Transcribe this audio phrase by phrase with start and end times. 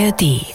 [0.00, 0.46] ARD.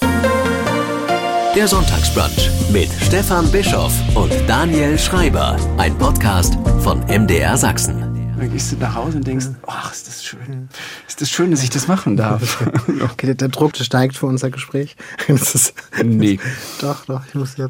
[1.56, 5.56] Der Sonntagsbrunch mit Stefan Bischoff und Daniel Schreiber.
[5.78, 8.34] Ein Podcast von MDR Sachsen.
[8.40, 10.68] Dann gehst du nach Hause und denkst, ach, ist das schön.
[11.08, 12.66] Ist das schön, dass ich das machen darf.
[13.04, 14.96] Okay, der Druck steigt für unser Gespräch.
[15.28, 15.74] Das ist
[16.04, 16.40] nee.
[16.82, 17.68] doch, doch, ich muss ja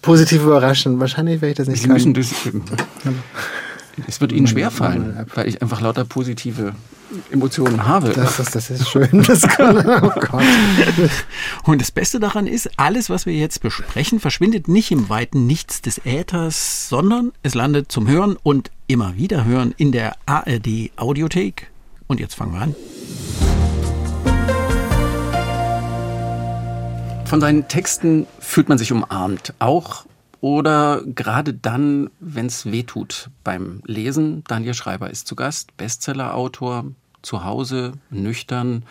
[0.00, 1.00] positiv überraschen.
[1.00, 2.12] Wahrscheinlich werde ich das nicht Sie können.
[2.12, 3.14] müssen das,
[4.06, 6.74] es wird Ihnen schwerfallen, weil ich einfach lauter positive
[7.30, 8.10] Emotionen habe.
[8.10, 9.24] Das, ist, das ist schön.
[9.26, 10.44] Das kann, oh Gott.
[11.64, 15.82] Und das Beste daran ist, alles, was wir jetzt besprechen, verschwindet nicht im weiten Nichts
[15.82, 21.70] des Äthers, sondern es landet zum Hören und immer wieder hören in der ARD Audiothek.
[22.06, 22.74] Und jetzt fangen wir an.
[27.26, 29.54] Von seinen Texten fühlt man sich umarmt.
[29.60, 30.04] Auch
[30.40, 34.42] oder gerade dann, wenn es weh tut beim Lesen.
[34.46, 36.86] Daniel Schreiber ist zu Gast, Bestsellerautor,
[37.22, 38.84] zu Hause, nüchtern.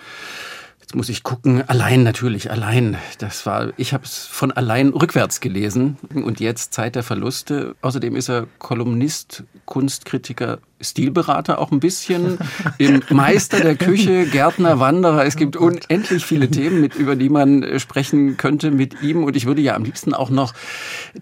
[0.80, 2.98] Jetzt muss ich gucken, allein natürlich, allein.
[3.20, 7.76] Das war, ich habe es von allein rückwärts gelesen und jetzt Zeit der Verluste.
[7.82, 12.38] Außerdem ist er Kolumnist, Kunstkritiker, Stilberater auch ein bisschen,
[12.78, 15.26] im Meister der Küche, Gärtner, Wanderer.
[15.26, 19.24] Es gibt unendlich viele Themen, mit, über die man äh, sprechen könnte mit ihm.
[19.24, 20.54] Und ich würde ja am liebsten auch noch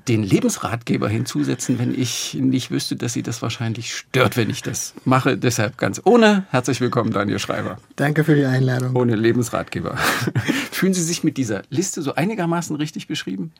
[0.07, 4.93] den Lebensratgeber hinzusetzen, wenn ich nicht wüsste, dass sie das wahrscheinlich stört, wenn ich das
[5.05, 5.37] mache.
[5.37, 6.45] Deshalb ganz ohne.
[6.51, 7.77] Herzlich willkommen, Daniel Schreiber.
[7.95, 8.95] Danke für die Einladung.
[8.95, 9.97] Ohne Lebensratgeber.
[10.71, 13.51] Fühlen Sie sich mit dieser Liste so einigermaßen richtig beschrieben?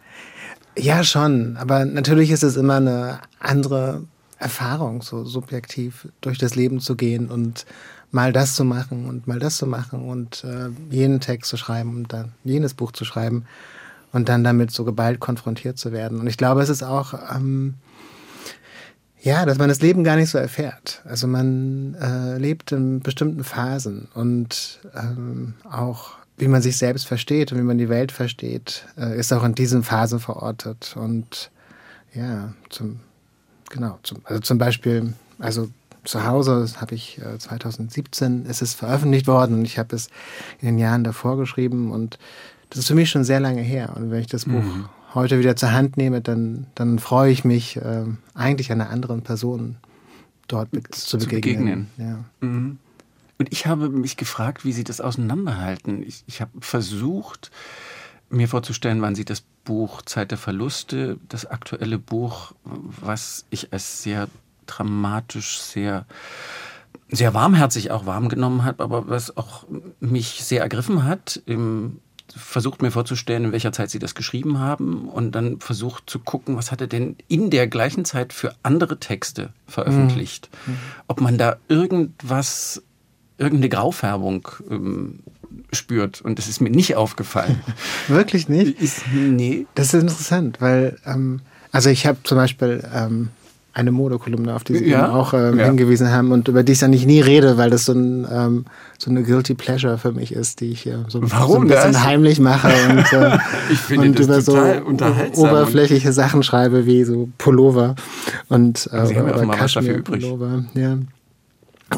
[0.77, 1.57] Ja, schon.
[1.57, 4.03] Aber natürlich ist es immer eine andere
[4.39, 7.65] Erfahrung, so subjektiv durch das Leben zu gehen und
[8.11, 11.95] mal das zu machen und mal das zu machen und äh, jenen Text zu schreiben
[11.95, 13.45] und dann jenes Buch zu schreiben
[14.13, 16.19] und dann damit so geballt konfrontiert zu werden.
[16.19, 17.75] Und ich glaube, es ist auch, ähm,
[19.19, 21.01] ja, dass man das Leben gar nicht so erfährt.
[21.05, 27.51] Also man äh, lebt in bestimmten Phasen und ähm, auch wie man sich selbst versteht
[27.51, 30.95] und wie man die Welt versteht, äh, ist auch in diesen Phasen verortet.
[30.95, 31.49] Und
[32.13, 32.99] ja, zum
[33.69, 35.69] genau, zum, also zum Beispiel, also
[36.03, 40.07] zu Hause habe ich äh, 2017 ist es veröffentlicht worden und ich habe es
[40.61, 42.17] in den Jahren davor geschrieben und
[42.69, 43.93] das ist für mich schon sehr lange her.
[43.95, 44.89] Und wenn ich das Buch Mhm.
[45.13, 49.77] heute wieder zur Hand nehme, dann, dann freue ich mich äh, eigentlich einer anderen Person
[50.47, 51.87] dort be zu, Zu begegnen.
[51.97, 52.23] begegnen.
[52.41, 52.47] Ja.
[52.47, 52.77] Mhm.
[53.39, 56.03] Und ich habe mich gefragt, wie Sie das auseinanderhalten.
[56.03, 57.51] Ich, ich habe versucht,
[58.29, 64.03] mir vorzustellen, wann Sie das Buch Zeit der Verluste, das aktuelle Buch, was ich als
[64.03, 64.27] sehr
[64.65, 66.05] dramatisch, sehr,
[67.09, 69.65] sehr warmherzig auch warm genommen habe, aber was auch
[69.99, 71.41] mich sehr ergriffen hat,
[72.35, 76.57] versucht mir vorzustellen, in welcher Zeit Sie das geschrieben haben und dann versucht zu gucken,
[76.57, 80.49] was hat er denn in der gleichen Zeit für andere Texte veröffentlicht.
[81.07, 82.83] Ob man da irgendwas,
[83.37, 85.19] irgendeine Graufärbung ähm,
[85.73, 86.21] spürt.
[86.21, 87.59] Und das ist mir nicht aufgefallen.
[88.07, 88.81] Wirklich nicht?
[88.81, 89.65] ist, nee.
[89.75, 91.41] Das ist interessant, weil, ähm,
[91.71, 93.29] also ich habe zum Beispiel ähm,
[93.73, 95.65] eine Modekolumne, auf die Sie Ja, auch ähm, ja.
[95.65, 98.65] hingewiesen haben und über die ich dann nicht nie rede, weil das so, ein, ähm,
[98.97, 101.93] so eine Guilty Pleasure für mich ist, die ich hier so, Warum so ein bisschen
[101.93, 102.03] das?
[102.03, 103.37] heimlich mache und, äh,
[103.71, 104.57] Ich finde und über so
[105.35, 107.95] oberflächliche Sachen schreibe, wie so Pullover
[108.49, 110.23] und äh, Sie haben ja oder offenbar was dafür übrig.
[110.23, 110.65] Kaschmir-Pullover.
[110.73, 110.97] Ja.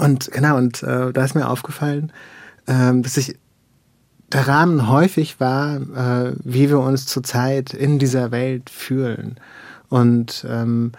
[0.01, 2.11] Und genau, und äh, da ist mir aufgefallen,
[2.67, 3.35] ähm, dass ich
[4.31, 9.35] der Rahmen häufig war, äh, wie wir uns zurzeit in dieser Welt fühlen.
[9.89, 10.91] Und ähm,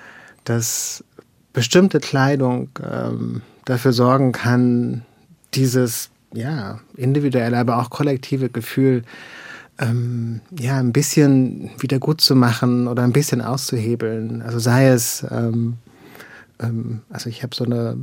[0.44, 1.04] dass
[1.52, 5.02] bestimmte Kleidung ähm, dafür sorgen kann,
[5.54, 9.02] dieses ja, individuelle, aber auch kollektive Gefühl
[9.80, 14.42] ähm, ja, ein bisschen wieder gut zu machen oder ein bisschen auszuhebeln.
[14.42, 15.78] Also sei es, ähm,
[16.60, 17.96] ähm, also ich habe so eine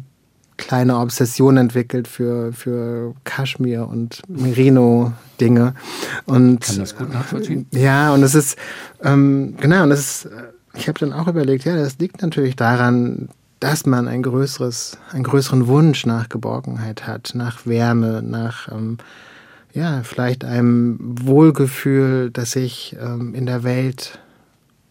[0.58, 5.76] kleine Obsession entwickelt für, für Kaschmir und Merino-Dinge.
[6.26, 7.68] Und Kann das gut nachvollziehen.
[7.74, 8.58] äh, ja, und es ist,
[9.04, 12.56] ähm, genau, und das ist, äh, ich habe dann auch überlegt, ja, das liegt natürlich
[12.56, 13.30] daran,
[13.60, 18.98] dass man ein größeres, einen größeren Wunsch nach Geborgenheit hat, nach Wärme, nach, ähm,
[19.74, 24.20] ja, vielleicht einem Wohlgefühl, das sich ähm, in der Welt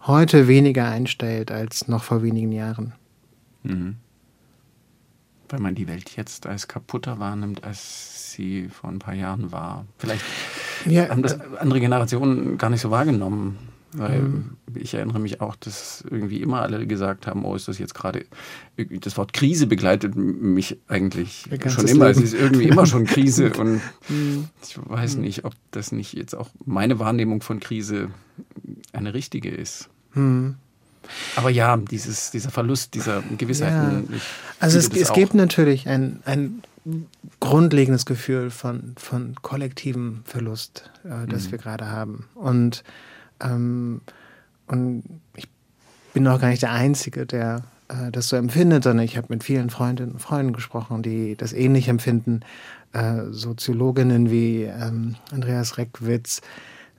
[0.02, 2.92] heute weniger einstellt als noch vor wenigen Jahren.
[3.62, 3.96] Mhm.
[5.48, 9.86] Weil man die Welt jetzt als kaputter wahrnimmt, als sie vor ein paar Jahren war.
[9.98, 10.24] Vielleicht
[10.84, 13.58] Ja, haben das andere Generationen gar nicht so wahrgenommen.
[13.92, 14.56] Weil Mhm.
[14.74, 18.26] ich erinnere mich auch, dass irgendwie immer alle gesagt haben, oh, ist das jetzt gerade,
[18.76, 22.06] das Wort Krise begleitet mich eigentlich schon immer.
[22.08, 22.26] Es Leben.
[22.26, 24.48] ist irgendwie immer schon Krise und Mhm.
[24.62, 28.10] ich weiß nicht, ob das nicht jetzt auch meine Wahrnehmung von Krise
[28.92, 29.88] eine richtige ist.
[30.12, 30.56] Hm.
[31.36, 34.08] Aber ja, dieses, dieser Verlust dieser Gewissheiten.
[34.12, 34.22] ich
[34.60, 36.62] Also es, es gibt natürlich ein, ein
[37.40, 41.52] grundlegendes Gefühl von, von kollektivem Verlust, äh, das mhm.
[41.52, 42.28] wir gerade haben.
[42.34, 42.84] Und,
[43.40, 44.00] ähm,
[44.66, 45.02] und
[45.34, 45.48] ich
[46.12, 49.44] bin auch gar nicht der Einzige, der äh, das so empfindet, sondern ich habe mit
[49.44, 52.40] vielen Freundinnen und Freunden gesprochen, die das ähnlich empfinden.
[52.92, 56.40] Äh, Soziologinnen wie ähm, Andreas Reckwitz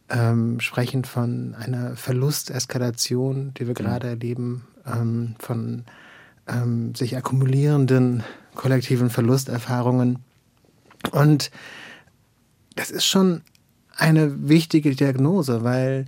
[0.10, 3.86] ähm, sprechen von einer Verlusteskalation, die wir mhm.
[3.86, 5.84] gerade erleben, ähm, von
[6.48, 8.24] ähm, sich akkumulierenden
[8.56, 10.20] kollektiven Verlusterfahrungen.
[11.12, 11.52] Und
[12.76, 13.42] das ist schon
[13.96, 16.06] eine wichtige Diagnose, weil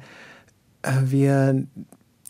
[0.81, 1.67] äh, wir in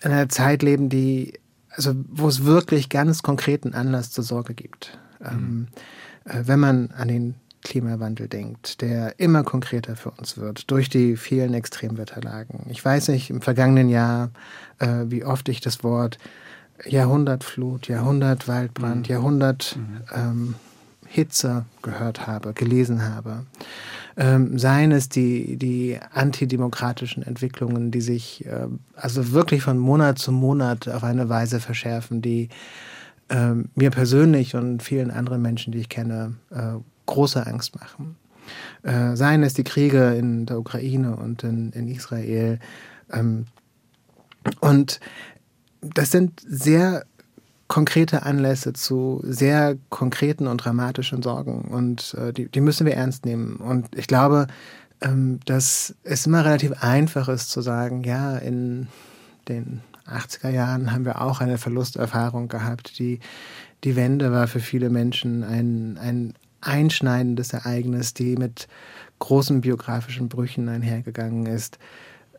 [0.02, 1.34] einer Zeit leben, die,
[1.70, 4.98] also wo es wirklich ganz konkreten Anlass zur Sorge gibt.
[5.20, 5.28] Mhm.
[5.28, 5.68] Ähm,
[6.26, 11.18] äh, wenn man an den Klimawandel denkt, der immer konkreter für uns wird durch die
[11.18, 12.62] vielen Extremwetterlagen.
[12.70, 14.32] Ich weiß nicht, im vergangenen Jahr,
[14.80, 16.18] äh, wie oft ich das Wort
[16.86, 19.14] Jahrhundertflut, Jahrhundertwaldbrand, mhm.
[19.14, 20.02] Jahrhundert mhm.
[20.16, 20.56] ähm,
[21.10, 23.46] Hitze gehört habe, gelesen habe.
[24.16, 30.32] Ähm, seien es die, die antidemokratischen Entwicklungen, die sich äh, also wirklich von Monat zu
[30.32, 32.50] Monat auf eine Weise verschärfen, die
[33.30, 36.76] äh, mir persönlich und vielen anderen Menschen, die ich kenne, äh,
[37.10, 38.16] große Angst machen.
[38.84, 42.60] Äh, seien es die Kriege in der Ukraine und in, in Israel.
[43.12, 43.46] Ähm,
[44.60, 45.00] und
[45.82, 47.06] das sind sehr
[47.68, 51.62] konkrete Anlässe zu sehr konkreten und dramatischen Sorgen.
[51.62, 53.58] Und äh, die, die müssen wir ernst nehmen.
[53.58, 54.48] Und ich glaube,
[55.02, 58.88] ähm, dass es immer relativ einfach ist zu sagen, ja, in
[59.48, 62.98] den 80er Jahren haben wir auch eine Verlusterfahrung gehabt.
[62.98, 63.20] Die,
[63.84, 68.68] die Wende war für viele Menschen ein, ein einschneidendes Ereignis, die mit
[69.20, 71.78] großen biografischen Brüchen einhergegangen ist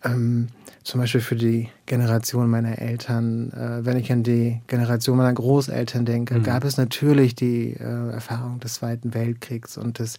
[0.04, 0.48] ähm,
[0.82, 6.04] zum Beispiel für die Generation meiner Eltern, äh, wenn ich an die Generation meiner Großeltern
[6.04, 6.42] denke, mhm.
[6.42, 10.18] gab es natürlich die äh, Erfahrung des Zweiten Weltkriegs und des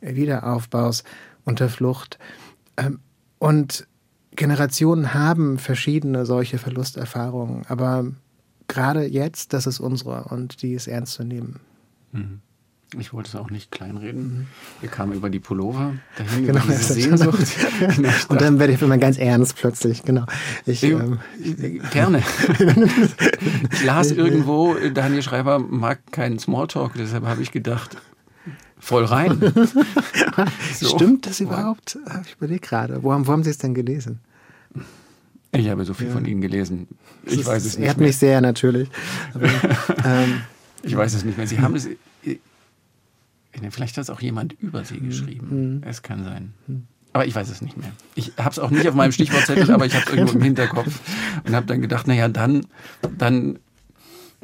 [0.00, 1.04] Wiederaufbaus
[1.44, 2.18] unter Flucht.
[2.76, 3.00] Ähm,
[3.38, 3.86] und
[4.36, 8.06] Generationen haben verschiedene solche Verlusterfahrungen, aber
[8.68, 11.60] gerade jetzt, das ist unsere und die ist ernst zu nehmen.
[12.12, 12.40] Mhm.
[12.98, 14.22] Ich wollte es auch nicht kleinreden.
[14.22, 14.46] Mhm.
[14.80, 17.46] Wir kamen über die Pullover, dahin genau, über diese Sehnsucht.
[17.96, 20.24] genau, und dann werde ich immer ganz ernst plötzlich, genau.
[20.66, 21.18] Ich, ähm,
[21.92, 22.22] Gerne.
[23.72, 27.96] ich las irgendwo, Daniel Schreiber mag keinen Smalltalk, deshalb habe ich gedacht,
[28.78, 29.40] voll rein.
[30.74, 30.88] so.
[30.88, 31.98] Stimmt das überhaupt?
[32.26, 33.02] Ich überlege gerade.
[33.02, 34.20] Wo haben, wo haben Sie es denn gelesen?
[35.52, 36.12] Ich habe so viel ja.
[36.12, 36.88] von Ihnen gelesen.
[37.24, 37.86] Ich das weiß es nicht.
[37.86, 38.88] Ehrt mich sehr natürlich.
[39.32, 39.46] Aber,
[40.04, 40.42] ähm,
[40.82, 41.46] ich weiß es nicht mehr.
[41.46, 41.88] Sie haben es
[43.70, 45.06] Vielleicht hat es auch jemand über sie hm.
[45.06, 45.76] geschrieben.
[45.76, 45.82] Mhm.
[45.84, 46.54] Es kann sein.
[46.66, 46.84] Hm.
[47.14, 47.92] Aber ich weiß es nicht mehr.
[48.16, 51.00] Ich habe es auch nicht auf meinem Stichwortzettel, aber ich habe es irgendwo im Hinterkopf
[51.46, 52.66] und habe dann gedacht, naja, dann,
[53.16, 53.60] dann,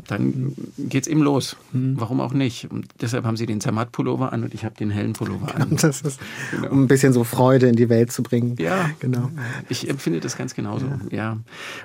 [0.07, 1.57] dann geht's eben los.
[1.73, 1.99] Mhm.
[1.99, 2.71] Warum auch nicht?
[2.71, 5.79] Und deshalb haben sie den Zermatt-Pullover an und ich habe den hellen Pullover an.
[5.81, 6.21] Das ist,
[6.53, 6.71] genau.
[6.71, 8.55] um ein bisschen so Freude in die Welt zu bringen.
[8.61, 9.33] Ja, genau.
[9.69, 10.87] Ich empfinde das ganz genauso.
[11.11, 11.17] Ja.
[11.17, 11.39] ja.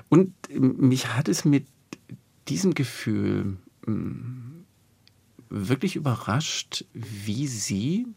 [0.10, 1.66] Und mich hat es mit
[2.48, 3.58] diesem Gefühl
[3.88, 4.55] hm,
[5.50, 8.08] wirklich überrascht, wie Sie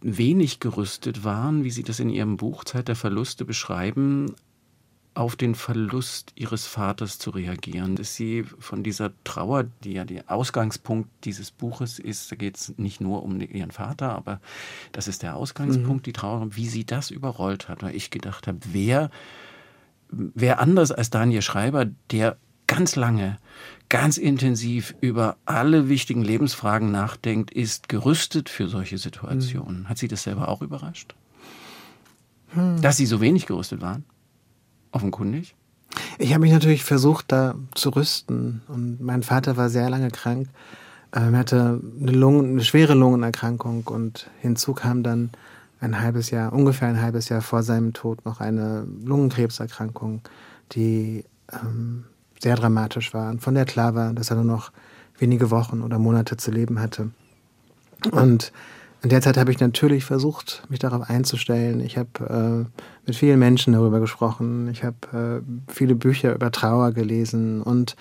[0.00, 4.34] wenig gerüstet waren, wie Sie das in Ihrem Buch Zeit der Verluste beschreiben,
[5.16, 10.30] auf den Verlust ihres Vaters zu reagieren, dass sie von dieser Trauer, die ja der
[10.30, 14.40] Ausgangspunkt dieses Buches ist, da geht es nicht nur um ihren Vater, aber
[14.92, 16.02] das ist der Ausgangspunkt, mhm.
[16.02, 19.10] die Trauer, wie sie das überrollt hat, weil ich gedacht habe, wer,
[20.10, 23.38] wer anders als Daniel Schreiber, der ganz lange
[23.88, 29.82] ganz intensiv über alle wichtigen Lebensfragen nachdenkt, ist gerüstet für solche Situationen.
[29.82, 29.88] Hm.
[29.88, 31.14] Hat Sie das selber auch überrascht?
[32.48, 32.80] Hm.
[32.80, 34.04] Dass Sie so wenig gerüstet waren?
[34.92, 35.54] Offenkundig?
[36.18, 38.62] Ich habe mich natürlich versucht, da zu rüsten.
[38.68, 40.48] Und mein Vater war sehr lange krank.
[41.12, 45.30] Er hatte eine, Lungen, eine schwere Lungenerkrankung und hinzu kam dann
[45.80, 50.22] ein halbes Jahr, ungefähr ein halbes Jahr vor seinem Tod noch eine Lungenkrebserkrankung,
[50.72, 52.04] die ähm,
[52.40, 54.72] sehr dramatisch war und von der klar war, dass er nur noch
[55.18, 57.10] wenige Wochen oder Monate zu leben hatte.
[58.10, 58.52] Und
[59.02, 61.80] in der Zeit habe ich natürlich versucht, mich darauf einzustellen.
[61.80, 64.68] Ich habe äh, mit vielen Menschen darüber gesprochen.
[64.68, 67.96] Ich habe äh, viele Bücher über Trauer gelesen und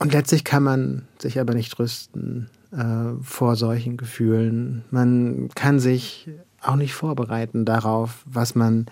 [0.00, 4.84] und letztlich kann man sich aber nicht trösten äh, vor solchen Gefühlen.
[4.90, 6.28] Man kann sich
[6.62, 8.86] auch nicht vorbereiten darauf, was man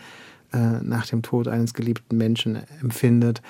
[0.52, 3.40] äh, nach dem Tod eines geliebten Menschen empfindet.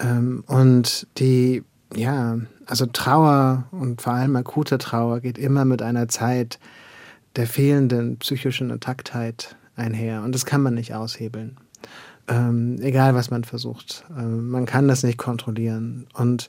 [0.00, 1.62] Ähm, und die,
[1.94, 6.58] ja, also Trauer und vor allem akute Trauer geht immer mit einer Zeit
[7.36, 10.22] der fehlenden psychischen Intaktheit einher.
[10.22, 11.56] Und das kann man nicht aushebeln.
[12.28, 14.04] Ähm, egal, was man versucht.
[14.16, 16.06] Ähm, man kann das nicht kontrollieren.
[16.14, 16.48] Und,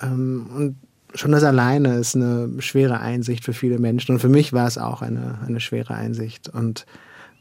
[0.00, 0.76] ähm, und
[1.14, 4.14] schon das alleine ist eine schwere Einsicht für viele Menschen.
[4.14, 6.86] Und für mich war es auch eine, eine schwere Einsicht und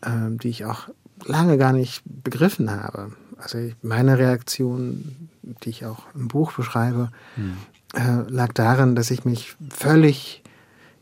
[0.06, 0.89] ähm, die ich auch
[1.25, 3.12] lange gar nicht begriffen habe.
[3.38, 7.58] Also meine Reaktion, die ich auch im Buch beschreibe, hm.
[7.93, 10.43] äh, lag darin, dass ich mich völlig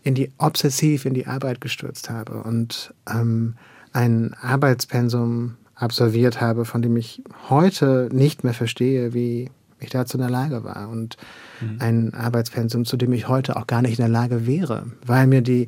[0.03, 3.55] in die obsessiv in die Arbeit gestürzt habe und ähm,
[3.91, 10.21] ein Arbeitspensum absolviert habe, von dem ich heute nicht mehr verstehe, wie ich dazu in
[10.21, 10.89] der Lage war.
[10.89, 11.17] Und
[11.61, 11.77] mhm.
[11.79, 15.41] ein Arbeitspensum, zu dem ich heute auch gar nicht in der Lage wäre, weil mir
[15.41, 15.67] die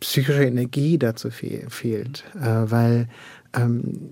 [0.00, 3.08] psychische Energie dazu fehl, fehlt, äh, weil
[3.54, 4.10] ähm,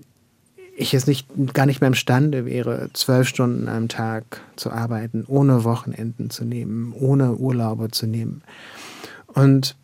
[0.81, 5.63] ich es nicht, gar nicht mehr imstande wäre, zwölf Stunden am Tag zu arbeiten, ohne
[5.63, 8.41] Wochenenden zu nehmen, ohne Urlaube zu nehmen.
[9.27, 9.75] Und,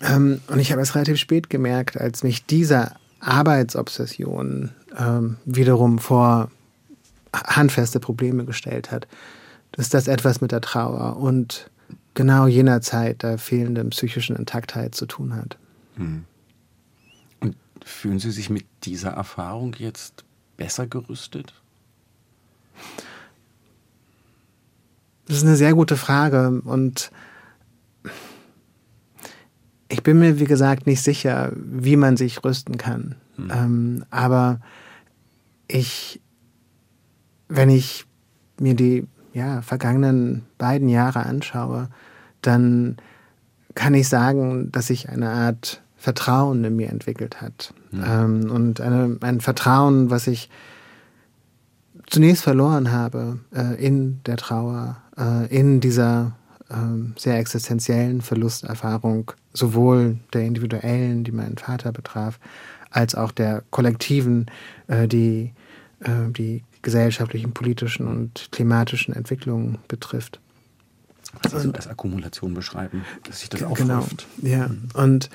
[0.00, 6.50] ähm, und ich habe es relativ spät gemerkt, als mich dieser Arbeitsobsession ähm, wiederum vor
[7.32, 9.06] handfeste Probleme gestellt hat,
[9.72, 11.70] dass das etwas mit der Trauer und
[12.14, 15.56] genau jener Zeit der fehlenden psychischen Intaktheit zu tun hat.
[15.96, 16.24] Hm.
[17.84, 20.24] Fühlen Sie sich mit dieser Erfahrung jetzt
[20.56, 21.54] besser gerüstet?
[25.26, 27.10] Das ist eine sehr gute Frage und
[29.88, 33.16] ich bin mir, wie gesagt, nicht sicher, wie man sich rüsten kann.
[33.36, 33.50] Hm.
[33.52, 34.60] Ähm, aber
[35.68, 36.20] ich,
[37.48, 38.06] wenn ich
[38.58, 41.88] mir die ja, vergangenen beiden Jahre anschaue,
[42.40, 42.96] dann
[43.74, 47.72] kann ich sagen, dass sich eine Art Vertrauen in mir entwickelt hat.
[47.92, 48.24] Ja.
[48.24, 50.50] Ähm, und eine, ein Vertrauen, was ich
[52.06, 56.32] zunächst verloren habe äh, in der Trauer, äh, in dieser
[56.68, 56.74] äh,
[57.16, 62.40] sehr existenziellen Verlusterfahrung, sowohl der individuellen, die meinen Vater betraf,
[62.90, 64.46] als auch der kollektiven,
[64.88, 65.52] äh, die
[66.00, 70.40] äh, die gesellschaftlichen, politischen und klimatischen Entwicklungen betrifft.
[71.44, 73.78] Also als Akkumulation beschreiben, dass sich das aufhäuft.
[73.78, 74.06] Genau,
[74.42, 74.68] ja.
[74.68, 74.88] Mhm.
[74.94, 75.30] Und,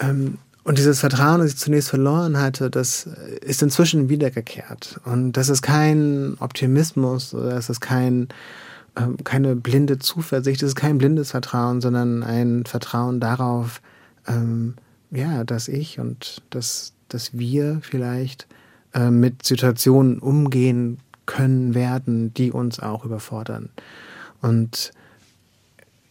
[0.00, 3.08] ähm, und dieses Vertrauen, das ich zunächst verloren hatte, das
[3.40, 5.00] ist inzwischen wiedergekehrt.
[5.04, 8.28] Und das ist kein Optimismus das ist kein,
[8.96, 13.80] ähm, keine blinde Zuversicht, das ist kein blindes Vertrauen, sondern ein Vertrauen darauf,
[14.26, 14.74] ähm,
[15.10, 18.46] ja, dass ich und dass, dass wir vielleicht
[18.94, 23.70] äh, mit Situationen umgehen können werden, die uns auch überfordern.
[24.42, 24.92] Und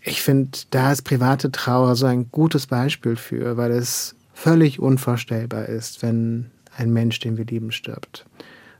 [0.09, 5.67] ich finde, da ist private Trauer so ein gutes Beispiel für, weil es völlig unvorstellbar
[5.67, 8.25] ist, wenn ein Mensch, den wir lieben, stirbt.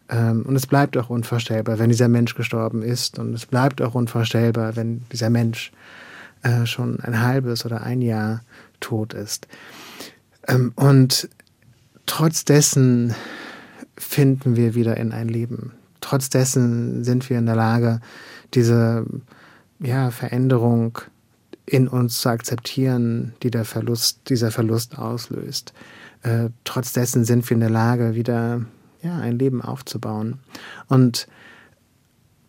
[0.09, 3.19] Ähm, und es bleibt auch unvorstellbar, wenn dieser Mensch gestorben ist.
[3.19, 5.71] Und es bleibt auch unvorstellbar, wenn dieser Mensch
[6.41, 8.41] äh, schon ein halbes oder ein Jahr
[8.79, 9.47] tot ist.
[10.47, 11.29] Ähm, und
[12.07, 13.13] trotz dessen
[13.97, 15.73] finden wir wieder in ein Leben.
[16.01, 17.99] Trotz dessen sind wir in der Lage,
[18.55, 19.05] diese
[19.79, 20.99] ja, Veränderung
[21.69, 25.73] in uns zu akzeptieren, die der Verlust, dieser Verlust auslöst.
[26.23, 28.61] Äh, trotz dessen sind wir in der Lage, wieder
[29.01, 30.39] ja, ein Leben aufzubauen.
[30.87, 31.27] Und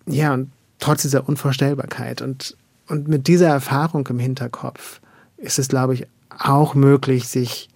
[0.07, 2.57] ja, und trotz dieser Unvorstellbarkeit und,
[2.89, 5.01] und mit dieser Erfahrung im Hinterkopf
[5.37, 6.07] ist es, glaube ich,
[6.39, 7.69] auch möglich, sich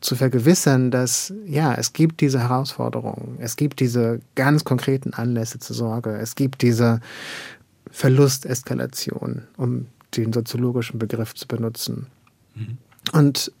[0.00, 5.76] zu vergewissern, dass ja, es gibt diese Herausforderungen, es gibt diese ganz konkreten Anlässe zur
[5.76, 7.00] Sorge, es gibt diese
[7.90, 12.06] Verlusteskalation, um den soziologischen Begriff zu benutzen.
[12.54, 12.78] Mhm.
[13.12, 13.52] Und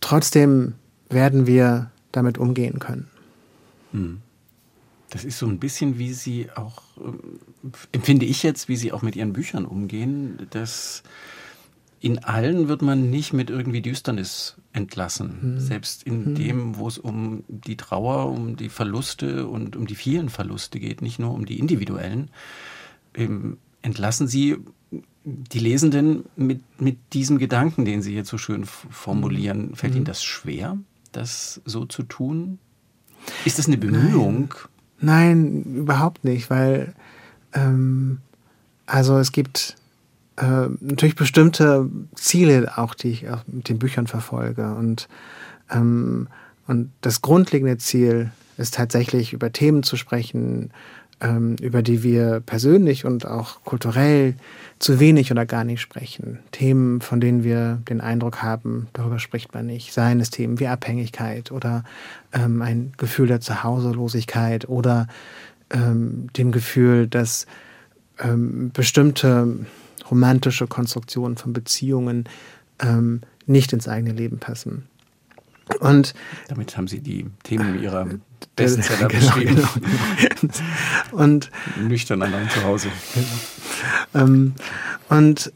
[0.00, 0.74] trotzdem
[1.08, 3.08] werden wir damit umgehen können.
[3.92, 4.20] Mhm.
[5.10, 9.02] Das ist so ein bisschen, wie Sie auch, äh, empfinde ich jetzt, wie Sie auch
[9.02, 11.04] mit Ihren Büchern umgehen, dass
[12.00, 15.38] in allen wird man nicht mit irgendwie Düsternis entlassen.
[15.40, 15.60] Hm.
[15.60, 16.34] Selbst in hm.
[16.34, 21.00] dem, wo es um die Trauer, um die Verluste und um die vielen Verluste geht,
[21.00, 22.30] nicht nur um die individuellen,
[23.14, 24.56] ähm, entlassen Sie
[25.24, 29.68] die Lesenden mit, mit diesem Gedanken, den Sie jetzt so schön formulieren.
[29.68, 29.74] Hm.
[29.74, 30.06] Fällt Ihnen hm.
[30.06, 30.78] das schwer,
[31.12, 32.58] das so zu tun?
[33.44, 34.54] Ist das eine Bemühung?
[35.00, 36.94] Nein, Nein überhaupt nicht, weil
[37.52, 38.18] ähm,
[38.86, 39.76] also es gibt
[40.36, 44.74] äh, natürlich bestimmte Ziele auch, die ich auch mit den Büchern verfolge.
[44.74, 45.08] Und,
[45.70, 46.28] ähm,
[46.66, 50.70] und das grundlegende Ziel ist tatsächlich über Themen zu sprechen,
[51.24, 54.34] ähm, über die wir persönlich und auch kulturell
[54.78, 56.40] zu wenig oder gar nicht sprechen.
[56.52, 59.92] Themen, von denen wir den Eindruck haben, darüber spricht man nicht.
[59.92, 61.84] Seien es Themen wie Abhängigkeit oder
[62.32, 65.08] ähm, ein Gefühl der Zuhauselosigkeit oder
[65.70, 67.46] ähm, dem Gefühl, dass
[68.18, 69.66] ähm, bestimmte
[70.10, 72.24] romantische Konstruktionen von Beziehungen
[72.80, 74.86] ähm, nicht ins eigene Leben passen.
[75.80, 76.12] Und
[76.48, 78.06] damit haben Sie die Themen Ihrer
[78.56, 79.56] Bestseller genau, beschrieben.
[79.56, 79.68] Genau,
[80.40, 81.22] genau.
[81.22, 82.88] Und nüchtern allein zu Hause.
[84.14, 84.54] Ähm,
[85.08, 85.52] Und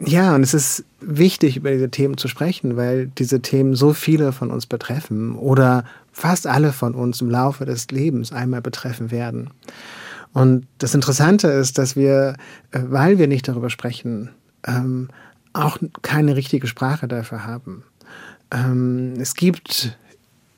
[0.00, 4.32] ja, und es ist wichtig, über diese Themen zu sprechen, weil diese Themen so viele
[4.32, 9.50] von uns betreffen oder fast alle von uns im Laufe des Lebens einmal betreffen werden.
[10.32, 12.36] Und das Interessante ist, dass wir,
[12.70, 14.30] äh, weil wir nicht darüber sprechen,
[14.66, 15.08] ähm,
[15.52, 17.82] auch keine richtige Sprache dafür haben.
[18.52, 19.98] Ähm, es gibt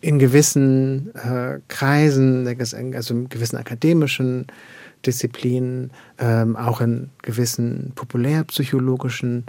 [0.00, 2.46] in gewissen äh, Kreisen,
[2.94, 4.46] also in gewissen akademischen
[5.06, 9.44] Disziplinen, ähm, auch in gewissen populärpsychologischen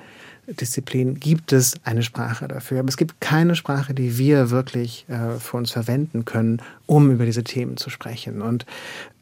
[0.48, 2.79] Disziplinen gibt es eine Sprache dafür.
[2.79, 7.25] Aber es gibt keine Sprache, die wir wirklich äh, für uns verwenden können, um über
[7.25, 8.41] diese Themen zu sprechen.
[8.41, 8.65] Und,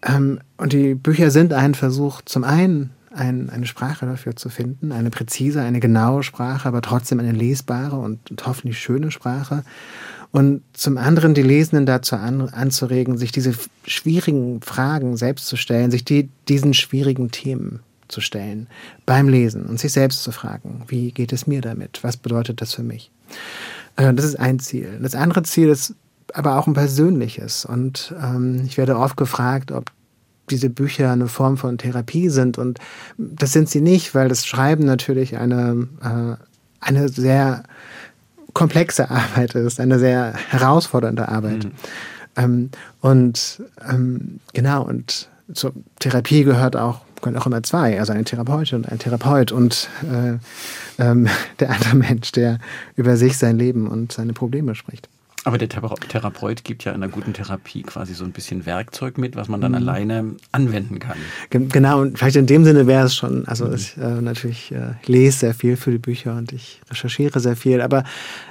[0.03, 4.91] ähm, und die Bücher sind ein Versuch, zum einen ein, eine Sprache dafür zu finden,
[4.91, 9.63] eine präzise, eine genaue Sprache, aber trotzdem eine lesbare und, und hoffentlich schöne Sprache
[10.31, 13.53] und zum anderen die Lesenden dazu an, anzuregen, sich diese
[13.86, 18.67] schwierigen Fragen selbst zu stellen, sich die, diesen schwierigen Themen zu stellen
[19.05, 22.00] beim Lesen und sich selbst zu fragen, wie geht es mir damit?
[22.03, 23.12] Was bedeutet das für mich?
[23.95, 25.00] Äh, das ist ein Ziel.
[25.01, 25.95] Das andere Ziel ist
[26.33, 27.65] aber auch ein persönliches.
[27.65, 29.91] Und ähm, ich werde oft gefragt, ob
[30.50, 32.57] diese Bücher eine Form von Therapie sind.
[32.57, 32.79] Und
[33.17, 36.43] das sind sie nicht, weil das Schreiben natürlich eine, äh,
[36.79, 37.63] eine sehr
[38.53, 41.65] komplexe Arbeit ist, eine sehr herausfordernde Arbeit.
[41.65, 41.71] Mhm.
[42.35, 42.69] Ähm,
[43.01, 48.79] und ähm, genau, und zur Therapie gehört auch, gehören auch immer zwei, also eine Therapeutin
[48.79, 50.37] und ein Therapeut und äh,
[51.03, 51.27] ähm,
[51.59, 52.59] der andere Mensch, der
[52.95, 55.09] über sich, sein Leben und seine Probleme spricht.
[55.46, 59.36] Aber der Therapeut gibt ja in einer guten Therapie quasi so ein bisschen Werkzeug mit,
[59.36, 59.77] was man dann mhm.
[59.77, 61.17] alleine anwenden kann.
[61.50, 63.75] Genau, und vielleicht in dem Sinne wäre es schon, also mhm.
[63.75, 67.79] ich äh, natürlich äh, lese sehr viel für die Bücher und ich recherchiere sehr viel,
[67.81, 68.03] aber,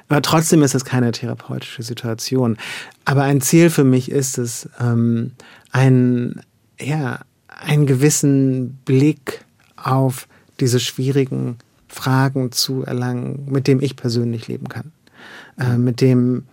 [0.08, 2.56] aber trotzdem ist es keine therapeutische Situation.
[3.04, 5.32] Aber ein Ziel für mich ist es, ähm,
[5.72, 6.40] ein,
[6.80, 9.44] ja, einen gewissen Blick
[9.76, 10.26] auf
[10.60, 14.92] diese schwierigen Fragen zu erlangen, mit dem ich persönlich leben kann.
[15.58, 16.44] Äh, mit dem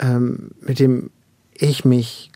[0.00, 1.10] ähm, mit dem
[1.54, 2.30] ich mich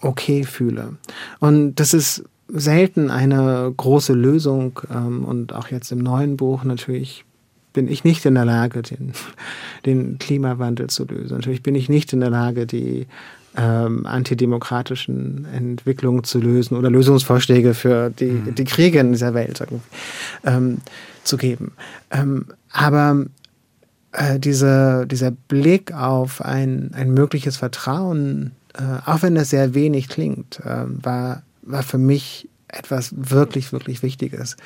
[0.00, 0.96] okay fühle.
[1.38, 4.80] Und das ist selten eine große Lösung.
[4.90, 7.24] Ähm, und auch jetzt im neuen Buch natürlich
[7.72, 9.12] bin ich nicht in der Lage, den,
[9.86, 11.36] den Klimawandel zu lösen.
[11.36, 13.06] Natürlich bin ich nicht in der Lage, die
[13.56, 18.54] ähm, antidemokratischen Entwicklungen zu lösen oder Lösungsvorschläge für die, mhm.
[18.54, 19.62] die Kriege in dieser Welt
[20.44, 20.78] ähm,
[21.22, 21.72] zu geben.
[22.10, 23.26] Ähm, aber
[24.12, 30.08] äh, diese, dieser Blick auf ein, ein mögliches Vertrauen, äh, auch wenn das sehr wenig
[30.08, 34.56] klingt, äh, war, war für mich etwas wirklich, wirklich Wichtiges.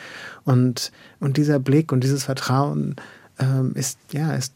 [0.44, 2.96] Und, und dieser Blick und dieses Vertrauen
[3.38, 4.52] ähm, ist, ja, ist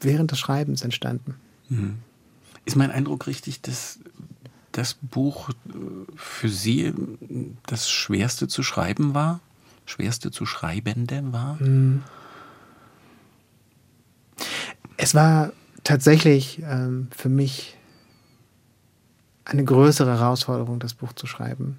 [0.00, 1.34] während des Schreibens entstanden.
[1.68, 1.98] Mhm.
[2.64, 3.98] Ist mein Eindruck richtig, dass
[4.70, 5.52] das Buch äh,
[6.16, 6.92] für Sie
[7.66, 9.40] das Schwerste zu schreiben war?
[9.84, 11.60] Schwerste zu Schreibende war?
[11.60, 12.02] Mhm.
[14.96, 15.52] Es war
[15.84, 17.76] tatsächlich ähm, für mich
[19.44, 21.78] eine größere Herausforderung, das Buch zu schreiben,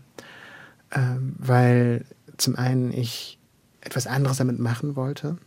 [0.92, 2.06] ähm, weil
[2.38, 3.40] zum einen ich
[3.82, 5.38] etwas anderes damit machen wollte.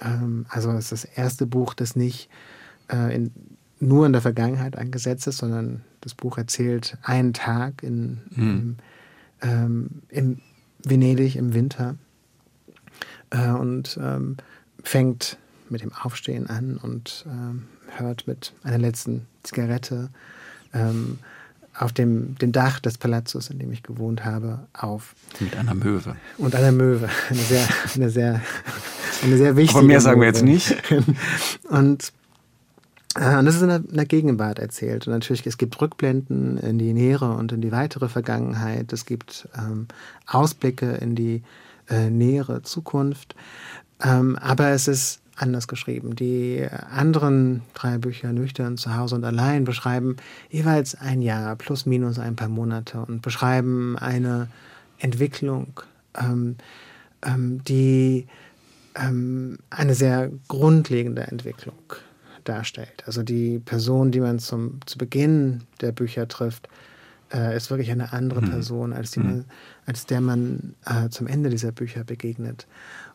[0.00, 2.28] Ähm, also es ist das erste Buch, das nicht
[2.90, 3.32] äh, in,
[3.78, 8.76] nur in der Vergangenheit angesetzt ist, sondern das Buch erzählt einen Tag in, hm.
[9.42, 10.40] im, in
[10.84, 11.96] Venedig im Winter
[13.30, 14.36] äh, und ähm,
[14.82, 15.36] fängt
[15.70, 17.64] mit dem Aufstehen an und ähm,
[17.96, 20.10] hört mit einer letzten Zigarette
[20.72, 21.18] ähm,
[21.78, 25.14] auf dem, dem Dach des Palazzos, in dem ich gewohnt habe, auf.
[25.40, 26.16] Mit einer Möwe.
[26.38, 27.08] Und einer Möwe.
[27.28, 28.40] Eine sehr, eine sehr,
[29.22, 29.78] eine sehr wichtige.
[29.78, 30.74] Aber mehr sagen wir jetzt nicht.
[31.68, 32.12] und,
[33.14, 35.06] äh, und das ist in der, in der, Gegenwart erzählt.
[35.06, 38.92] Und natürlich, es gibt Rückblenden in die nähere und in die weitere Vergangenheit.
[38.92, 39.86] Es gibt ähm,
[40.26, 41.42] Ausblicke in die
[41.88, 43.34] äh, nähere Zukunft.
[44.02, 46.16] Ähm, aber es ist anders geschrieben.
[46.16, 50.16] Die anderen drei Bücher, Nüchtern, zu Hause und allein, beschreiben
[50.50, 54.48] jeweils ein Jahr plus minus ein paar Monate und beschreiben eine
[54.98, 55.80] Entwicklung,
[56.18, 56.56] ähm,
[57.22, 58.26] ähm, die
[58.94, 61.78] ähm, eine sehr grundlegende Entwicklung
[62.44, 63.04] darstellt.
[63.06, 66.68] Also die Person, die man zum, zu Beginn der Bücher trifft,
[67.32, 68.50] äh, ist wirklich eine andere mhm.
[68.50, 69.44] Person, als, die man,
[69.84, 72.66] als der man äh, zum Ende dieser Bücher begegnet.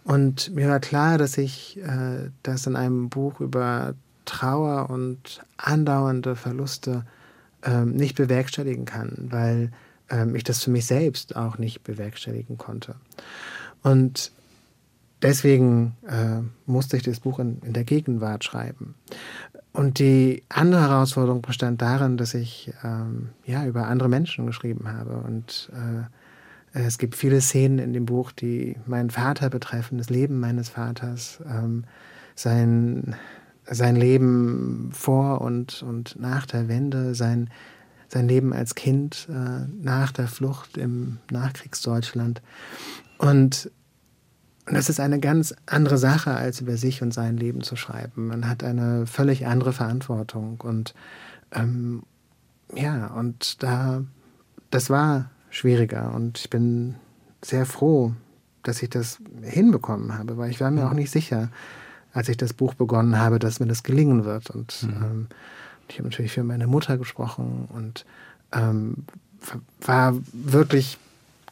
[0.04, 3.94] Und mir war klar, dass ich äh, das in einem Buch über
[4.26, 7.06] Trauer und andauernde Verluste
[7.64, 9.72] ähm, nicht bewerkstelligen kann, weil
[10.10, 12.96] ähm, ich das für mich selbst auch nicht bewerkstelligen konnte.
[13.84, 14.32] Und
[15.22, 18.96] deswegen äh, musste ich das Buch in, in, der Gegenwart schreiben.
[19.74, 25.18] Und die andere Herausforderung bestand darin, dass ich ähm, ja über andere Menschen geschrieben habe
[25.18, 26.04] und äh,
[26.74, 31.42] es gibt viele Szenen in dem Buch, die meinen Vater betreffen, das Leben meines Vaters,
[31.46, 31.84] ähm,
[32.36, 33.16] sein,
[33.66, 37.50] sein Leben vor und, und nach der Wende, sein,
[38.08, 42.42] sein Leben als Kind äh, nach der Flucht im Nachkriegsdeutschland.
[43.18, 43.70] Und
[44.66, 48.28] das ist eine ganz andere Sache, als über sich und sein Leben zu schreiben.
[48.28, 50.62] Man hat eine völlig andere Verantwortung.
[50.62, 50.94] Und
[51.52, 52.04] ähm,
[52.74, 54.04] ja, und da,
[54.70, 56.14] das war schwieriger.
[56.16, 56.96] Und ich bin
[57.44, 58.14] sehr froh,
[58.64, 61.50] dass ich das hinbekommen habe, weil ich war mir auch nicht sicher,
[62.14, 64.50] als ich das Buch begonnen habe, dass mir das gelingen wird.
[64.50, 64.90] Und mhm.
[64.90, 65.28] ähm,
[65.88, 68.06] ich habe natürlich für meine Mutter gesprochen und
[68.52, 69.06] ähm,
[69.82, 70.98] war wirklich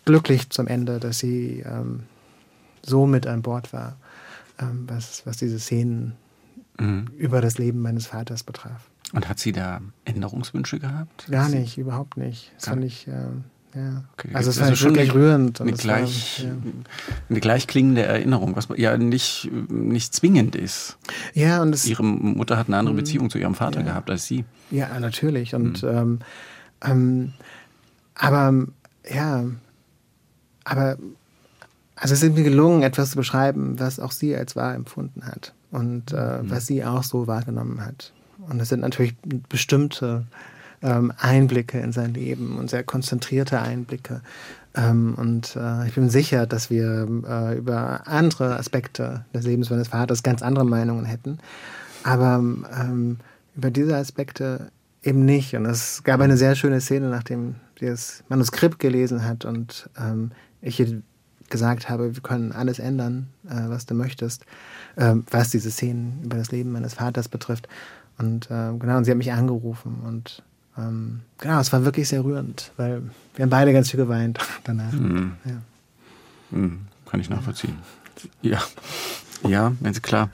[0.06, 2.04] glücklich zum Ende, dass sie ähm,
[2.82, 3.98] so mit an Bord war,
[4.60, 6.16] ähm, was, was diese Szenen
[6.80, 7.08] mhm.
[7.18, 8.90] über das Leben meines Vaters betraf.
[9.12, 11.28] Und hat sie da Änderungswünsche gehabt?
[11.32, 12.52] Gar nicht, überhaupt nicht.
[12.56, 13.28] Das fand ich, äh,
[13.76, 14.04] ja.
[14.14, 14.30] Okay.
[14.34, 15.62] Also es war also wirklich rührend.
[15.62, 16.56] Eine, gleich, war, ja.
[17.30, 20.98] eine gleich klingende Erinnerung, was ja nicht, nicht zwingend ist.
[21.34, 23.00] Ja, und es, Ihre Mutter hat eine andere mhm.
[23.00, 23.88] Beziehung zu ihrem Vater ja.
[23.88, 24.44] gehabt als Sie.
[24.72, 25.54] Ja, natürlich.
[25.54, 25.90] Und mhm.
[25.90, 26.20] ähm,
[26.84, 27.34] ähm,
[28.16, 28.68] aber
[29.10, 29.46] ja,
[30.64, 30.98] aber
[31.96, 35.54] also es ist mir gelungen, etwas zu beschreiben, was auch sie als wahr empfunden hat
[35.72, 36.50] und äh, mhm.
[36.50, 38.14] was sie auch so wahrgenommen hat.
[38.50, 39.16] Und es sind natürlich
[39.50, 40.26] bestimmte
[40.82, 44.22] ähm, Einblicke in sein Leben und sehr konzentrierte Einblicke.
[44.76, 49.90] Ähm, und äh, ich bin sicher, dass wir äh, über andere Aspekte des Lebens meines
[49.90, 51.40] Vaters ganz andere Meinungen hätten.
[52.04, 53.18] Aber ähm,
[53.56, 54.72] über diese Aspekte
[55.04, 55.56] eben nicht.
[55.56, 60.32] Und es gab eine sehr schöne Szene, nachdem sie das Manuskript gelesen hat und ähm,
[60.62, 60.84] ich
[61.50, 64.46] gesagt habe, wir können alles ändern, äh, was du möchtest,
[64.96, 67.68] äh, was diese Szenen über das Leben meines Vaters betrifft.
[68.18, 70.44] Und äh, genau, und sie hat mich angerufen und
[70.80, 73.02] ähm, genau, es war wirklich sehr rührend, weil
[73.36, 74.92] wir haben beide ganz viel geweint danach.
[74.92, 75.34] Mhm.
[75.46, 75.62] Ja.
[76.52, 77.78] Mhm, kann ich nachvollziehen.
[78.42, 78.62] Ja,
[79.48, 80.30] ja, Sie klar.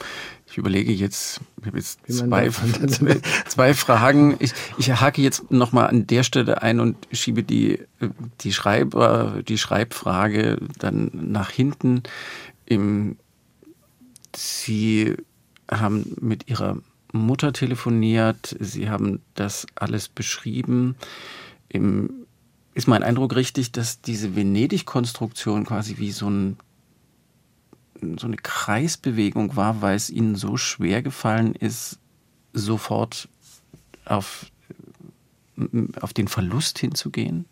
[0.48, 2.50] Ich überlege jetzt, ich habe jetzt zwei,
[3.48, 4.38] zwei Fragen.
[4.40, 7.80] Ich, ich hake jetzt nochmal an der Stelle ein und schiebe die,
[8.40, 12.04] die, Schreiber, die Schreibfrage dann nach hinten.
[12.66, 13.18] Im,
[14.34, 15.16] Sie
[15.70, 16.78] haben mit Ihrer
[17.18, 20.96] Mutter telefoniert, Sie haben das alles beschrieben.
[21.70, 22.10] Im,
[22.74, 26.58] ist mein Eindruck richtig, dass diese Venedig-Konstruktion quasi wie so ein
[28.18, 31.98] so eine Kreisbewegung war, weil es ihnen so schwer gefallen ist,
[32.54, 33.28] sofort
[34.06, 34.46] auf,
[36.02, 37.46] auf den Verlust hinzugehen.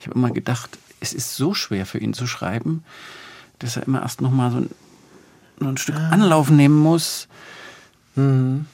[0.00, 2.84] Ich habe immer gedacht, es ist so schwer für ihn zu schreiben,
[3.58, 4.70] dass er immer erst noch mal so ein,
[5.60, 7.28] so ein Stück Anlauf nehmen muss,
[8.14, 8.66] mhm.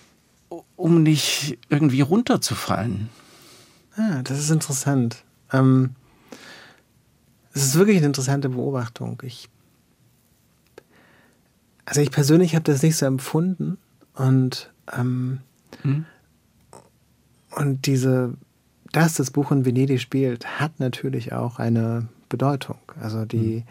[0.82, 3.08] Um nicht irgendwie runterzufallen.
[3.96, 5.22] Ah, das ist interessant.
[5.52, 5.90] Ähm,
[7.54, 9.22] es ist wirklich eine interessante Beobachtung.
[9.24, 9.48] Ich
[11.84, 13.78] also ich persönlich habe das nicht so empfunden
[14.14, 15.40] und ähm,
[15.82, 16.06] hm?
[17.56, 18.34] und diese,
[18.92, 22.78] dass das Buch in Venedig spielt, hat natürlich auch eine Bedeutung.
[23.00, 23.64] Also die,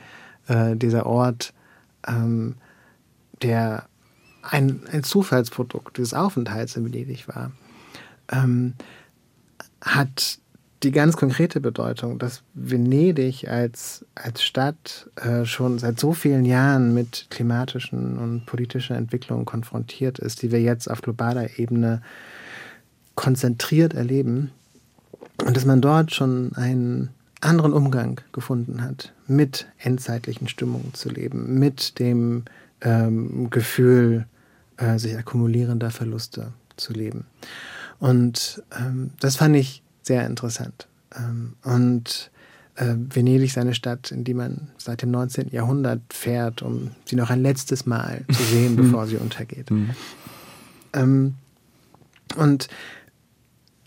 [0.45, 0.73] hm.
[0.73, 1.53] äh, dieser Ort,
[2.07, 2.55] ähm,
[3.41, 3.85] der
[4.41, 7.51] ein, ein Zufallsprodukt des Aufenthalts in Venedig war,
[8.31, 8.73] ähm,
[9.81, 10.39] hat
[10.83, 16.93] die ganz konkrete Bedeutung, dass Venedig als, als Stadt äh, schon seit so vielen Jahren
[16.93, 22.01] mit klimatischen und politischen Entwicklungen konfrontiert ist, die wir jetzt auf globaler Ebene
[23.13, 24.51] konzentriert erleben
[25.45, 27.09] und dass man dort schon einen
[27.41, 32.45] anderen Umgang gefunden hat, mit endzeitlichen Stimmungen zu leben, mit dem
[32.81, 34.25] ähm, Gefühl
[34.81, 37.25] äh, sich akkumulierender Verluste zu leben.
[37.99, 40.87] Und ähm, das fand ich sehr interessant.
[41.15, 42.31] Ähm, und
[42.75, 45.49] äh, Venedig ist eine Stadt, in die man seit dem 19.
[45.49, 49.69] Jahrhundert fährt, um sie noch ein letztes Mal zu sehen, bevor sie untergeht.
[49.69, 49.91] Mhm.
[50.93, 51.35] Ähm,
[52.37, 52.67] und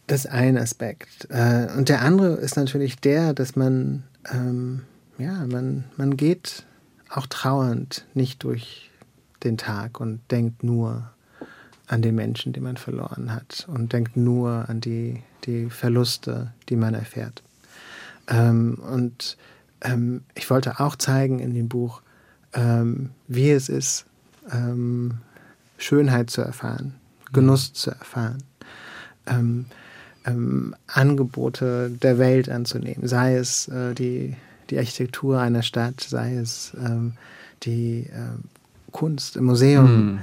[0.07, 1.27] das ist ein Aspekt.
[1.31, 4.83] Äh, und der andere ist natürlich der, dass man, ähm,
[5.19, 6.65] ja, man, man geht
[7.09, 8.91] auch trauernd nicht durch
[9.45, 11.11] den Tag und denkt nur
[11.87, 16.77] an den Menschen, den man verloren hat und denkt nur an die, die Verluste, die
[16.77, 17.43] man erfährt.
[18.29, 19.37] Ähm, und
[19.83, 22.01] ähm, ich wollte auch zeigen in dem Buch,
[22.55, 24.07] ähm, wie es ist,
[24.51, 25.19] ähm,
[25.77, 26.95] Schönheit zu erfahren,
[27.33, 28.43] Genuss zu erfahren,
[29.27, 29.67] ähm,
[30.25, 34.37] ähm, Angebote der Welt anzunehmen, sei es äh, die,
[34.71, 36.73] die Architektur einer Stadt, sei es
[37.63, 38.09] die
[38.95, 39.85] Kunst im Museum.
[39.85, 40.19] Mhm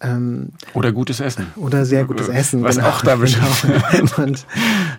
[0.00, 1.46] ähm, oder gutes Essen.
[1.56, 2.62] Oder sehr gutes Essen.
[2.62, 4.22] Was genau, auch da beschafft genau.
[4.22, 4.46] und,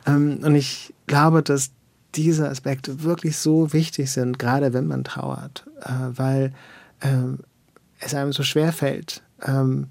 [0.06, 1.72] ähm, und ich glaube, dass
[2.16, 6.54] diese Aspekte wirklich so wichtig sind, gerade wenn man trauert, äh, weil
[7.02, 7.40] ähm,
[8.00, 9.88] es einem so schwer fällt, ähm,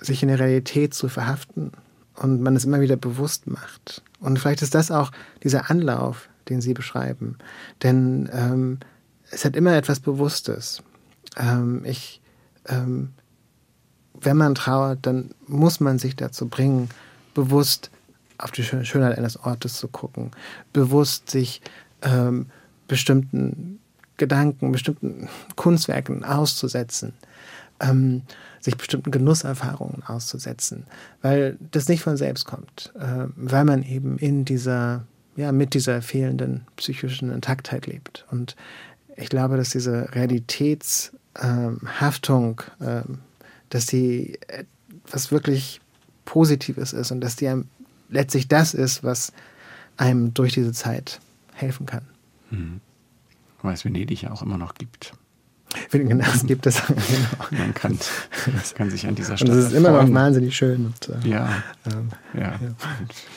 [0.00, 1.72] sich in der Realität zu verhaften
[2.16, 4.02] und man es immer wieder bewusst macht.
[4.20, 5.10] Und vielleicht ist das auch
[5.42, 7.36] dieser Anlauf, den Sie beschreiben.
[7.82, 8.78] Denn ähm,
[9.30, 10.82] es hat immer etwas Bewusstes.
[11.36, 12.19] Ähm, ich,
[12.68, 13.10] ähm,
[14.20, 16.88] wenn man trauert, dann muss man sich dazu bringen,
[17.34, 17.90] bewusst
[18.38, 20.30] auf die Schönheit eines Ortes zu gucken,
[20.72, 21.60] bewusst sich
[22.02, 22.46] ähm,
[22.88, 23.78] bestimmten
[24.16, 27.14] Gedanken, bestimmten Kunstwerken auszusetzen,
[27.80, 28.22] ähm,
[28.60, 30.84] sich bestimmten Genusserfahrungen auszusetzen,
[31.22, 36.02] weil das nicht von selbst kommt, äh, weil man eben in dieser, ja, mit dieser
[36.02, 38.26] fehlenden psychischen Intaktheit lebt.
[38.30, 38.56] Und
[39.16, 41.19] ich glaube, dass diese Realitätshaftung,
[42.80, 43.02] äh,
[43.68, 44.38] dass die
[45.10, 45.80] was wirklich
[46.24, 47.68] Positives ist und dass die einem
[48.08, 49.32] letztlich das ist, was
[49.96, 51.20] einem durch diese Zeit
[51.54, 52.02] helfen kann.
[52.50, 52.80] Mhm.
[53.62, 55.12] Weil es Venedig ja auch immer noch gibt.
[55.90, 56.82] Genau, es gibt es.
[57.50, 57.64] Genau.
[57.64, 57.98] Man kann,
[58.76, 59.48] kann, sich an dieser Stadt.
[59.48, 60.86] Und es ist immer noch wahnsinnig schön.
[60.86, 62.40] Und, äh, ja, ähm, ja.
[62.42, 62.58] ja.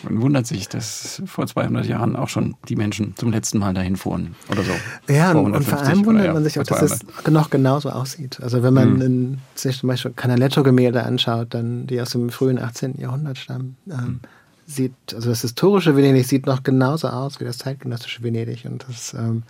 [0.04, 3.96] Man wundert sich, dass vor 200 Jahren auch schon die Menschen zum letzten Mal dahin
[3.96, 4.72] fuhren oder so.
[5.12, 8.40] Ja, und, und vor allem wundert oder, man sich auch, dass es noch genauso aussieht.
[8.42, 9.38] Also wenn man mhm.
[9.56, 13.00] sich zum Beispiel Canaletto-Gemälde anschaut, dann, die aus dem frühen 18.
[13.00, 14.20] Jahrhundert stammen, ähm, mhm
[14.66, 18.66] sieht, also das historische Venedig sieht noch genauso aus wie das zeitgenössische Venedig.
[18.66, 19.44] Und das ähm,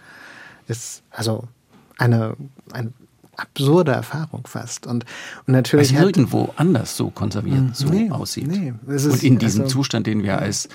[0.68, 1.48] ist also
[1.98, 2.36] eine,
[2.72, 2.92] eine
[3.36, 4.88] absurde Erfahrung fast.
[4.88, 5.06] Und,
[5.48, 5.94] und natürlich.
[5.94, 8.48] Weil nirgendwo anders so konserviert hm, so nee, aussieht.
[8.48, 10.70] Nee, ist, und in diesem also, Zustand, den wir als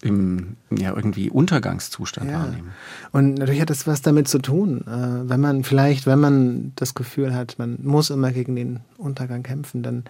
[0.00, 2.38] im ja irgendwie Untergangszustand ja.
[2.38, 2.70] wahrnehmen.
[3.10, 6.94] Und natürlich hat das was damit zu tun, äh, wenn man vielleicht, wenn man das
[6.94, 10.04] Gefühl hat, man muss immer gegen den Untergang kämpfen, dann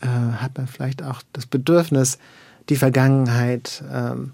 [0.00, 2.18] äh, hat man vielleicht auch das Bedürfnis,
[2.68, 4.32] die Vergangenheit ähm,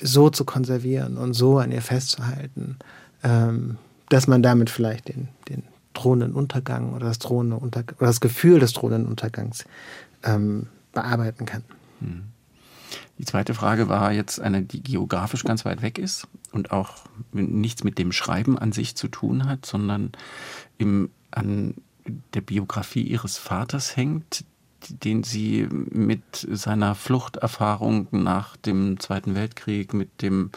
[0.00, 2.76] so zu konservieren und so an ihr festzuhalten,
[3.24, 3.78] ähm,
[4.10, 5.62] dass man damit vielleicht den, den
[5.94, 9.64] drohenden Untergang oder das, drohende Unter oder das Gefühl des drohenden Untergangs
[10.22, 11.62] ähm, bearbeiten kann.
[12.00, 12.24] Hm.
[13.18, 17.84] Die zweite Frage war jetzt eine, die geografisch ganz weit weg ist und auch nichts
[17.84, 20.12] mit dem Schreiben an sich zu tun hat, sondern
[20.78, 21.74] im, an
[22.34, 24.44] der Biografie ihres Vaters hängt,
[24.88, 30.50] den sie mit seiner Fluchterfahrung nach dem Zweiten Weltkrieg, mit dem,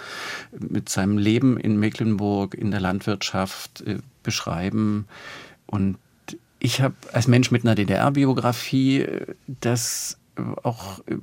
[0.58, 5.08] mit seinem Leben in Mecklenburg, in der Landwirtschaft äh, beschreiben.
[5.66, 5.98] Und
[6.60, 10.18] ich habe als Mensch mit einer DDR-Biografie äh, das
[10.64, 11.18] auch äh,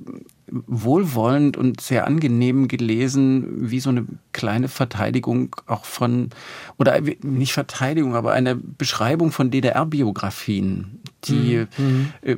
[0.47, 6.29] wohlwollend und sehr angenehm gelesen, wie so eine kleine Verteidigung auch von,
[6.77, 12.13] oder nicht Verteidigung, aber eine Beschreibung von DDR-Biografien, die, mhm.
[12.21, 12.35] äh,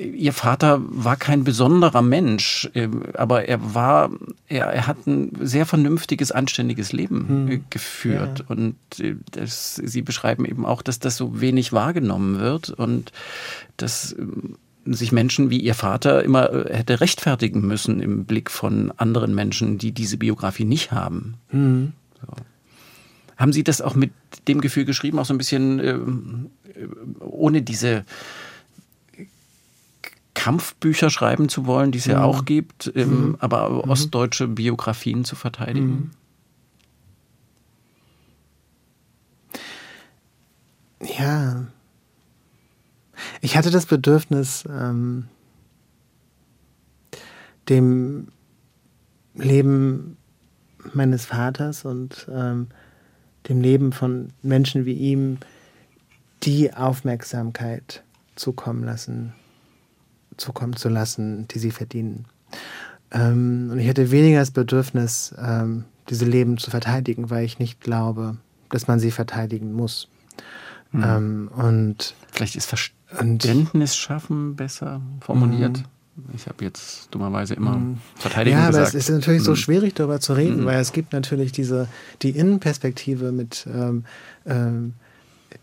[0.00, 4.10] ihr Vater war kein besonderer Mensch, äh, aber er war,
[4.48, 7.64] er, er hat ein sehr vernünftiges, anständiges Leben mhm.
[7.70, 8.40] geführt.
[8.40, 8.44] Ja.
[8.48, 13.12] Und äh, das, sie beschreiben eben auch, dass das so wenig wahrgenommen wird und
[13.76, 18.92] dass ähm, sich Menschen wie ihr Vater immer äh, hätte rechtfertigen müssen im Blick von
[18.96, 21.34] anderen Menschen, die diese Biografie nicht haben.
[21.52, 21.92] Mhm.
[22.20, 22.32] So.
[23.40, 24.12] Haben Sie das auch mit
[24.48, 25.98] dem Gefühl geschrieben, auch so ein bisschen äh,
[27.20, 28.04] ohne diese
[30.34, 32.24] Kampfbücher schreiben zu wollen, die es ja mhm.
[32.24, 33.36] auch gibt, ähm, mhm.
[33.38, 33.90] aber mhm.
[33.90, 36.10] ostdeutsche Biografien zu verteidigen?
[41.00, 41.08] Mhm.
[41.18, 41.64] Ja,
[43.40, 45.28] ich hatte das Bedürfnis, ähm,
[47.70, 48.28] dem
[49.34, 50.18] Leben
[50.92, 52.68] meines Vaters und ähm,
[53.48, 55.38] dem Leben von Menschen wie ihm
[56.42, 58.02] die Aufmerksamkeit
[58.34, 59.34] zukommen lassen,
[60.36, 62.26] zukommen zu lassen, die sie verdienen.
[63.10, 67.80] Ähm, und ich hatte weniger das Bedürfnis, ähm, diese Leben zu verteidigen, weil ich nicht
[67.80, 68.36] glaube,
[68.70, 70.08] dass man sie verteidigen muss.
[70.92, 71.04] Mhm.
[71.04, 75.78] Ähm, und vielleicht ist Verständnis schaffen besser formuliert.
[75.78, 75.84] Mhm.
[76.34, 77.98] Ich habe jetzt dummerweise immer mhm.
[78.16, 78.84] Verteidigung ja, gesagt.
[78.84, 79.56] Ja, aber es ist natürlich so mhm.
[79.56, 80.66] schwierig darüber zu reden, mhm.
[80.66, 81.88] weil es gibt natürlich diese
[82.22, 84.04] die Innenperspektive mit ähm,
[84.46, 84.94] ähm,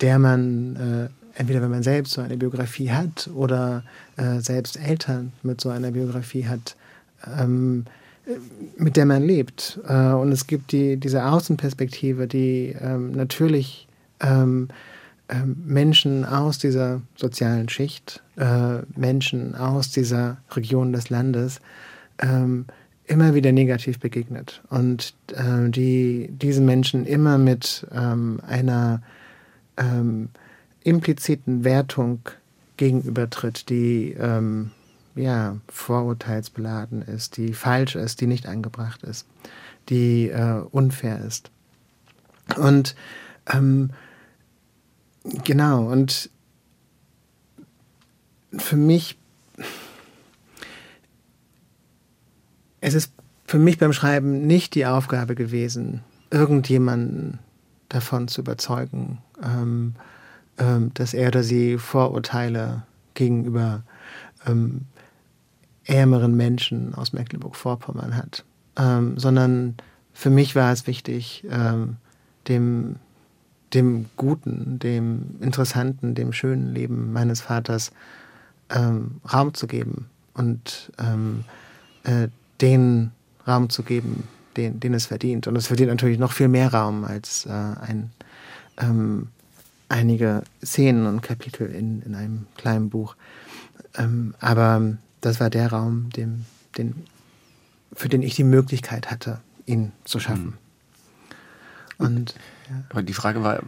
[0.01, 3.83] der man äh, entweder wenn man selbst so eine Biografie hat oder
[4.17, 6.75] äh, selbst Eltern mit so einer Biografie hat,
[7.39, 7.85] ähm,
[8.77, 9.79] mit der man lebt.
[9.87, 13.89] Äh, und es gibt die, diese Außenperspektive, die ähm, natürlich ähm,
[14.19, 14.69] ähm,
[15.43, 21.59] Menschen aus dieser sozialen Schicht, äh, Menschen aus dieser Region des Landes
[22.19, 22.65] ähm,
[23.05, 29.01] immer wieder negativ begegnet und äh, die diesen Menschen immer mit ähm, einer
[29.77, 30.29] ähm,
[30.83, 32.21] impliziten Wertung
[32.77, 34.71] gegenübertritt, die ähm,
[35.15, 39.25] ja, vorurteilsbeladen ist, die falsch ist, die nicht angebracht ist.
[39.89, 41.51] die äh, unfair ist.
[42.57, 42.95] Und
[43.51, 43.91] ähm,
[45.43, 46.29] genau, und
[48.57, 49.17] für mich,
[52.81, 53.11] es ist
[53.45, 57.39] für mich beim Schreiben nicht die Aufgabe gewesen, irgendjemanden
[57.89, 59.95] davon zu überzeugen, ähm,
[60.57, 63.83] ähm, dass er oder sie Vorurteile gegenüber
[64.45, 64.81] ähm,
[65.85, 68.43] ärmeren Menschen aus Mecklenburg-Vorpommern hat,
[68.77, 69.75] ähm, sondern
[70.13, 71.97] für mich war es wichtig, ähm,
[72.47, 72.97] dem,
[73.73, 77.91] dem guten, dem interessanten, dem schönen Leben meines Vaters
[78.69, 81.43] ähm, Raum zu geben und ähm,
[82.03, 82.29] äh,
[82.61, 83.11] den
[83.47, 84.23] Raum zu geben,
[84.55, 85.47] den, den es verdient.
[85.47, 88.11] Und es verdient natürlich noch viel mehr Raum als äh, ein,
[88.77, 89.27] ähm,
[89.89, 93.15] einige Szenen und Kapitel in, in einem kleinen Buch.
[93.95, 96.45] Ähm, aber das war der Raum, dem,
[96.77, 96.95] den,
[97.93, 100.57] für den ich die Möglichkeit hatte, ihn zu schaffen.
[101.97, 102.05] Mhm.
[102.05, 102.35] Und
[102.93, 103.01] ja.
[103.01, 103.61] die Frage war,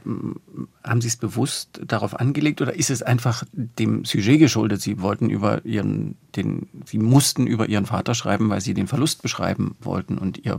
[0.83, 4.81] haben Sie es bewusst darauf angelegt oder ist es einfach dem Sujet geschuldet?
[4.81, 9.21] Sie wollten über ihren, den, Sie mussten über Ihren Vater schreiben, weil Sie den Verlust
[9.21, 10.57] beschreiben wollten und Ihr,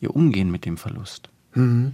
[0.00, 1.28] ihr Umgehen mit dem Verlust.
[1.54, 1.92] Mhm.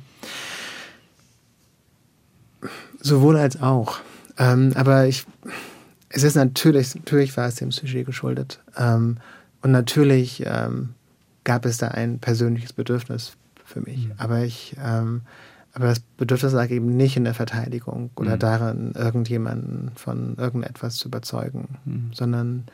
[3.01, 3.99] Sowohl als auch.
[4.39, 5.27] Ähm, aber ich,
[6.09, 8.61] es ist natürlich, natürlich war es dem Sujet geschuldet.
[8.77, 9.19] Ähm,
[9.63, 10.91] und natürlich ähm,
[11.45, 14.07] gab es da ein persönliches Bedürfnis für mich.
[14.07, 14.13] Mhm.
[14.19, 15.23] Aber ich, ähm,
[15.75, 18.41] aber das Bedürfnis lag eben nicht in der Verteidigung oder mhm.
[18.41, 22.11] darin, irgendjemanden von irgendetwas zu überzeugen, mhm.
[22.13, 22.65] sondern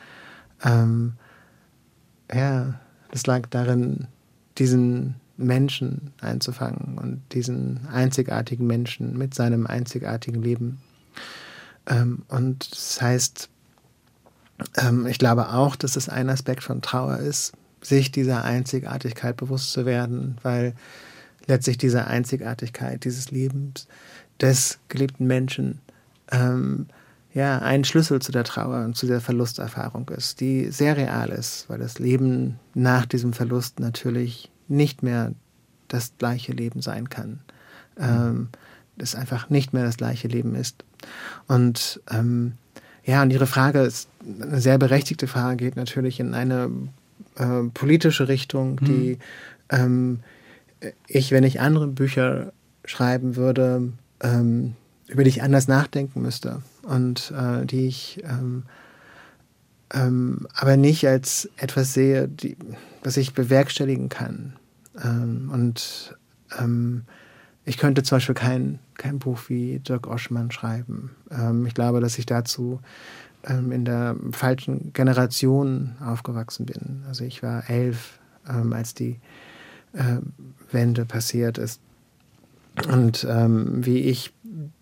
[0.65, 1.15] ähm,
[2.33, 2.75] ja,
[3.13, 4.09] das lag darin,
[4.59, 10.81] diesen Menschen einzufangen und diesen einzigartigen Menschen mit seinem einzigartigen Leben.
[11.87, 13.49] Ähm, und das heißt,
[14.77, 19.73] ähm, ich glaube auch, dass es ein Aspekt von Trauer ist, sich dieser Einzigartigkeit bewusst
[19.73, 20.75] zu werden, weil
[21.49, 23.89] letztlich diese Einzigartigkeit dieses Lebens
[24.41, 25.81] des geliebten Menschen
[26.31, 26.87] ähm,
[27.35, 31.69] ja ein Schlüssel zu der Trauer und zu der Verlusterfahrung ist, die sehr real ist,
[31.69, 35.33] weil das Leben nach diesem Verlust natürlich nicht mehr
[35.89, 37.41] das gleiche Leben sein kann.
[37.99, 38.49] Ähm,
[38.97, 40.85] das einfach nicht mehr das gleiche Leben ist.
[41.47, 42.55] Und ähm,
[43.05, 44.09] ja, und Ihre Frage ist
[44.41, 46.71] eine sehr berechtigte Frage, geht natürlich in eine
[47.37, 49.19] äh, politische Richtung, die
[49.71, 49.81] hm.
[49.81, 50.21] ähm,
[51.07, 52.53] ich, wenn ich andere Bücher
[52.85, 54.75] schreiben würde, ähm,
[55.09, 58.65] über die ich anders nachdenken müsste und äh, die ich ähm,
[59.93, 62.57] ähm, aber nicht als etwas sehe, die,
[63.03, 64.55] was ich bewerkstelligen kann.
[65.03, 66.17] Ähm, und
[66.59, 67.05] ähm,
[67.65, 71.13] ich könnte zum Beispiel kein, kein Buch wie Dirk Oschmann schreiben.
[71.31, 72.81] Ähm, ich glaube, dass ich dazu
[73.45, 77.05] in der falschen Generation aufgewachsen bin.
[77.07, 79.21] Also ich war elf, als die
[80.71, 81.81] Wende passiert ist.
[82.93, 84.33] Und ähm, wie ich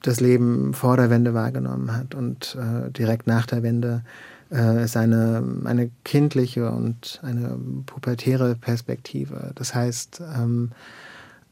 [0.03, 4.03] das Leben vor der Wende wahrgenommen hat und äh, direkt nach der Wende
[4.51, 9.53] äh, ist eine, eine kindliche und eine pubertäre Perspektive.
[9.55, 10.71] Das heißt, ähm,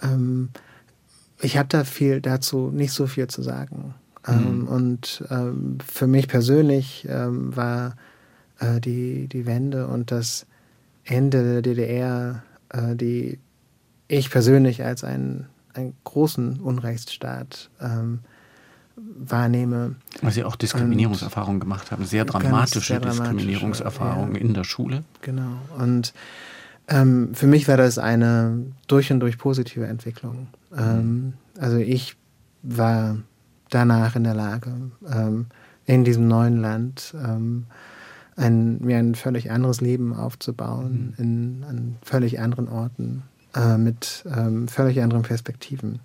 [0.03, 0.51] ähm,
[1.41, 3.95] ich habe da viel dazu nicht so viel zu sagen.
[4.27, 4.69] Ähm, mhm.
[4.69, 7.97] Und ähm, für mich persönlich ähm, war
[8.61, 10.47] äh, die, die Wende und das
[11.05, 13.39] Ende der DDR, äh, die
[14.09, 18.21] ich persönlich als einen, einen großen Unrechtsstaat ähm,
[18.97, 19.97] wahrnehme.
[20.23, 24.41] Weil Sie auch Diskriminierungserfahrungen gemacht haben, sehr dramatische sehr Diskriminierungserfahrungen ja.
[24.41, 25.05] in der Schule.
[25.23, 25.59] Genau.
[25.79, 26.13] Und
[26.89, 30.49] ähm, für mich war das eine durch und durch positive Entwicklung.
[30.77, 32.17] Ähm, also ich
[32.63, 33.17] war
[33.71, 34.73] danach in der Lage,
[35.11, 35.47] ähm,
[35.87, 37.67] in diesem neuen Land ähm,
[38.37, 41.25] ein, mir ein völlig anderes Leben aufzubauen, mhm.
[41.25, 43.23] in, an völlig anderen Orten,
[43.55, 46.01] äh, mit ähm, völlig anderen Perspektiven.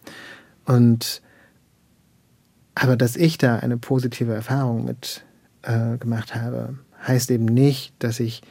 [0.66, 1.22] Und
[2.76, 5.26] aber dass ich da eine positive Erfahrung mit
[5.64, 8.42] äh, gemacht habe, heißt eben nicht, dass ich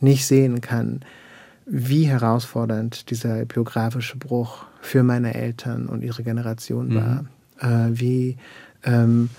[0.00, 1.00] nicht sehen kann,
[1.64, 7.22] wie herausfordernd dieser biografische Bruch für meine Eltern und ihre Generation war.
[7.22, 7.28] Mhm.
[7.60, 8.36] Äh, wie
[8.84, 9.30] ähm,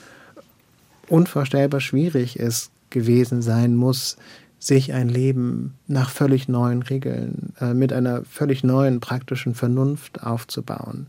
[1.08, 4.18] unvorstellbar schwierig es gewesen sein muss,
[4.60, 11.08] sich ein Leben nach völlig neuen Regeln, äh, mit einer völlig neuen praktischen Vernunft aufzubauen.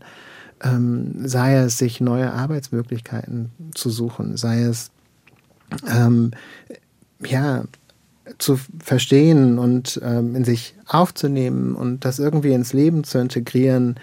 [0.63, 4.91] Ähm, sei es sich neue Arbeitsmöglichkeiten zu suchen, sei es
[5.91, 6.31] ähm,
[7.25, 7.65] ja
[8.37, 13.95] zu verstehen und ähm, in sich aufzunehmen und das irgendwie ins Leben zu integrieren,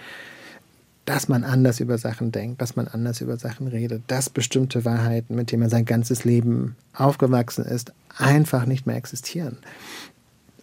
[1.08, 5.34] dass man anders über Sachen denkt, dass man anders über Sachen redet, dass bestimmte Wahrheiten,
[5.34, 9.56] mit denen man sein ganzes Leben aufgewachsen ist, einfach nicht mehr existieren.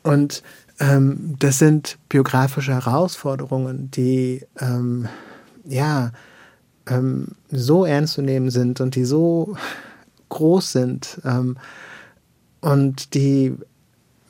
[0.03, 0.43] Und
[0.79, 5.07] ähm, das sind biografische Herausforderungen, die ähm,
[5.63, 6.11] ja
[6.85, 9.57] ähm, so ernst zu nehmen sind und die so
[10.29, 11.57] groß sind ähm,
[12.61, 13.55] und die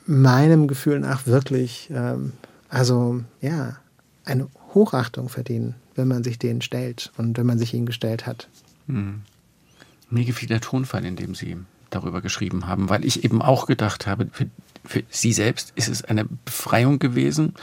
[0.06, 2.32] meinem Gefühl nach wirklich, ähm,
[2.70, 3.76] also ja,
[4.24, 8.48] eine Hochachtung verdienen, wenn man sich denen stellt und wenn man sich ihnen gestellt hat.
[8.86, 9.22] Hm.
[10.10, 11.56] Mir gefiel der Tonfall, in dem Sie
[11.90, 14.46] darüber geschrieben haben, weil ich eben auch gedacht habe, für,
[14.84, 17.54] für Sie selbst ist es eine Befreiung gewesen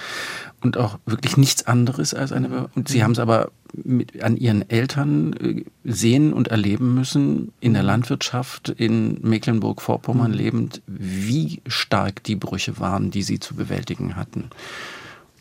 [0.62, 2.70] und auch wirklich nichts anderes als eine.
[2.76, 7.74] Und Sie haben es aber mit, an Ihren Eltern äh, sehen und erleben müssen, in
[7.74, 10.38] der Landwirtschaft in Mecklenburg-Vorpommern mhm.
[10.38, 14.50] lebend, wie stark die Brüche waren, die Sie zu bewältigen hatten.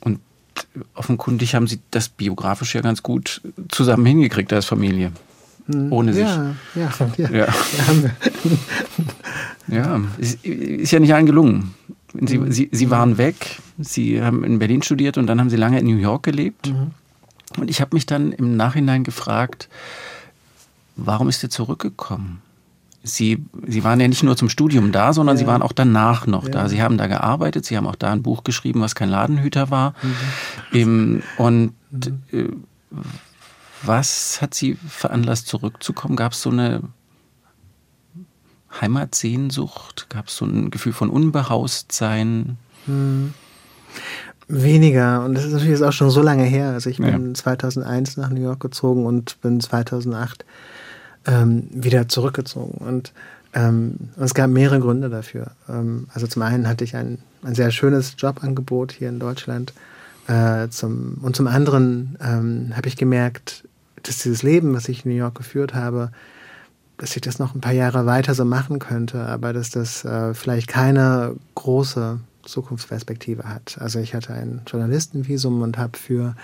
[0.00, 0.20] Und
[0.94, 5.12] offenkundig haben Sie das biografisch ja ganz gut zusammen hingekriegt als Familie.
[5.66, 5.92] Hm.
[5.92, 6.24] Ohne sich.
[6.24, 7.30] Ja, ja, ja.
[7.30, 7.48] ja.
[9.68, 11.74] ja ist, ist ja nicht allen gelungen.
[12.20, 12.52] Sie, mhm.
[12.52, 15.86] sie, sie waren weg, sie haben in Berlin studiert und dann haben sie lange in
[15.86, 16.68] New York gelebt.
[16.68, 16.90] Mhm.
[17.56, 19.68] Und ich habe mich dann im Nachhinein gefragt,
[20.96, 22.42] warum ist er zurückgekommen?
[23.04, 25.40] Sie, sie waren ja nicht nur zum Studium da, sondern ja.
[25.40, 26.50] sie waren auch danach noch ja.
[26.50, 26.68] da.
[26.68, 29.94] Sie haben da gearbeitet, sie haben auch da ein Buch geschrieben, was kein Ladenhüter war.
[30.72, 31.22] Mhm.
[31.36, 32.22] Und mhm.
[32.30, 32.48] Äh,
[33.82, 36.16] was hat Sie veranlasst, zurückzukommen?
[36.16, 36.82] Gab es so eine
[38.80, 40.08] Heimatsehnsucht?
[40.08, 42.58] Gab es so ein Gefühl von Unbehaustsein?
[42.86, 43.34] Hm.
[44.48, 45.24] Weniger.
[45.24, 46.70] Und das ist natürlich auch schon so lange her.
[46.70, 47.34] Also ich bin ja.
[47.34, 50.44] 2001 nach New York gezogen und bin 2008
[51.26, 52.78] ähm, wieder zurückgezogen.
[52.78, 53.12] Und
[53.54, 55.52] ähm, es gab mehrere Gründe dafür.
[55.68, 59.72] Ähm, also zum einen hatte ich ein, ein sehr schönes Jobangebot hier in Deutschland.
[60.26, 63.64] Äh, zum, und zum anderen ähm, habe ich gemerkt,
[64.02, 66.10] dass dieses Leben, was ich in New York geführt habe,
[66.96, 70.34] dass ich das noch ein paar Jahre weiter so machen könnte, aber dass das äh,
[70.34, 73.76] vielleicht keine große Zukunftsperspektive hat.
[73.80, 76.34] Also ich hatte ein Journalistenvisum und habe für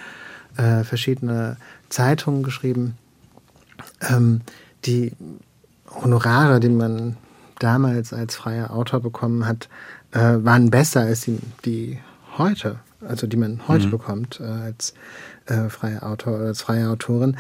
[0.57, 1.57] äh, verschiedene
[1.89, 2.97] Zeitungen geschrieben.
[4.01, 4.41] Ähm,
[4.85, 5.13] die
[5.91, 7.17] Honorare, die man
[7.59, 9.69] damals als freier Autor bekommen hat,
[10.13, 11.99] äh, waren besser als die, die
[12.37, 13.91] heute, also die man heute mhm.
[13.91, 14.95] bekommt äh, als
[15.47, 17.37] äh, freier Autor oder als freie Autorin.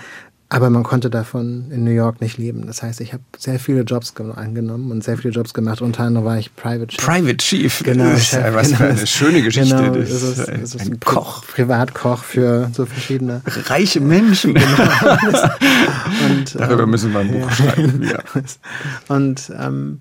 [0.50, 2.66] Aber man konnte davon in New York nicht leben.
[2.66, 5.82] Das heißt, ich habe sehr viele Jobs angenommen und sehr viele Jobs gemacht.
[5.82, 7.04] Unter anderem war ich Private Chief.
[7.04, 8.04] Private Chief, genau.
[8.04, 9.76] Das ist ja was genau, für eine schöne Geschichte.
[9.76, 11.44] Genau, das ist, das ist ein, ein Koch.
[11.46, 14.54] Privatkoch für so verschiedene reiche Menschen.
[14.54, 14.66] Genau.
[16.30, 17.50] und, Darüber ähm, müssen wir ein Buch ja.
[17.50, 18.02] schreiben.
[18.04, 18.18] Ja.
[19.14, 20.00] Und ähm,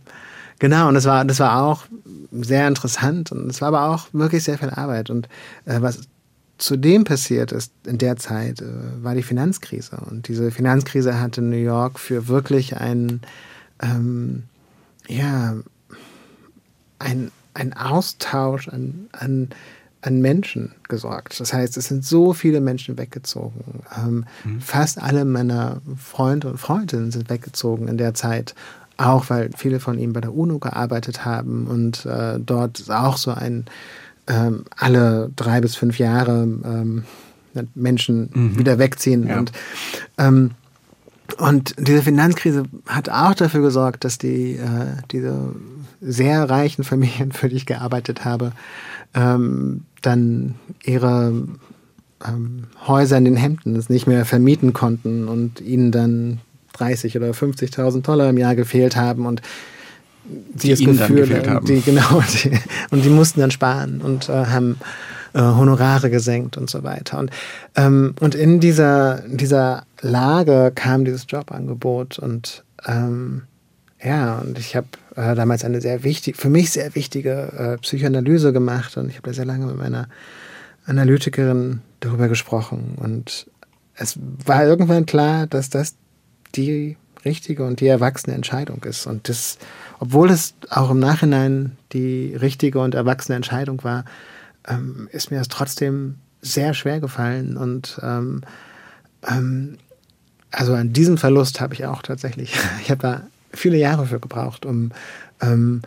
[0.59, 1.83] genau, und das war, das war auch
[2.31, 5.09] sehr interessant und es war aber auch wirklich sehr viel Arbeit.
[5.09, 5.27] Und
[5.65, 6.01] äh, was
[6.57, 8.65] zudem passiert ist in der Zeit, äh,
[9.01, 9.97] war die Finanzkrise.
[10.09, 13.21] Und diese Finanzkrise hatte New York für wirklich einen,
[13.81, 14.43] ähm,
[15.07, 15.55] ja,
[16.99, 19.49] ein, ein Austausch an, an,
[20.01, 21.39] an Menschen gesorgt.
[21.39, 23.83] Das heißt, es sind so viele Menschen weggezogen.
[23.95, 24.61] Ähm, mhm.
[24.61, 28.55] Fast alle meiner Freunde und Freundinnen sind weggezogen in der Zeit.
[28.97, 33.29] Auch weil viele von ihnen bei der UNO gearbeitet haben und äh, dort auch so
[33.31, 33.65] ein
[34.27, 37.03] ähm, alle drei bis fünf Jahre ähm,
[37.75, 38.59] Menschen mhm.
[38.59, 39.27] wieder wegziehen.
[39.27, 39.39] Ja.
[39.39, 39.51] Und,
[40.17, 40.51] ähm,
[41.37, 45.55] und diese Finanzkrise hat auch dafür gesorgt, dass die, äh, diese
[46.01, 48.51] sehr reichen Familien, für die ich gearbeitet habe,
[49.13, 51.33] ähm, dann ihre
[52.25, 56.39] ähm, Häuser in den Hemden nicht mehr vermieten konnten und ihnen dann
[56.73, 59.41] 30 oder 50.000 Dollar im Jahr gefehlt haben und
[60.27, 61.65] die, die Gefühl, dann haben.
[61.65, 62.51] Die, genau, die,
[62.91, 64.77] und die mussten dann sparen und äh, haben
[65.33, 67.19] äh, Honorare gesenkt und so weiter.
[67.19, 67.31] Und,
[67.75, 73.43] ähm, und in dieser, dieser Lage kam dieses Jobangebot und ähm,
[74.03, 78.53] ja, und ich habe äh, damals eine sehr wichtige, für mich sehr wichtige äh, Psychoanalyse
[78.53, 80.07] gemacht und ich habe da sehr lange mit meiner
[80.85, 83.47] Analytikerin darüber gesprochen und
[83.95, 85.95] es war irgendwann klar, dass das
[86.55, 89.57] die richtige und die erwachsene Entscheidung ist und das
[89.99, 94.05] obwohl es auch im Nachhinein die richtige und erwachsene Entscheidung war,
[94.67, 97.57] ähm, ist mir das trotzdem sehr schwer gefallen.
[97.57, 98.41] Und ähm,
[99.27, 99.77] ähm,
[100.51, 103.21] also an diesem Verlust habe ich auch tatsächlich, ich habe da
[103.51, 104.91] viele Jahre für gebraucht, um
[105.41, 105.81] ähm,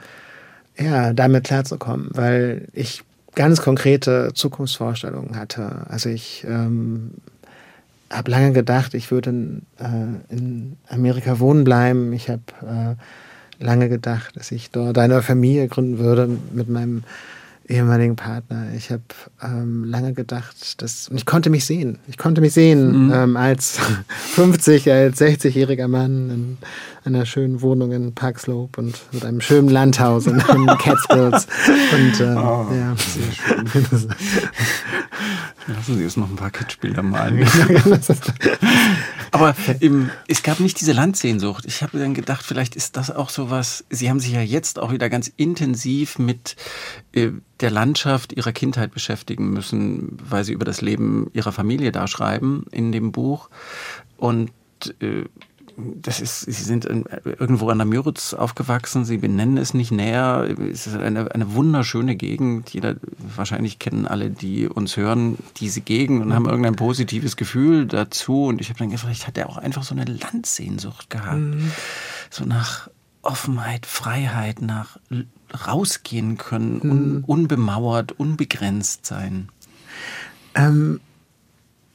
[0.78, 3.02] ja, damit klarzukommen, weil ich
[3.34, 5.86] ganz konkrete Zukunftsvorstellungen hatte.
[5.88, 7.12] Also ich ähm,
[8.10, 12.12] habe lange gedacht, ich würde in, äh, in Amerika wohnen bleiben.
[12.12, 13.02] Ich habe äh,
[13.60, 17.04] lange gedacht, dass ich dort eine Familie gründen würde mit meinem
[17.70, 18.66] ehemaligen Partner.
[18.76, 19.02] Ich habe
[19.42, 21.98] ähm, lange gedacht, dass und ich konnte mich sehen.
[22.08, 23.12] Ich konnte mich sehen mhm.
[23.12, 23.78] ähm, als
[24.34, 26.58] 50, als 60-jähriger Mann in
[27.04, 31.46] einer schönen Wohnung in Park Slope und mit einem schönen Landhaus in den Catskills.
[31.92, 34.08] Und äh, oh, ja, sehr schön.
[35.66, 37.46] Lassen Sie uns noch ein paar Kitschbilder malen.
[39.30, 41.64] Aber im, es gab nicht diese Landsehnsucht.
[41.66, 43.84] Ich habe dann gedacht, vielleicht ist das auch so was.
[43.88, 46.56] Sie haben sich ja jetzt auch wieder ganz intensiv mit
[47.12, 47.30] äh,
[47.60, 52.64] der Landschaft Ihrer Kindheit beschäftigen müssen, weil Sie über das Leben Ihrer Familie da schreiben
[52.72, 53.50] in dem Buch.
[54.16, 54.50] Und
[55.00, 55.24] äh,
[55.76, 60.48] das ist, Sie sind irgendwo an der Müritz aufgewachsen, Sie benennen es nicht näher.
[60.72, 62.70] Es ist eine, eine wunderschöne Gegend.
[62.70, 62.96] Jeder,
[63.36, 68.44] wahrscheinlich kennen alle, die uns hören, diese Gegend und haben irgendein positives Gefühl dazu.
[68.44, 71.38] Und ich habe dann gedacht, vielleicht hat er auch einfach so eine Landsehnsucht gehabt.
[71.38, 71.72] Mhm.
[72.30, 72.88] So nach
[73.22, 74.98] Offenheit, Freiheit, nach
[75.66, 77.24] rausgehen können, un, mhm.
[77.24, 79.48] unbemauert, unbegrenzt sein.
[80.54, 81.00] Ähm,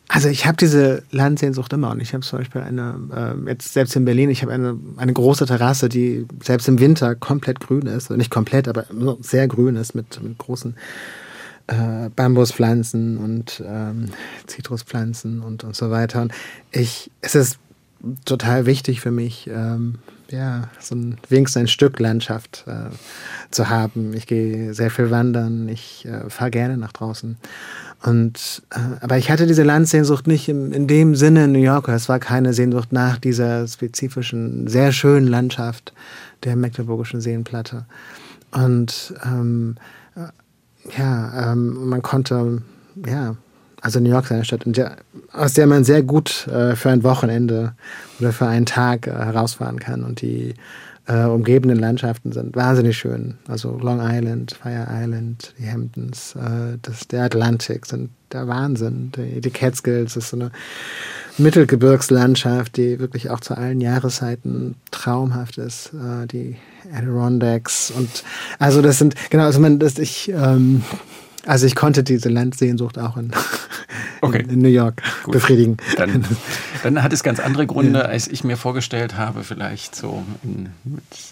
[0.08, 3.96] also ich habe diese Landsehnsucht immer und ich habe zum Beispiel eine, äh, jetzt selbst
[3.96, 8.06] in Berlin, ich habe eine, eine große Terrasse, die selbst im Winter komplett grün ist,
[8.06, 8.86] also nicht komplett, aber
[9.22, 10.76] sehr grün ist mit, mit großen
[11.68, 14.06] äh, Bambuspflanzen und ähm,
[14.46, 16.22] Zitruspflanzen und, und so weiter.
[16.22, 16.34] Und
[16.72, 17.58] ich, es ist
[18.26, 19.96] total wichtig für mich, ähm,
[20.30, 22.90] ja, so ein, wenigstens ein Stück Landschaft äh,
[23.52, 24.14] zu haben.
[24.14, 27.38] Ich gehe sehr viel wandern, ich äh, fahre gerne nach draußen.
[28.06, 31.88] Und, äh, aber ich hatte diese Landsehnsucht nicht im, in dem Sinne in New York.
[31.88, 35.92] Es war keine Sehnsucht nach dieser spezifischen, sehr schönen Landschaft
[36.44, 37.86] der Mecklenburgischen Seenplatte.
[38.52, 39.78] Und ähm,
[40.16, 42.62] äh, ja, ähm, man konnte,
[43.08, 43.38] ja,
[43.82, 44.98] also New York ist eine Stadt, der,
[45.32, 47.74] aus der man sehr gut äh, für ein Wochenende
[48.20, 50.04] oder für einen Tag äh, herausfahren kann.
[50.04, 50.54] Und die
[51.08, 53.36] äh, umgebenden Landschaften sind wahnsinnig schön.
[53.48, 59.12] Also Long Island, Fire Island, die Hamptons, äh, das, der Atlantik sind der Wahnsinn.
[59.16, 60.52] Die, die Catskills ist so eine
[61.38, 65.92] Mittelgebirgslandschaft, die wirklich auch zu allen Jahreszeiten traumhaft ist.
[65.94, 66.58] Äh, die
[66.94, 68.24] Adirondacks und
[68.60, 70.84] also das sind genau, also man, das ich ähm,
[71.46, 73.32] also ich konnte diese Landsehnsucht auch in,
[74.22, 74.44] okay.
[74.44, 75.34] in, in New York Gut.
[75.34, 75.78] befriedigen.
[75.98, 76.26] Dann,
[76.84, 78.06] dann, hat es ganz andere Gründe, ja.
[78.06, 80.70] als ich mir vorgestellt habe, vielleicht so, in,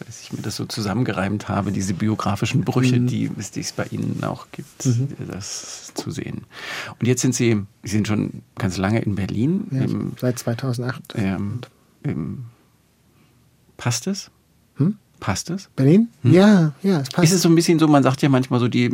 [0.06, 3.08] als ich mir das so zusammengereimt habe, diese biografischen Brüche, mhm.
[3.08, 5.10] die, die es bei Ihnen auch gibt, mhm.
[5.30, 6.46] das zu sehen.
[7.00, 9.68] Und jetzt sind Sie, Sie sind schon ganz lange in Berlin.
[9.72, 11.02] Ja, im, seit 2008.
[11.16, 11.62] Ähm,
[12.04, 12.46] im,
[13.78, 14.30] passt es?
[15.24, 15.70] Passt es?
[15.78, 16.10] Berlin?
[16.24, 16.34] Hm?
[16.34, 17.30] Ja, ja, es passt.
[17.30, 18.94] Ist es so ein bisschen so, man sagt ja manchmal so, die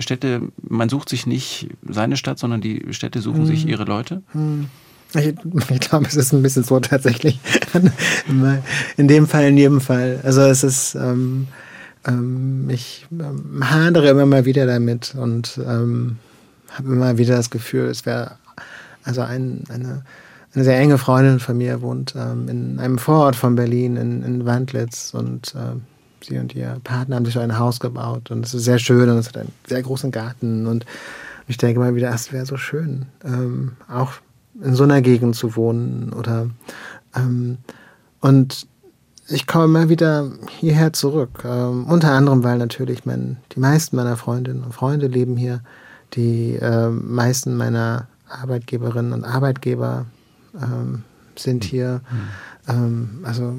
[0.00, 3.46] Städte, man sucht sich nicht seine Stadt, sondern die Städte suchen hm.
[3.46, 4.20] sich ihre Leute?
[4.32, 4.66] Hm.
[5.14, 7.40] Ich, ich glaube, es ist ein bisschen so tatsächlich.
[8.98, 10.20] in dem Fall, in jedem Fall.
[10.22, 11.48] Also es ist, ähm,
[12.06, 16.18] ähm, ich ähm, hadere immer mal wieder damit und ähm,
[16.70, 18.32] habe immer wieder das Gefühl, es wäre
[19.04, 20.04] also ein, eine
[20.54, 24.44] eine sehr enge Freundin von mir wohnt ähm, in einem Vorort von Berlin, in, in
[24.44, 25.14] Wandlitz.
[25.14, 25.78] Und äh,
[26.24, 28.30] sie und ihr Partner haben sich ein Haus gebaut.
[28.30, 30.66] Und es ist sehr schön und es hat einen sehr großen Garten.
[30.66, 30.84] Und
[31.48, 34.12] ich denke mal wieder, es wäre so schön, ähm, auch
[34.62, 36.12] in so einer Gegend zu wohnen.
[36.12, 36.48] Oder
[37.16, 37.58] ähm,
[38.20, 38.66] und
[39.28, 40.30] ich komme immer wieder
[40.60, 41.44] hierher zurück.
[41.44, 45.60] Ähm, unter anderem, weil natürlich mein, die meisten meiner Freundinnen und Freunde leben hier.
[46.14, 50.04] Die äh, meisten meiner Arbeitgeberinnen und Arbeitgeber
[50.60, 51.02] ähm,
[51.36, 52.00] sind hier.
[52.68, 53.56] Ähm, also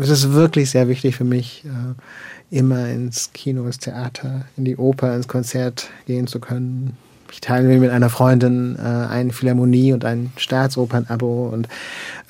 [0.00, 4.76] es ist wirklich sehr wichtig für mich, äh, immer ins Kino, ins Theater, in die
[4.76, 6.96] Oper, ins Konzert gehen zu können.
[7.32, 11.68] Ich teile mir mit einer Freundin äh, eine Philharmonie und ein Staatsopernabo und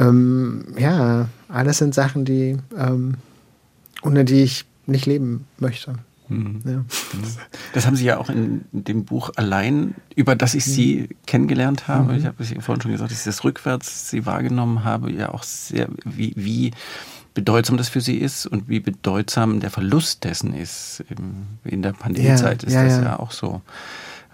[0.00, 3.16] ähm, ja, alles sind Sachen, die ähm,
[4.02, 5.94] ohne die ich nicht leben möchte.
[6.34, 6.60] Mhm.
[6.64, 6.84] Ja.
[7.72, 11.26] Das haben Sie ja auch in dem Buch allein, über das ich Sie mhm.
[11.26, 12.12] kennengelernt habe.
[12.12, 12.18] Mhm.
[12.18, 15.42] Ich habe es vorhin schon gesagt, dass ich das rückwärts Sie wahrgenommen habe, ja auch
[15.42, 16.70] sehr, wie, wie
[17.34, 21.04] bedeutsam das für Sie ist und wie bedeutsam der Verlust dessen ist.
[21.64, 23.60] In der Pandemiezeit ja, ist ja, das ja auch so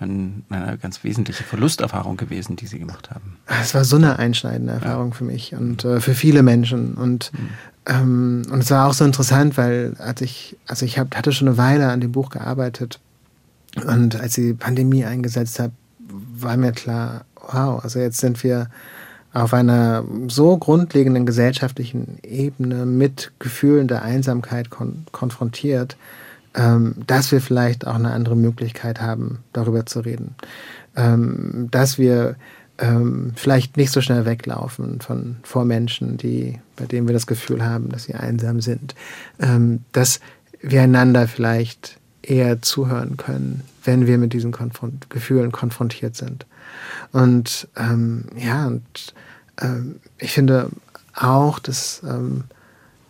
[0.01, 3.37] eine ganz wesentliche Verlusterfahrung gewesen, die Sie gemacht haben.
[3.61, 5.15] Es war so eine einschneidende Erfahrung ja.
[5.15, 6.95] für mich und äh, für viele Menschen.
[6.95, 7.49] Und, mhm.
[7.87, 11.49] Ähm, und es war auch so interessant, weil als ich, also ich hab, hatte schon
[11.49, 13.01] eine Weile an dem Buch gearbeitet
[13.87, 15.73] und als die Pandemie eingesetzt hat,
[16.09, 18.69] war mir klar, wow, also jetzt sind wir
[19.33, 25.97] auf einer so grundlegenden gesellschaftlichen Ebene mit Gefühlen der Einsamkeit kon konfrontiert,
[26.55, 30.35] ähm, dass wir vielleicht auch eine andere Möglichkeit haben, darüber zu reden.
[30.97, 32.35] Ähm, dass wir
[32.81, 37.65] ähm, vielleicht nicht so schnell weglaufen von vor Menschen, die, bei denen wir das Gefühl
[37.65, 38.95] haben, dass sie einsam sind.
[39.39, 40.21] Ähm, dass
[40.63, 46.47] wir einander vielleicht eher zuhören können, wenn wir mit diesen Konfront Gefühlen konfrontiert sind.
[47.13, 49.15] Und ähm, ja, und
[49.61, 50.71] ähm, ich finde
[51.15, 52.45] auch, dass ähm,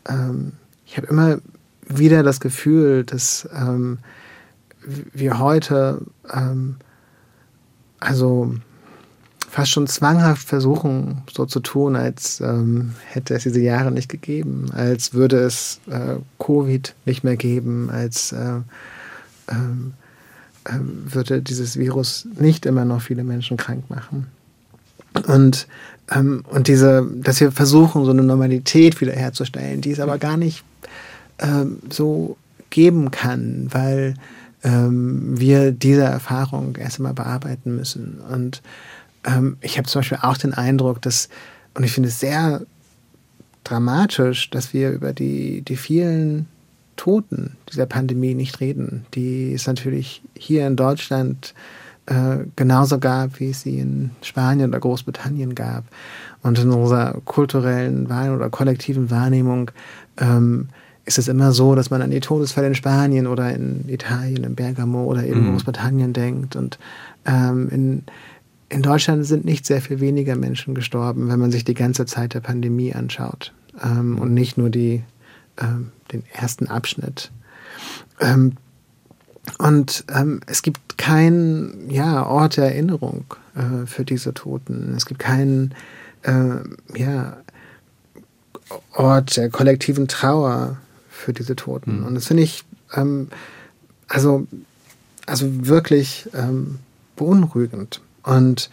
[0.08, 0.52] ähm,
[0.86, 1.38] ich habe immer
[1.86, 3.48] wieder das Gefühl, dass
[5.12, 6.02] wir heute
[7.98, 8.54] also
[9.50, 14.70] fast schon zwanghaft versuchen, so zu tun, als ähm, hätte es diese Jahre nicht gegeben,
[14.72, 18.60] als würde es äh, Covid nicht mehr geben, als äh,
[19.48, 24.28] äh, würde dieses Virus nicht immer noch viele Menschen krank machen.
[25.26, 25.66] Und,
[26.12, 30.62] ähm, und diese, dass wir versuchen, so eine Normalität wiederherzustellen, die es aber gar nicht
[31.40, 32.36] ähm, so
[32.70, 34.14] geben kann, weil
[34.62, 38.20] ähm, wir diese Erfahrung erst einmal bearbeiten müssen.
[38.30, 38.62] Und
[39.24, 41.28] ähm, ich habe zum Beispiel auch den Eindruck, dass,
[41.74, 42.62] und ich finde es sehr
[43.64, 46.46] dramatisch, dass wir über die, die vielen
[46.96, 51.54] Toten dieser Pandemie nicht reden, die es natürlich hier in Deutschland
[52.06, 55.84] äh, genauso gab, wie es sie in Spanien oder Großbritannien gab.
[56.42, 59.70] Und in unserer kulturellen Wahrnehmung oder kollektiven Wahrnehmung
[60.18, 60.68] ähm,
[61.04, 64.54] ist es immer so, dass man an die Todesfälle in Spanien oder in Italien, in
[64.54, 65.52] Bergamo oder eben mhm.
[65.52, 66.56] Großbritannien denkt.
[66.56, 66.78] Und
[67.26, 68.02] ähm, in,
[68.70, 72.34] in Deutschland sind nicht sehr viel weniger Menschen gestorben, wenn man sich die ganze Zeit
[72.34, 73.52] der Pandemie anschaut
[73.82, 75.02] ähm, und nicht nur die,
[75.60, 77.30] ähm, den ersten Abschnitt.
[78.20, 78.52] Ähm,
[79.58, 83.24] und ähm, es gibt keinen ja, Ort der Erinnerung
[83.56, 84.94] äh, für diese Toten.
[84.96, 85.74] Es gibt keinen
[86.22, 86.58] äh,
[86.96, 87.38] ja,
[88.94, 90.76] Ort der kollektiven Trauer
[91.08, 92.00] für diese Toten.
[92.00, 92.06] Mhm.
[92.06, 92.64] Und das finde ich
[92.94, 93.28] ähm,
[94.06, 94.46] also,
[95.26, 96.78] also wirklich ähm,
[97.16, 98.00] beunruhigend.
[98.22, 98.70] Und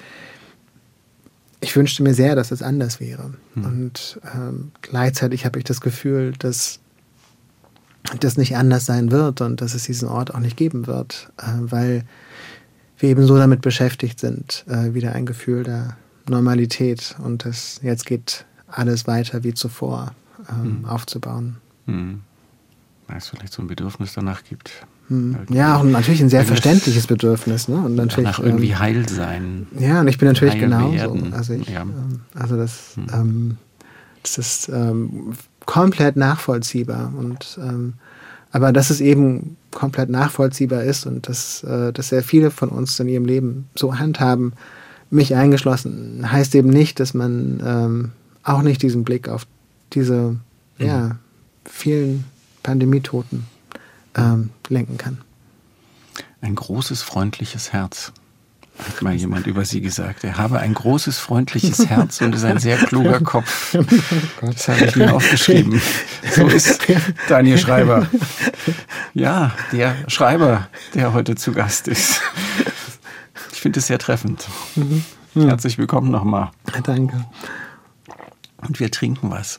[1.59, 3.33] ich wünschte mir sehr, dass es anders wäre.
[3.55, 3.65] Mhm.
[3.65, 6.79] Und ähm, gleichzeitig habe ich das Gefühl, dass
[8.19, 11.45] das nicht anders sein wird und dass es diesen Ort auch nicht geben wird, äh,
[11.59, 12.03] weil
[12.99, 15.97] wir eben so damit beschäftigt sind, äh, wieder ein Gefühl der
[16.29, 20.13] Normalität und das jetzt geht alles weiter wie zuvor
[20.49, 20.85] ähm, mhm.
[20.85, 21.57] aufzubauen.
[21.85, 22.21] Mhm
[23.07, 24.85] weil es vielleicht so ein Bedürfnis danach gibt.
[25.09, 25.37] Hm.
[25.49, 27.67] Ja, auch natürlich ein sehr verständliches Bedürfnis.
[27.67, 27.77] Ne?
[27.77, 29.67] Und natürlich, danach irgendwie ähm, heil sein.
[29.79, 31.17] Ja, und ich bin natürlich genauso.
[31.31, 31.81] Also, ich, ja.
[31.81, 33.07] ähm, also das, hm.
[33.13, 33.57] ähm,
[34.23, 35.33] das ist ähm,
[35.65, 37.13] komplett nachvollziehbar.
[37.17, 37.93] Und, ähm,
[38.51, 42.99] aber dass es eben komplett nachvollziehbar ist und dass, äh, dass sehr viele von uns
[42.99, 44.53] in ihrem Leben so handhaben,
[45.09, 48.11] mich eingeschlossen, heißt eben nicht, dass man ähm,
[48.43, 49.47] auch nicht diesen Blick auf
[49.93, 50.35] diese
[50.79, 50.85] mhm.
[50.85, 51.17] ja,
[51.63, 52.25] vielen
[52.61, 53.45] Pandemietoten
[54.17, 55.21] ähm, lenken kann.
[56.41, 58.11] Ein großes, freundliches Herz,
[58.77, 60.23] hat mal jemand über sie gesagt.
[60.23, 63.75] Er habe ein großes, freundliches Herz und ist ein sehr kluger Kopf.
[64.41, 65.81] Oh das habe ich mir aufgeschrieben.
[66.31, 66.85] So ist
[67.27, 68.07] Daniel Schreiber.
[69.13, 72.21] Ja, der Schreiber, der heute zu Gast ist.
[73.51, 74.47] Ich finde es sehr treffend.
[74.75, 75.03] Mhm.
[75.33, 76.51] Herzlich willkommen nochmal.
[76.83, 77.25] Danke.
[78.57, 79.57] Und wir trinken was.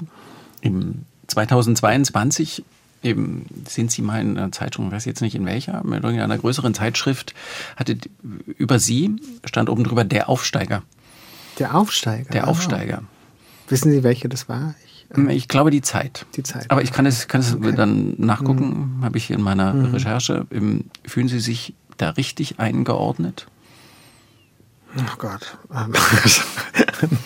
[0.61, 2.65] Im 2022
[3.03, 6.39] eben sind Sie mal in einer Zeitung, ich weiß jetzt nicht in welcher, in einer
[6.39, 7.35] größeren Zeitschrift,
[7.77, 7.97] hatte
[8.57, 10.83] über Sie, stand oben drüber der Aufsteiger.
[11.59, 12.31] Der Aufsteiger?
[12.31, 13.03] Der Aufsteiger.
[13.69, 14.75] Wissen Sie, welche das war?
[14.87, 16.27] Ich, ähm ich glaube die Zeit.
[16.37, 16.71] Die Zeit.
[16.71, 17.73] Aber ich kann es, kann es okay.
[17.75, 19.05] dann nachgucken, mhm.
[19.05, 19.87] habe ich in meiner mhm.
[19.87, 20.47] Recherche.
[21.05, 23.47] Fühlen Sie sich da richtig eingeordnet?
[24.97, 25.59] Oh Gott.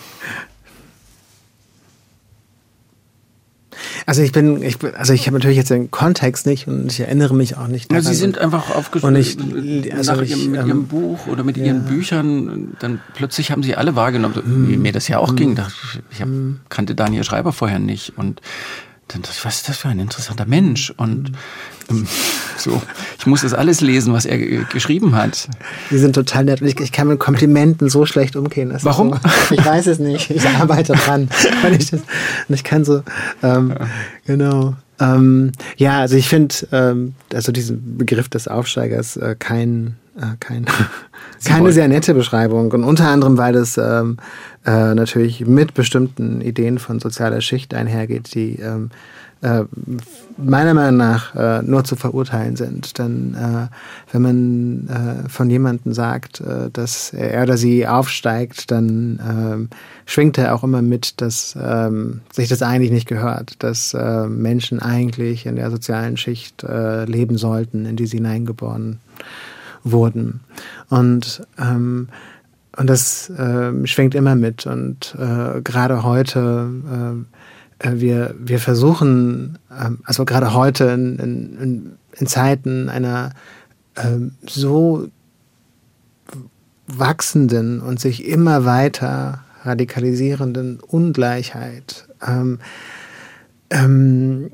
[4.05, 7.33] Also ich bin, ich, also ich habe natürlich jetzt den Kontext nicht und ich erinnere
[7.33, 7.91] mich auch nicht.
[7.91, 8.03] Daran.
[8.03, 9.15] Ja, Sie sind einfach aufgeschrieben
[9.95, 11.65] also mit ähm, Ihrem Buch oder mit ja.
[11.65, 12.75] Ihren Büchern.
[12.79, 14.69] Dann plötzlich haben Sie alle wahrgenommen, mm.
[14.69, 15.35] wie mir das ja auch mm.
[15.35, 15.59] ging.
[16.11, 16.29] Ich hab,
[16.69, 18.41] kannte Daniel Schreiber vorher nicht und
[19.43, 20.93] was ist das für ein interessanter Mensch?
[20.95, 21.31] Und
[21.89, 22.07] ähm,
[22.57, 22.81] so,
[23.19, 25.49] ich muss das alles lesen, was er geschrieben hat.
[25.91, 26.61] Die sind total nett.
[26.61, 28.69] Ich, ich kann mit Komplimenten so schlecht umgehen.
[28.69, 29.19] Das Warum?
[29.49, 30.29] So, ich weiß es nicht.
[30.29, 31.29] Ich arbeite dran.
[31.63, 33.03] Und ich, das, und ich kann so,
[33.41, 33.87] ähm, ja.
[34.25, 34.75] genau.
[34.99, 40.65] Ähm, ja, also ich finde, ähm, also diesen Begriff des Aufsteigers äh, kein, äh, kein,
[41.45, 42.71] keine sehr nette Beschreibung.
[42.71, 44.17] Und unter anderem, weil es ähm,
[44.65, 48.89] äh, natürlich mit bestimmten Ideen von sozialer Schicht einhergeht, die ähm,
[49.43, 49.65] äh,
[50.37, 52.97] meiner Meinung nach äh, nur zu verurteilen sind.
[52.97, 53.67] Denn äh,
[54.13, 59.69] wenn man äh, von jemandem sagt, äh, dass er oder sie aufsteigt, dann ähm,
[60.05, 64.79] schwingt er auch immer mit, dass ähm, sich das eigentlich nicht gehört, dass äh, Menschen
[64.79, 68.99] eigentlich in der sozialen Schicht äh, leben sollten, in die sie hineingeboren
[69.83, 70.41] wurden.
[70.89, 72.09] Und ähm,
[72.75, 74.65] und das äh, schwingt immer mit.
[74.65, 77.35] Und äh, gerade heute äh,
[77.83, 83.31] äh, wir, wir versuchen, ähm, also gerade heute in, in, in Zeiten einer
[83.95, 85.07] ähm, so
[86.87, 92.59] wachsenden und sich immer weiter radikalisierenden Ungleichheit, ähm,
[93.69, 94.51] ähm,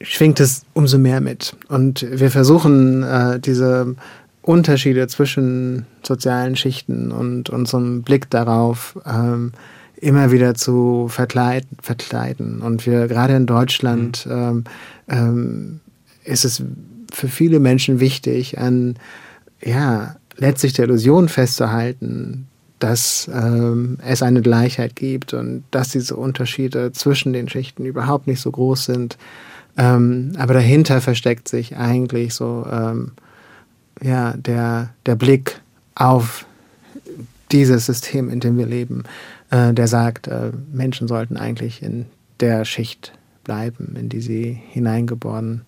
[0.00, 1.54] schwingt es umso mehr mit.
[1.68, 3.94] Und wir versuchen, äh, diese
[4.42, 9.52] Unterschiede zwischen sozialen Schichten und unserem Blick darauf ähm,
[9.96, 12.62] immer wieder zu verkleiden, verkleiden.
[12.62, 14.32] Und wir gerade in Deutschland mhm.
[14.32, 14.64] ähm,
[15.08, 15.80] ähm,
[16.24, 16.62] ist es
[17.12, 18.96] für viele Menschen wichtig, an
[19.62, 22.46] ja, letztlich der Illusion festzuhalten,
[22.78, 28.40] dass ähm, es eine Gleichheit gibt und dass diese Unterschiede zwischen den Schichten überhaupt nicht
[28.40, 29.18] so groß sind.
[29.80, 33.12] Ähm, aber dahinter versteckt sich eigentlich so ähm,
[34.02, 35.62] ja, der, der Blick
[35.94, 36.44] auf
[37.50, 39.04] dieses System, in dem wir leben,
[39.50, 42.04] äh, der sagt, äh, Menschen sollten eigentlich in
[42.40, 43.12] der Schicht
[43.44, 45.62] bleiben, in die sie hineingeboren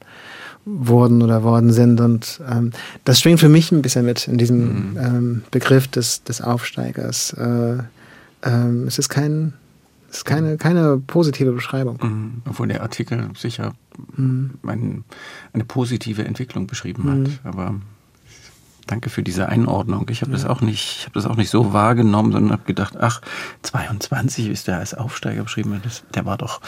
[0.67, 1.99] wurden oder worden sind.
[1.99, 2.73] Und ähm,
[3.05, 4.99] das schwingt für mich ein bisschen mit in diesem mhm.
[4.99, 7.33] ähm, Begriff des, des Aufsteigers.
[7.33, 7.79] Äh,
[8.45, 9.55] ähm, es ist kein
[10.13, 11.99] ist keine, keine positive Beschreibung.
[12.03, 12.43] Mhm.
[12.49, 13.73] Obwohl der Artikel sicher
[14.17, 14.59] mhm.
[14.67, 15.05] ein,
[15.53, 17.19] eine positive Entwicklung beschrieben hat.
[17.19, 17.39] Mhm.
[17.45, 17.75] Aber
[18.87, 20.07] Danke für diese Einordnung.
[20.11, 20.37] Ich habe ja.
[20.37, 23.21] das auch nicht, ich habe das auch nicht so wahrgenommen, sondern habe gedacht, ach,
[23.63, 25.81] 22 ist der als Aufsteiger beschrieben.
[25.85, 26.61] Das, der war doch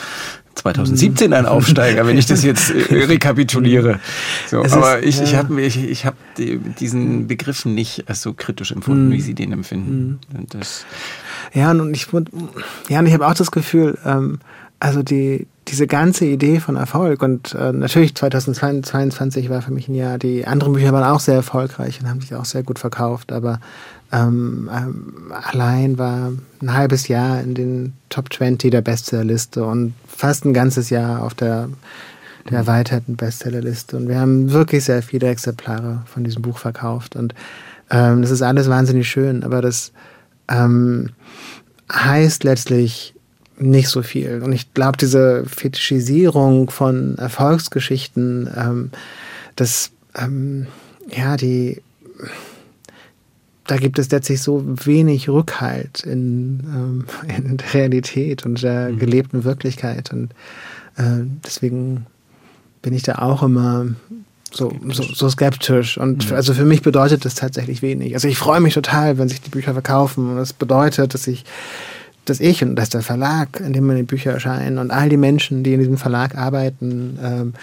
[0.54, 3.98] 2017 ein Aufsteiger, wenn ich das jetzt äh, rekapituliere.
[4.46, 5.24] So, aber ist, ich, ja.
[5.24, 9.12] ich habe ich, ich hab diesen Begriff nicht als so kritisch empfunden, mhm.
[9.12, 10.20] wie Sie den empfinden.
[10.32, 10.46] Mhm.
[10.50, 10.86] Das
[11.54, 12.08] ja, und ich,
[12.88, 14.40] ja, und ich habe auch das Gefühl, ähm,
[14.80, 19.94] also die, diese ganze Idee von Erfolg und äh, natürlich 2022 war für mich ein
[19.94, 23.32] Jahr, die anderen Bücher waren auch sehr erfolgreich und haben sich auch sehr gut verkauft,
[23.32, 23.60] aber
[24.12, 30.44] ähm, ähm, allein war ein halbes Jahr in den Top 20 der Bestsellerliste und fast
[30.44, 31.68] ein ganzes Jahr auf der,
[32.50, 33.96] der erweiterten Bestsellerliste.
[33.96, 37.34] Und wir haben wirklich sehr viele Exemplare von diesem Buch verkauft und
[37.90, 39.92] ähm, das ist alles wahnsinnig schön, aber das
[40.48, 41.10] ähm,
[41.92, 43.14] heißt letztlich
[43.58, 44.42] nicht so viel.
[44.42, 48.90] Und ich glaube, diese Fetischisierung von Erfolgsgeschichten, ähm,
[49.56, 50.66] das, ähm,
[51.16, 51.80] ja, die,
[53.66, 57.04] da gibt es letztlich so wenig Rückhalt in, ähm,
[57.36, 58.98] in der Realität und der mhm.
[58.98, 60.12] gelebten Wirklichkeit.
[60.12, 60.32] Und
[60.96, 62.06] äh, deswegen
[62.82, 63.86] bin ich da auch immer
[64.54, 65.98] so, so, so skeptisch.
[65.98, 66.36] Und mhm.
[66.36, 68.14] also für mich bedeutet das tatsächlich wenig.
[68.14, 70.30] Also ich freue mich total, wenn sich die Bücher verkaufen.
[70.30, 71.44] Und das bedeutet, dass ich
[72.24, 75.62] dass ich und dass der Verlag, in dem meine Bücher erscheinen und all die Menschen,
[75.62, 77.54] die in diesem Verlag arbeiten, ähm,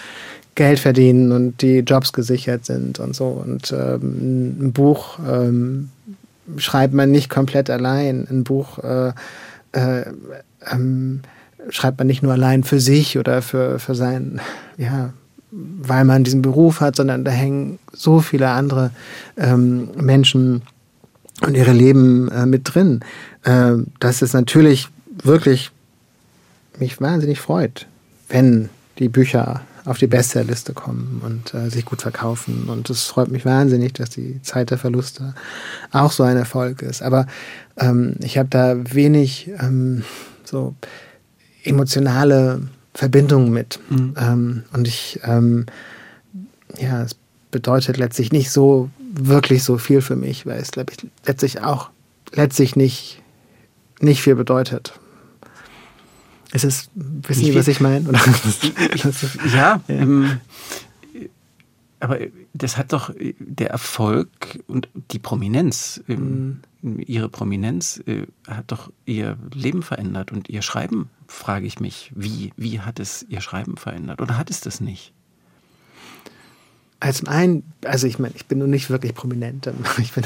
[0.54, 3.26] Geld verdienen und die Jobs gesichert sind und so.
[3.26, 5.90] Und ähm, ein Buch ähm,
[6.58, 8.26] schreibt man nicht komplett allein.
[8.30, 9.12] Ein Buch äh,
[9.72, 10.04] äh,
[10.70, 11.22] ähm,
[11.70, 14.40] schreibt man nicht nur allein für sich oder für, für sein,
[14.76, 15.12] ja,
[15.52, 18.90] weil man diesen Beruf hat, sondern da hängen so viele andere
[19.36, 20.62] ähm, Menschen
[21.42, 23.00] und ihre Leben äh, mit drin,
[23.44, 24.88] äh, dass es natürlich
[25.22, 25.70] wirklich
[26.78, 27.86] mich wahnsinnig freut,
[28.28, 32.68] wenn die Bücher auf die Bestsellerliste kommen und äh, sich gut verkaufen.
[32.68, 35.34] Und es freut mich wahnsinnig, dass die Zeit der Verluste
[35.90, 37.02] auch so ein Erfolg ist.
[37.02, 37.26] Aber
[37.78, 40.04] ähm, ich habe da wenig ähm,
[40.44, 40.74] so
[41.64, 42.62] emotionale
[42.94, 43.80] Verbindungen mit.
[43.88, 44.14] Mhm.
[44.18, 45.66] Ähm, und ich, ähm,
[46.78, 47.16] ja, es
[47.50, 51.90] bedeutet letztlich nicht so wirklich so viel für mich, weil es, glaube ich, letztlich auch
[52.32, 53.22] letztlich nicht,
[54.00, 54.98] nicht viel bedeutet.
[56.52, 58.10] Es ist, wissen Sie, was ich meine?
[59.54, 59.80] ja, ja.
[59.88, 60.38] Ähm,
[61.98, 62.18] aber
[62.52, 64.28] das hat doch der Erfolg
[64.66, 66.60] und die Prominenz, mhm.
[66.82, 72.52] Ihre Prominenz äh, hat doch ihr Leben verändert und ihr Schreiben, frage ich mich, wie,
[72.56, 75.12] wie hat es ihr Schreiben verändert oder hat es das nicht?
[77.02, 79.68] Also zum einen, also ich meine, ich bin nur nicht wirklich prominent.
[79.98, 80.24] Ich bin,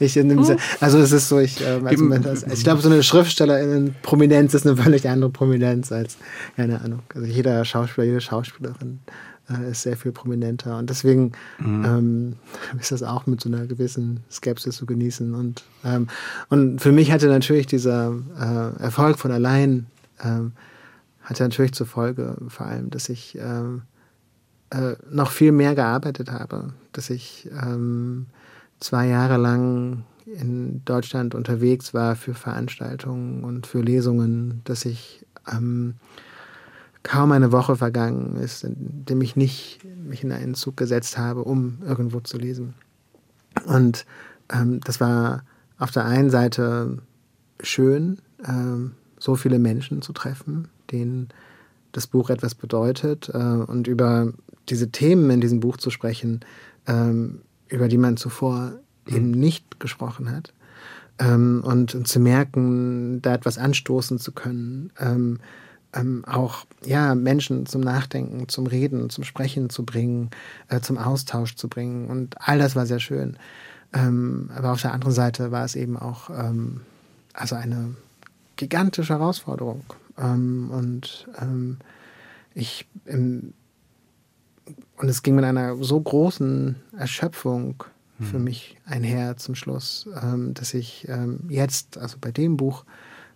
[0.00, 0.58] ich in hm.
[0.80, 4.76] also es ist so, ich, ähm, also das, ich glaube, so eine Schriftstellerin-Prominenz ist eine
[4.76, 6.18] völlig andere Prominenz als,
[6.56, 9.00] keine Ahnung, also jeder Schauspieler, jede Schauspielerin
[9.50, 10.78] äh, ist sehr viel prominenter.
[10.78, 11.84] Und deswegen mhm.
[11.84, 12.36] ähm,
[12.80, 15.34] ist das auch mit so einer gewissen Skepsis zu genießen.
[15.34, 16.08] Und, ähm,
[16.48, 19.86] und für mich hatte natürlich dieser äh, Erfolg von allein
[20.22, 20.52] ähm,
[21.22, 23.82] hatte natürlich zur Folge vor allem, dass ich ähm,
[24.70, 28.26] äh, noch viel mehr gearbeitet habe, dass ich ähm,
[28.80, 35.94] zwei Jahre lang in Deutschland unterwegs war für Veranstaltungen und für Lesungen, dass ich ähm,
[37.02, 41.44] kaum eine Woche vergangen ist, in dem ich nicht mich in einen Zug gesetzt habe,
[41.44, 42.74] um irgendwo zu lesen.
[43.66, 44.06] Und
[44.52, 45.44] ähm, das war
[45.78, 46.98] auf der einen Seite
[47.62, 51.28] schön, ähm, so viele Menschen zu treffen, denen
[51.92, 54.32] das Buch etwas bedeutet äh, und über
[54.68, 56.40] diese Themen in diesem Buch zu sprechen,
[56.86, 58.72] ähm, über die man zuvor
[59.06, 59.16] mhm.
[59.16, 60.52] eben nicht gesprochen hat.
[61.18, 64.90] Ähm, und, und, zu merken, da etwas anstoßen zu können,
[65.94, 70.30] ähm, ähm, auch ja, Menschen zum Nachdenken, zum Reden, zum Sprechen zu bringen,
[70.68, 72.08] äh, zum Austausch zu bringen.
[72.08, 73.36] Und all das war sehr schön.
[73.92, 76.82] Ähm, aber auf der anderen Seite war es eben auch ähm,
[77.32, 77.94] also eine
[78.56, 79.84] gigantische Herausforderung.
[80.18, 81.78] Ähm, und ähm,
[82.54, 83.52] ich im,
[84.96, 87.82] und es ging mit einer so großen Erschöpfung
[88.20, 88.44] für hm.
[88.44, 92.84] mich einher zum Schluss, ähm, dass ich ähm, jetzt, also bei dem Buch,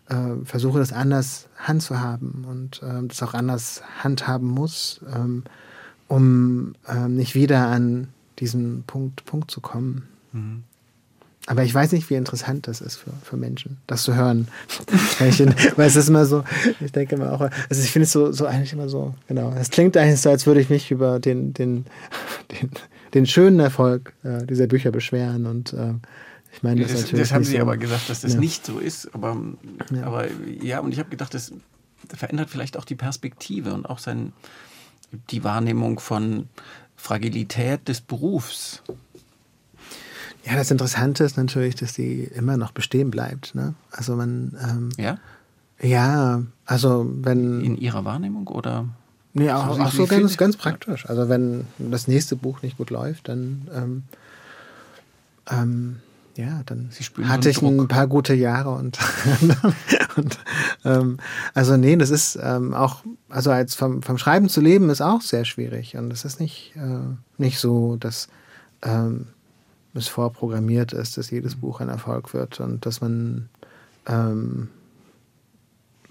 [0.08, 5.44] äh, versuche das anders handzuhaben und äh, das auch anders handhaben muss, ähm,
[6.08, 10.08] um äh, nicht wieder an diesen Punkt, Punkt zu kommen.
[10.32, 10.64] Mhm.
[11.46, 14.48] Aber ich weiß nicht, wie interessant das ist für, für Menschen, das zu hören.
[15.76, 16.42] weil es ist immer so,
[16.80, 19.52] ich denke immer auch, also ich finde es so, so eigentlich immer so, genau.
[19.52, 21.84] Es klingt eigentlich so, als würde ich mich über den, den,
[22.50, 22.70] den,
[23.12, 25.94] den schönen Erfolg äh, dieser Bücher beschweren und äh,
[26.64, 27.62] meine, das, das, das haben Sie so.
[27.62, 28.40] aber gesagt, dass das ja.
[28.40, 29.14] nicht so ist.
[29.14, 29.36] Aber
[29.92, 30.26] ja, aber,
[30.60, 31.52] ja und ich habe gedacht, das
[32.08, 34.32] verändert vielleicht auch die Perspektive und auch sein,
[35.30, 36.48] die Wahrnehmung von
[36.96, 38.82] Fragilität des Berufs.
[40.44, 43.54] Ja, das Interessante ist natürlich, dass die immer noch bestehen bleibt.
[43.54, 43.74] Ne?
[43.90, 44.56] Also man.
[44.62, 45.18] Ähm, ja.
[45.80, 47.60] Ja, also wenn.
[47.62, 48.88] In Ihrer Wahrnehmung oder?
[49.32, 51.06] Nee, auch, auch so ganz, ganz praktisch.
[51.06, 54.02] Also wenn das nächste Buch nicht gut läuft, dann ähm,
[55.50, 55.96] ähm,
[56.36, 56.90] ja, dann
[57.24, 57.72] hatte ich Druck.
[57.72, 58.98] ein paar gute Jahre und,
[60.16, 60.38] und
[60.84, 61.18] ähm,
[61.54, 65.20] also nee, das ist ähm, auch, also als vom, vom Schreiben zu leben ist auch
[65.20, 68.28] sehr schwierig und es ist nicht, äh, nicht so, dass
[68.82, 69.26] ähm,
[69.94, 73.48] es vorprogrammiert ist, dass jedes Buch ein Erfolg wird und dass man
[74.06, 74.68] ähm,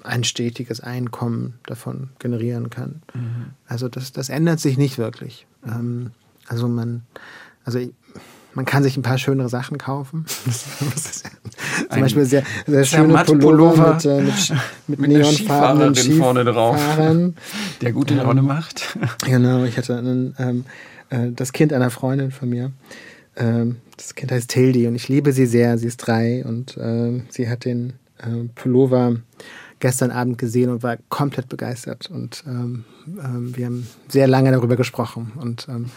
[0.03, 3.01] ein stetiges Einkommen davon generieren kann.
[3.13, 3.45] Mhm.
[3.67, 5.47] Also das, das ändert sich nicht wirklich.
[5.65, 6.11] Ähm,
[6.47, 7.03] also man,
[7.65, 7.93] also ich,
[8.53, 10.25] man kann sich ein paar schönere Sachen kaufen.
[11.89, 14.53] Zum Beispiel sehr, sehr schöne Pullover, mit, äh, mit,
[14.87, 16.79] mit, mit neonfarbenen vorne drauf,
[17.81, 18.97] der gute Laune ähm, macht.
[19.25, 20.65] Genau, ich hatte einen, ähm,
[21.09, 22.71] äh, das Kind einer Freundin von mir.
[23.35, 25.77] Ähm, das Kind heißt Tildy und ich liebe sie sehr.
[25.77, 29.17] Sie ist drei und äh, sie hat den äh, Pullover
[29.79, 32.09] gestern Abend gesehen und war komplett begeistert.
[32.09, 35.89] Und ähm, ähm, wir haben sehr lange darüber gesprochen und ähm,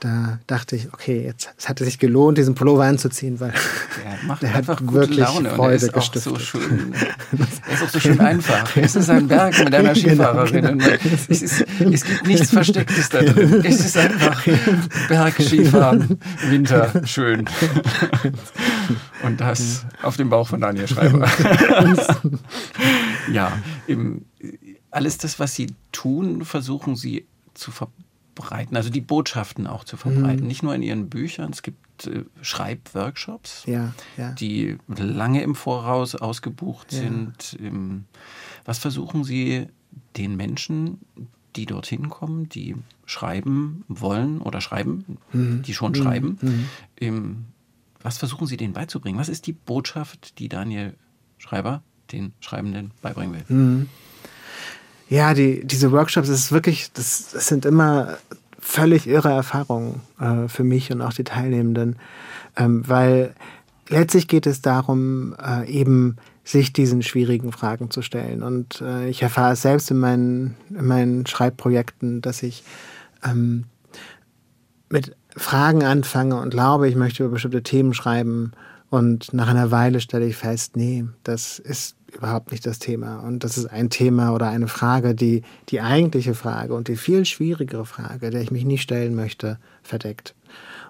[0.00, 3.50] da dachte ich, okay, jetzt es hat es sich gelohnt, diesen Pullover anzuziehen, weil
[4.04, 5.94] ja, macht der einfach hat wirklich Laune Freude und er ist.
[5.94, 6.94] Auch so schön,
[7.66, 8.76] er ist auch so schön einfach.
[8.76, 10.46] Es ist ein Berg mit einer Skifahrerin.
[10.66, 10.96] Genau, genau.
[11.28, 13.62] Es, ist, es gibt nichts Verstecktes da drin.
[13.64, 14.42] Es ist einfach
[15.08, 16.18] Bergskifahren,
[16.48, 17.44] Winter, schön.
[19.22, 21.28] Und das auf dem Bauch von Daniel Schreiber.
[23.30, 23.52] ja,
[24.90, 28.05] alles das, was Sie tun, versuchen Sie zu verbreiten
[28.36, 30.42] verbreiten, also die Botschaften auch zu verbreiten.
[30.42, 30.46] Mhm.
[30.46, 34.32] Nicht nur in ihren Büchern, es gibt äh, Schreibworkshops, ja, ja.
[34.32, 37.00] die lange im Voraus ausgebucht ja.
[37.00, 37.56] sind.
[37.60, 38.04] Ähm,
[38.64, 39.68] was versuchen Sie
[40.16, 40.98] den Menschen,
[41.56, 42.76] die dorthin kommen, die
[43.06, 45.62] schreiben wollen oder schreiben, mhm.
[45.62, 45.96] die schon mhm.
[45.96, 46.64] schreiben, mhm.
[47.00, 47.44] ähm,
[48.02, 49.18] was versuchen Sie denen beizubringen?
[49.18, 50.94] Was ist die Botschaft, die Daniel
[51.38, 51.82] Schreiber
[52.12, 53.44] den Schreibenden beibringen will?
[55.08, 58.18] Ja, die, diese Workshops, das ist wirklich, das, das sind immer
[58.58, 61.96] völlig irre Erfahrungen äh, für mich und auch die Teilnehmenden,
[62.56, 63.34] ähm, weil
[63.88, 68.42] letztlich geht es darum, äh, eben sich diesen schwierigen Fragen zu stellen.
[68.42, 72.64] Und äh, ich erfahre es selbst in meinen, in meinen Schreibprojekten, dass ich
[73.24, 73.64] ähm,
[74.88, 78.52] mit Fragen anfange und glaube, ich möchte über bestimmte Themen schreiben.
[78.88, 83.18] Und nach einer Weile stelle ich fest, nee, das ist überhaupt nicht das Thema.
[83.18, 87.24] Und das ist ein Thema oder eine Frage, die die eigentliche Frage und die viel
[87.24, 90.34] schwierigere Frage, der ich mich nicht stellen möchte, verdeckt.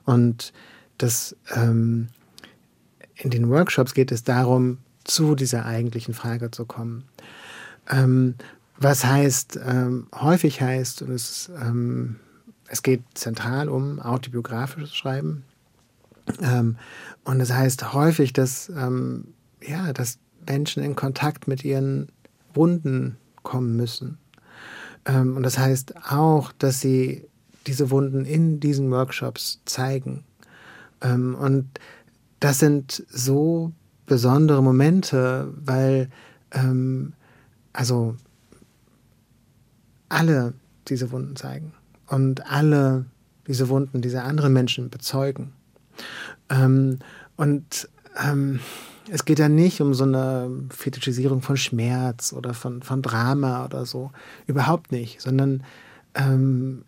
[0.04, 0.52] Und
[0.98, 2.08] das ähm,
[3.16, 7.04] in den Workshops geht es darum, zu dieser eigentlichen Frage zu kommen.
[7.90, 8.34] Ähm,
[8.78, 12.16] was heißt, ähm, häufig heißt, und es, ähm,
[12.68, 15.44] es geht zentral um autobiografisches Schreiben.
[16.42, 16.76] Ähm,
[17.24, 22.08] und das heißt häufig, dass, ähm, ja, dass Menschen in Kontakt mit ihren
[22.54, 24.18] Wunden kommen müssen.
[25.04, 27.26] Ähm, und das heißt auch, dass sie
[27.66, 30.24] diese Wunden in diesen Workshops zeigen.
[31.00, 31.68] Ähm, und
[32.40, 33.72] das sind so
[34.06, 36.08] besondere Momente, weil
[36.52, 37.12] ähm,
[37.72, 38.16] also
[40.08, 40.54] alle
[40.88, 41.72] diese Wunden zeigen
[42.08, 43.06] und alle
[43.46, 45.52] diese Wunden dieser anderen Menschen bezeugen.
[46.48, 46.98] Ähm,
[47.36, 47.88] und
[48.22, 48.60] ähm,
[49.10, 53.86] es geht ja nicht um so eine Fetischisierung von Schmerz oder von, von Drama oder
[53.86, 54.10] so.
[54.46, 55.20] Überhaupt nicht.
[55.20, 55.62] Sondern
[56.14, 56.84] ähm,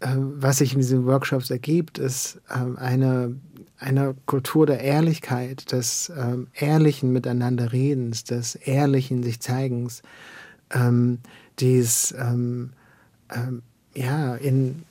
[0.00, 3.36] äh, was sich in diesen Workshops ergibt, ist äh, eine,
[3.78, 10.02] eine Kultur der Ehrlichkeit, des äh, ehrlichen Miteinanderredens, des ehrlichen sich Zeigens,
[10.70, 11.18] ähm,
[11.58, 12.70] die es ähm,
[13.30, 13.62] ähm,
[13.94, 14.84] ja in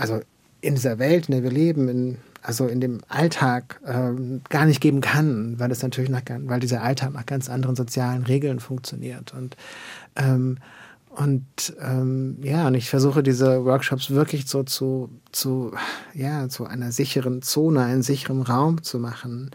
[0.00, 0.20] also
[0.62, 4.80] in dieser Welt, in der wir leben, in, also in dem Alltag ähm, gar nicht
[4.80, 9.34] geben kann, weil es natürlich nach, weil dieser Alltag nach ganz anderen sozialen Regeln funktioniert
[9.34, 9.56] und
[10.16, 10.58] ähm,
[11.10, 15.72] und ähm, ja, und ich versuche diese Workshops wirklich so zu, zu,
[16.14, 19.50] ja, zu einer sicheren Zone, einem sicheren Raum zu machen,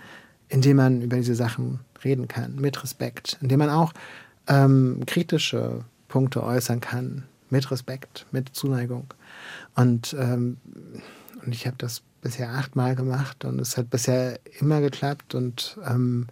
[0.49, 3.93] in dem man über diese Sachen reden kann, mit Respekt, in dem man auch
[4.47, 9.13] ähm, kritische Punkte äußern kann, mit Respekt, mit Zuneigung.
[9.75, 10.57] Und, ähm,
[11.45, 16.25] und ich habe das bisher achtmal gemacht und es hat bisher immer geklappt und ähm,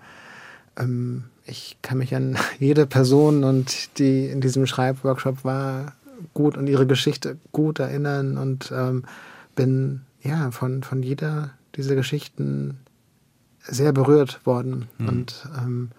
[0.75, 5.93] ähm, ich kann mich an jede Person und die in diesem Schreibworkshop war
[6.33, 9.03] gut und ihre Geschichte gut erinnern und ähm,
[9.55, 12.79] bin ja von, von jeder dieser Geschichten
[13.61, 14.89] sehr berührt worden.
[14.97, 15.07] Mhm.
[15.07, 15.91] Und ähm,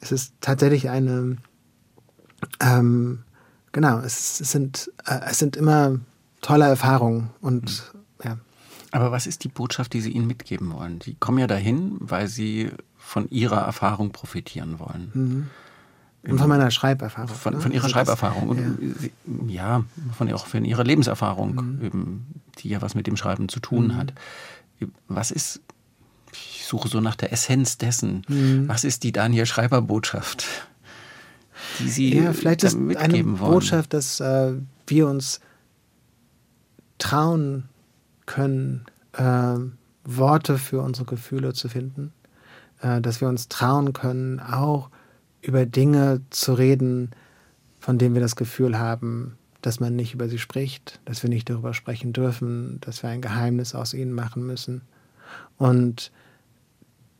[0.00, 1.38] es ist tatsächlich eine,
[2.60, 3.24] ähm,
[3.72, 5.98] genau, es, es sind, äh, es sind immer
[6.40, 7.93] tolle Erfahrungen und mhm.
[8.94, 11.00] Aber was ist die Botschaft, die Sie ihnen mitgeben wollen?
[11.00, 15.10] Sie kommen ja dahin, weil Sie von ihrer Erfahrung profitieren wollen.
[15.12, 15.50] Mhm.
[16.30, 17.34] Und von meiner Schreiberfahrung.
[17.34, 17.60] Von, ne?
[17.60, 18.56] von ihrer also Schreiberfahrung.
[18.56, 19.78] Das, und ja.
[19.78, 19.84] ja,
[20.16, 21.84] von auch von ihrer Lebenserfahrung, mhm.
[21.84, 22.26] eben,
[22.60, 23.96] die ja was mit dem Schreiben zu tun mhm.
[23.96, 24.12] hat.
[25.08, 25.60] Was ist,
[26.32, 28.68] ich suche so nach der Essenz dessen, mhm.
[28.68, 30.46] was ist die Daniel Schreiber-Botschaft,
[31.80, 33.36] die Sie ja, vielleicht ist eine wollen?
[33.38, 34.52] Botschaft, dass äh,
[34.86, 35.40] wir uns
[36.98, 37.68] trauen
[38.26, 39.56] können, äh,
[40.04, 42.12] Worte für unsere Gefühle zu finden
[42.84, 44.90] äh, dass wir uns trauen können, auch
[45.42, 47.10] über Dinge zu reden,
[47.80, 51.48] von denen wir das Gefühl haben, dass man nicht über sie spricht, dass wir nicht
[51.48, 54.82] darüber sprechen dürfen, dass wir ein Geheimnis aus ihnen machen müssen.
[55.56, 56.12] Und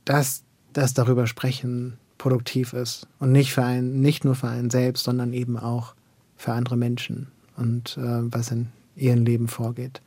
[0.05, 5.05] dass das darüber sprechen produktiv ist und nicht, für einen, nicht nur für einen selbst,
[5.05, 5.95] sondern eben auch
[6.37, 10.03] für andere Menschen und äh, was in ihrem Leben vorgeht.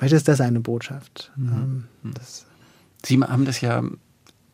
[0.00, 1.30] Vielleicht ist das eine Botschaft.
[1.36, 1.48] Mhm.
[1.52, 2.14] Ähm, mhm.
[3.04, 3.82] Sie haben das ja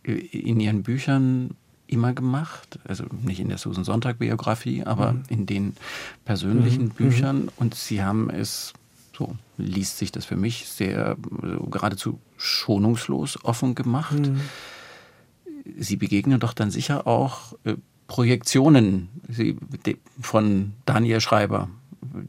[0.03, 1.51] in ihren Büchern
[1.87, 5.23] immer gemacht, also nicht in der Susan Sonntag Biografie, aber mhm.
[5.29, 5.77] in den
[6.25, 6.91] persönlichen mhm.
[6.91, 7.51] Büchern mhm.
[7.59, 8.73] und sie haben es
[9.17, 14.19] so liest sich das für mich sehr also geradezu schonungslos offen gemacht.
[14.19, 14.41] Mhm.
[15.79, 17.77] Sie begegnen doch dann sicher auch äh,
[18.09, 19.11] Projektionen
[20.21, 21.71] von Daniel Schreiber.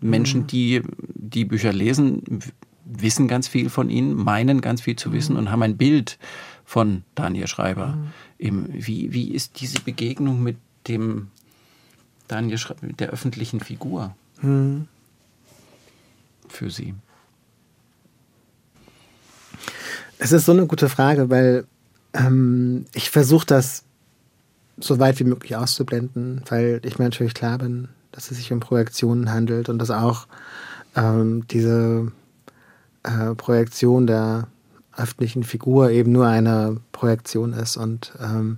[0.01, 0.84] Menschen, die
[1.15, 2.41] die Bücher lesen,
[2.90, 5.40] wissen ganz viel von ihnen, meinen ganz viel zu wissen mhm.
[5.40, 6.18] und haben ein Bild
[6.66, 7.98] von Daniel Schreiber.
[8.40, 8.66] Mhm.
[8.70, 10.58] Wie, wie ist diese Begegnung mit
[10.88, 11.28] dem
[12.28, 14.88] Daniel Schreiber, mit der öffentlichen Figur mhm.
[16.48, 16.94] für Sie?
[20.20, 21.66] Es ist so eine gute Frage, weil
[22.14, 23.84] ähm, ich versuche das
[24.78, 28.60] so weit wie möglich auszublenden, weil ich mir natürlich klar bin, dass es sich um
[28.60, 30.28] Projektionen handelt und dass auch
[30.96, 32.12] ähm, diese
[33.08, 34.47] äh, Projektion der
[34.95, 38.58] öffentlichen Figur eben nur eine Projektion ist und ähm,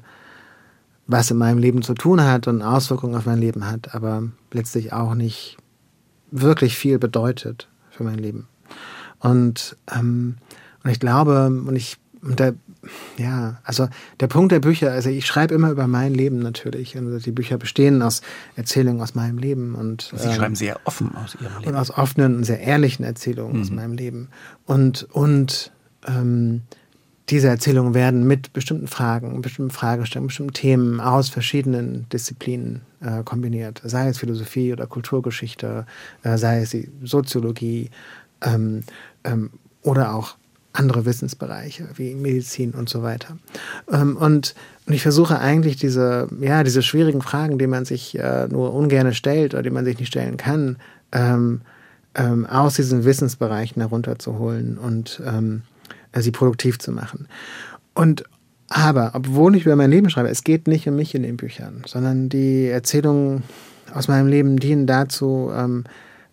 [1.08, 4.94] was in meinem Leben zu tun hat und Auswirkungen auf mein Leben hat, aber letztlich
[4.94, 5.58] auch nicht
[6.32, 8.48] wirklich viel bedeutet für mein Leben.
[9.20, 10.38] Und, ähm,
[10.84, 12.54] und ich glaube, und ich, und der,
[13.18, 16.98] ja, also der Punkt der Bücher, also ich schreibe immer über mein Leben natürlich.
[16.98, 18.22] Und also die Bücher bestehen aus
[18.56, 19.76] Erzählungen aus meinem Leben.
[19.76, 21.72] Und, Sie ähm, schreiben sehr offen aus Ihrem Leben.
[21.72, 23.62] Und aus offenen und sehr ehrlichen Erzählungen mhm.
[23.62, 24.30] aus meinem Leben.
[24.66, 25.72] Und, und
[26.08, 26.62] ähm,
[27.30, 33.82] diese Erzählungen werden mit bestimmten Fragen, bestimmten Fragestellungen, bestimmten Themen aus verschiedenen Disziplinen äh, kombiniert.
[33.84, 35.86] Sei es Philosophie oder Kulturgeschichte,
[36.24, 37.92] äh, sei es die Soziologie
[38.42, 38.84] ähm,
[39.24, 39.52] ähm,
[39.84, 40.39] oder auch
[40.80, 43.38] andere Wissensbereiche wie Medizin und so weiter.
[43.92, 44.56] Ähm, und,
[44.88, 49.14] und ich versuche eigentlich diese, ja, diese schwierigen Fragen, die man sich äh, nur ungern
[49.14, 50.78] stellt oder die man sich nicht stellen kann,
[51.12, 51.62] ähm,
[52.16, 55.64] ähm, aus diesen Wissensbereichen herunterzuholen und ähm,
[56.14, 57.28] äh, sie produktiv zu machen.
[57.94, 58.24] Und
[58.70, 61.82] aber, obwohl ich über mein Leben schreibe, es geht nicht um mich in den Büchern,
[61.88, 63.44] sondern die Erzählungen
[63.94, 65.86] aus meinem Leben dienen dazu, ähm,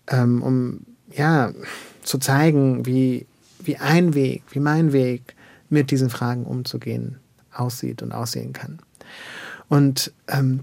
[0.09, 0.81] ähm, um
[1.15, 1.53] ja
[2.03, 3.27] zu zeigen, wie,
[3.67, 5.35] wie ein Weg, wie mein Weg
[5.69, 7.17] mit diesen Fragen umzugehen
[7.53, 8.79] aussieht und aussehen kann.
[9.69, 10.61] Und, ähm,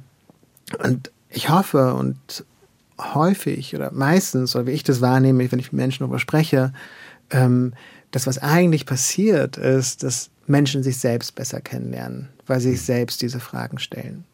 [0.83, 2.45] und ich hoffe und
[2.99, 6.73] häufig oder meistens, oder wie ich das wahrnehme, wenn ich mit Menschen darüber spreche,
[7.31, 7.73] ähm,
[8.11, 13.21] das, was eigentlich passiert, ist, dass Menschen sich selbst besser kennenlernen, weil sie sich selbst
[13.21, 14.25] diese Fragen stellen.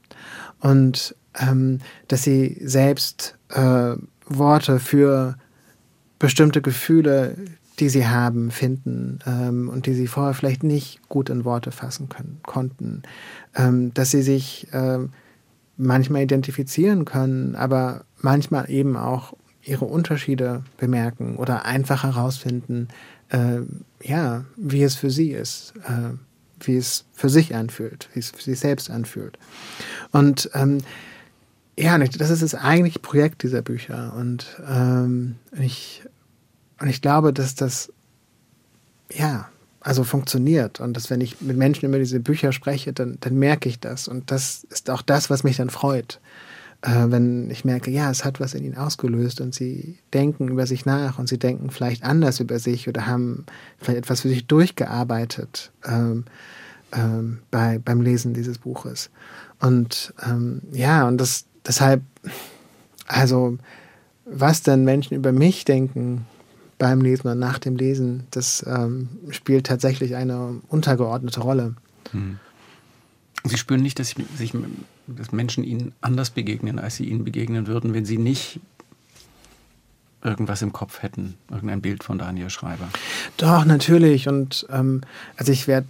[0.60, 3.96] Und ähm, dass sie selbst äh,
[4.26, 5.38] Worte für
[6.20, 7.38] bestimmte Gefühle,
[7.80, 12.10] die sie haben, finden ähm, und die sie vorher vielleicht nicht gut in Worte fassen
[12.10, 13.04] können, konnten.
[13.56, 15.12] Ähm, dass sie sich ähm,
[15.78, 22.90] manchmal identifizieren können, aber manchmal eben auch ihre Unterschiede bemerken oder einfach herausfinden,
[23.30, 23.60] äh,
[24.02, 26.16] ja, wie es für sie ist, äh,
[26.62, 29.38] wie es für sich anfühlt, wie es für sich selbst anfühlt.
[30.12, 30.80] Und ähm,
[31.78, 34.14] ja, das ist das eigentliche Projekt dieser Bücher.
[34.18, 36.04] Und ähm, ich,
[36.80, 37.92] und ich glaube, dass das
[39.12, 39.50] ja
[39.82, 43.70] also funktioniert und dass wenn ich mit Menschen über diese Bücher spreche, dann, dann merke
[43.70, 44.08] ich das.
[44.08, 46.20] Und das ist auch das, was mich dann freut
[46.82, 50.66] äh, wenn ich merke, ja, es hat was in ihnen ausgelöst und sie denken über
[50.66, 53.46] sich nach und sie denken vielleicht anders über sich oder haben
[53.78, 56.26] vielleicht etwas für sich durchgearbeitet ähm,
[56.94, 59.10] ähm, bei, beim Lesen dieses Buches.
[59.60, 62.02] Und ähm, ja, und das deshalb,
[63.08, 63.58] also
[64.26, 66.26] was denn Menschen über mich denken
[66.80, 71.76] beim Lesen und nach dem Lesen, das ähm, spielt tatsächlich eine untergeordnete Rolle.
[72.12, 72.40] Hm.
[73.44, 74.54] Sie spüren nicht, dass, sich,
[75.08, 78.60] dass Menschen Ihnen anders begegnen, als Sie Ihnen begegnen würden, wenn Sie nicht
[80.24, 82.90] irgendwas im Kopf hätten, irgendein Bild von Daniel Schreiber.
[83.38, 84.28] Doch, natürlich.
[84.28, 85.02] Und ähm,
[85.38, 85.88] also ich werde,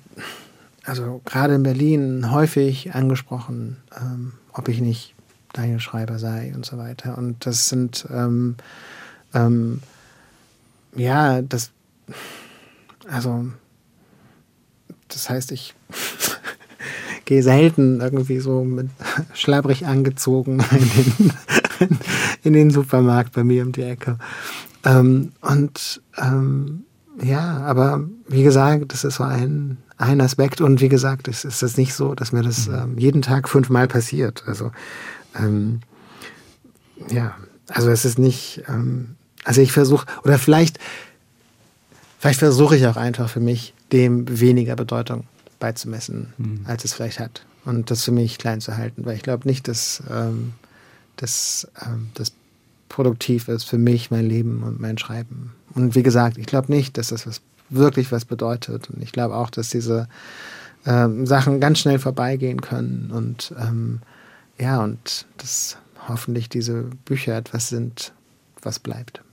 [0.84, 5.16] also gerade in Berlin häufig angesprochen, ähm, ob ich nicht
[5.54, 7.18] Daniel Schreiber sei und so weiter.
[7.18, 8.56] Und das sind, ähm,
[9.34, 9.82] ähm
[10.96, 11.72] ja, das,
[13.08, 13.48] also,
[15.08, 15.76] das heißt, ich
[17.26, 18.90] gehe selten irgendwie so mit
[19.34, 21.30] schlabbrig angezogen in
[21.90, 22.00] den,
[22.44, 24.18] in den Supermarkt bei mir um die Ecke.
[24.86, 26.86] Ähm, und ähm,
[27.22, 30.62] ja, aber wie gesagt, das ist so ein, ein Aspekt.
[30.62, 32.76] Und wie gesagt, es ist das nicht so, dass mir das mhm.
[32.76, 34.44] ähm, jeden Tag fünfmal passiert.
[34.48, 34.72] Also
[35.38, 35.82] ähm,
[37.10, 37.36] ja,
[37.68, 39.16] also es ist nicht, ähm,
[39.50, 40.78] also ich versuche, oder vielleicht,
[42.20, 45.24] vielleicht versuche ich auch einfach für mich, dem weniger Bedeutung
[45.58, 46.62] beizumessen, mhm.
[46.66, 47.48] als es vielleicht hat.
[47.66, 50.54] Und das für mich klein zu halten, weil ich glaube nicht, dass ähm,
[51.16, 52.32] das, ähm, das
[52.90, 55.56] produktiv ist für mich, mein Leben und mein Schreiben.
[55.74, 58.92] Und wie gesagt, ich glaube nicht, dass das was, wirklich was bedeutet.
[58.92, 60.08] Und ich glaube auch, dass diese
[60.86, 64.02] ähm, Sachen ganz schnell vorbeigehen können und ähm,
[64.60, 65.78] ja, und dass
[66.08, 68.14] hoffentlich diese Bücher etwas sind,
[68.62, 69.24] was bleibt.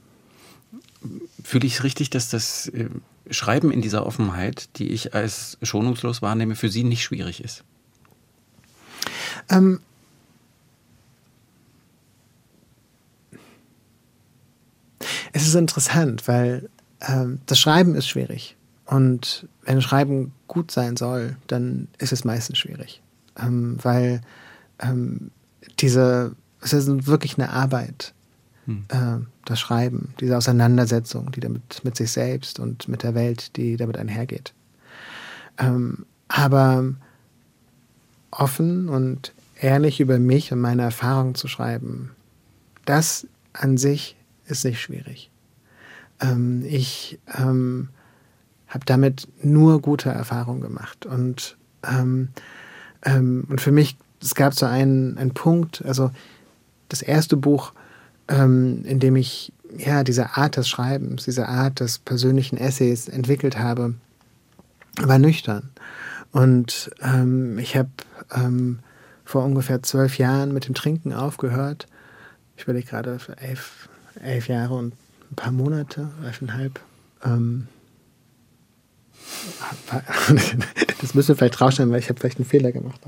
[1.43, 2.89] Fühle ich es richtig, dass das äh,
[3.31, 7.65] Schreiben in dieser Offenheit, die ich als schonungslos wahrnehme, für Sie nicht schwierig ist?
[9.49, 9.81] Ähm,
[15.33, 16.69] es ist interessant, weil
[17.01, 18.57] ähm, das Schreiben ist schwierig.
[18.87, 23.03] Und wenn Schreiben gut sein soll, dann ist es meistens schwierig.
[23.39, 24.21] Ähm, weil
[24.79, 25.31] ähm,
[25.81, 28.15] diese, es ist wirklich eine Arbeit
[28.67, 28.85] hm.
[28.89, 33.77] äh, das Schreiben, diese Auseinandersetzung, die damit mit sich selbst und mit der Welt, die
[33.77, 34.53] damit einhergeht.
[35.59, 36.85] Ähm, aber
[38.31, 42.11] offen und ehrlich über mich und meine Erfahrungen zu schreiben,
[42.85, 45.31] das an sich ist nicht schwierig.
[46.21, 47.89] Ähm, ich ähm,
[48.69, 52.29] habe damit nur gute Erfahrungen gemacht und ähm,
[53.05, 56.11] ähm, und für mich es gab so einen, einen Punkt, also
[56.89, 57.73] das erste Buch
[58.29, 63.59] ähm, in dem ich ja diese Art des Schreibens, diese Art des persönlichen Essays entwickelt
[63.59, 63.95] habe,
[65.01, 65.71] war nüchtern.
[66.33, 67.91] Und ähm, ich habe
[68.35, 68.81] ähm,
[69.25, 71.87] vor ungefähr zwölf Jahren mit dem Trinken aufgehört.
[72.57, 73.89] Ich überlege gerade elf,
[74.23, 74.95] elf Jahre und
[75.31, 76.81] ein paar Monate, elfeinhalb.
[77.25, 77.69] Ähm,
[81.01, 83.01] das müssen wir vielleicht rausstellen, weil ich habe vielleicht einen Fehler gemacht.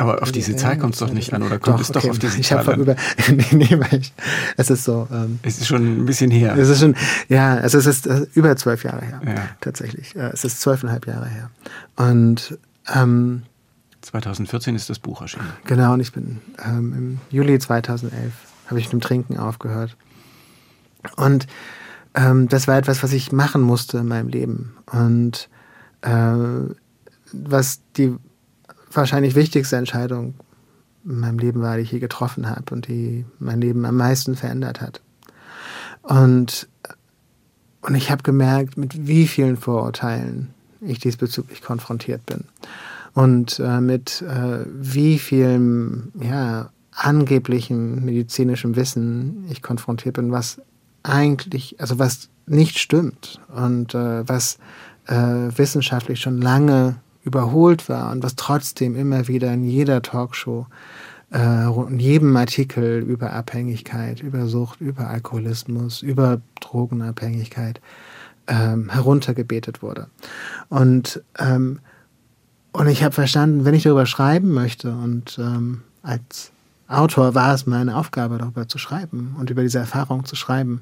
[0.00, 2.10] Aber auf diese Zahl kommt es doch nicht an, oder kommt doch, es doch okay.
[2.10, 2.80] auf diese ich Zahl an?
[2.80, 2.96] Über,
[3.28, 4.14] nee, nee, weil ich,
[4.56, 5.06] es ist so.
[5.12, 6.56] Ähm, es ist schon ein bisschen her.
[6.56, 6.96] Es ist schon,
[7.28, 9.34] ja, es ist, es ist über zwölf Jahre her, ja.
[9.60, 10.16] tatsächlich.
[10.16, 11.50] Es ist zwölfeinhalb Jahre her.
[11.96, 12.58] Und
[12.94, 13.42] ähm,
[14.00, 15.52] 2014 ist das Buch erschienen.
[15.66, 18.32] Genau, und ich bin ähm, im Juli 2011
[18.68, 19.98] habe ich mit dem Trinken aufgehört.
[21.16, 21.46] Und
[22.14, 24.76] ähm, das war etwas, was ich machen musste in meinem Leben.
[24.90, 25.50] Und
[26.00, 26.36] äh,
[27.32, 28.16] was die
[28.90, 30.34] wahrscheinlich wichtigste Entscheidung
[31.04, 34.36] in meinem Leben war, die ich je getroffen habe und die mein Leben am meisten
[34.36, 35.00] verändert hat.
[36.02, 36.68] Und,
[37.80, 42.44] und ich habe gemerkt, mit wie vielen Vorurteilen ich diesbezüglich konfrontiert bin.
[43.12, 50.60] Und äh, mit äh, wie vielem ja, angeblichen medizinischem Wissen ich konfrontiert bin, was
[51.02, 54.58] eigentlich, also was nicht stimmt und äh, was
[55.06, 56.96] äh, wissenschaftlich schon lange
[57.30, 60.66] überholt war und was trotzdem immer wieder in jeder Talkshow
[61.32, 67.80] äh, in jedem Artikel über Abhängigkeit, über Sucht, über Alkoholismus, über Drogenabhängigkeit
[68.48, 70.08] ähm, heruntergebetet wurde.
[70.68, 71.78] Und, ähm,
[72.72, 76.50] und ich habe verstanden, wenn ich darüber schreiben möchte und, ähm, als
[76.88, 80.80] Autor war es meine Aufgabe, darüber zu schreiben und über diese Erfahrung zu schreiben,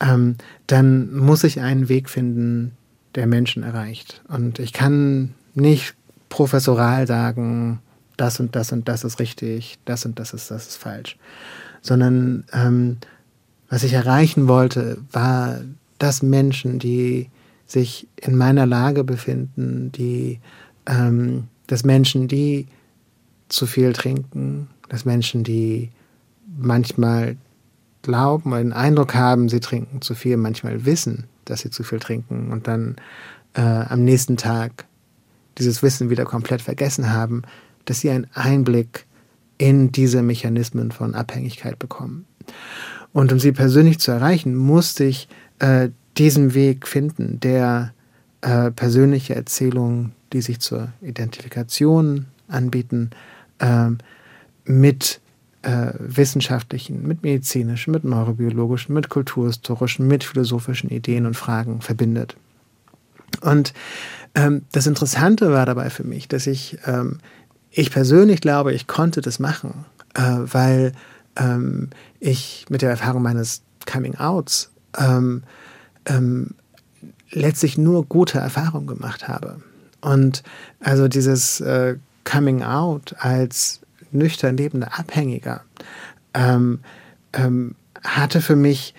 [0.00, 2.72] ähm, dann muss ich einen Weg finden,
[3.14, 4.22] der Menschen erreicht.
[4.28, 5.94] Und ich kann nicht
[6.28, 7.80] professoral sagen,
[8.16, 11.16] das und das und das ist richtig, das und das ist, das ist falsch.
[11.82, 12.98] Sondern ähm,
[13.68, 15.60] was ich erreichen wollte, war,
[15.98, 17.30] dass Menschen, die
[17.66, 20.40] sich in meiner Lage befinden, die,
[20.86, 22.68] ähm, dass Menschen, die
[23.48, 25.90] zu viel trinken, dass Menschen, die
[26.58, 27.36] manchmal
[28.02, 31.98] glauben oder den Eindruck haben, sie trinken zu viel, manchmal wissen, dass sie zu viel
[31.98, 32.96] trinken und dann
[33.54, 34.86] äh, am nächsten Tag
[35.58, 37.42] dieses Wissen wieder komplett vergessen haben,
[37.84, 39.06] dass sie einen Einblick
[39.58, 42.26] in diese Mechanismen von Abhängigkeit bekommen.
[43.12, 45.28] Und um sie persönlich zu erreichen, musste ich
[45.58, 45.88] äh,
[46.18, 47.94] diesen Weg finden, der
[48.42, 53.10] äh, persönliche Erzählungen, die sich zur Identifikation anbieten,
[53.58, 53.90] äh,
[54.64, 55.20] mit
[55.98, 62.36] wissenschaftlichen, mit medizinischen, mit neurobiologischen, mit kulturhistorischen, mit philosophischen Ideen und Fragen verbindet.
[63.40, 63.72] Und
[64.34, 67.18] ähm, das Interessante war dabei für mich, dass ich, ähm,
[67.70, 69.84] ich persönlich glaube, ich konnte das machen,
[70.14, 70.92] äh, weil
[71.36, 71.90] ähm,
[72.20, 75.42] ich mit der Erfahrung meines Coming-Outs ähm,
[76.06, 76.54] ähm,
[77.30, 79.60] letztlich nur gute Erfahrungen gemacht habe.
[80.00, 80.42] Und
[80.80, 83.80] also dieses äh, Coming Out als
[84.12, 85.62] nüchtern lebender Abhängiger
[86.34, 86.80] ähm,
[87.32, 88.94] ähm, hatte für mich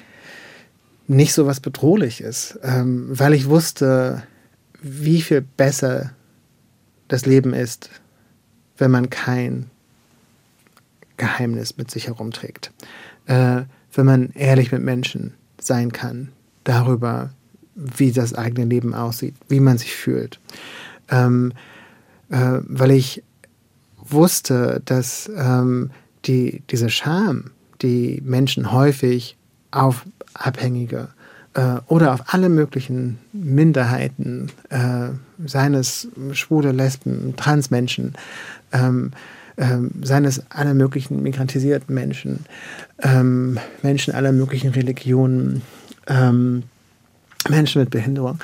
[1.07, 4.23] nicht so was Bedrohliches, ähm, weil ich wusste,
[4.81, 6.11] wie viel besser
[7.07, 7.89] das Leben ist,
[8.77, 9.69] wenn man kein
[11.15, 12.71] Geheimnis mit sich herumträgt.
[13.25, 13.63] Äh,
[13.93, 16.29] wenn man ehrlich mit Menschen sein kann,
[16.63, 17.31] darüber,
[17.75, 20.39] wie das eigene Leben aussieht, wie man sich fühlt.
[21.09, 21.53] Ähm,
[22.29, 23.23] äh, weil ich
[23.97, 25.91] wusste, dass ähm,
[26.25, 27.51] die, diese Scham,
[27.81, 29.37] die Menschen häufig
[29.71, 30.05] auf
[30.37, 31.09] Abhängige
[31.53, 35.09] äh, oder auf alle möglichen Minderheiten, äh,
[35.45, 38.13] seines schwule, Lesben, Transmenschen,
[38.71, 39.11] ähm,
[39.57, 42.45] ähm, seines aller möglichen migrantisierten Menschen,
[43.01, 45.63] ähm, Menschen aller möglichen Religionen,
[46.07, 46.63] ähm,
[47.49, 48.39] Menschen mit Behinderung,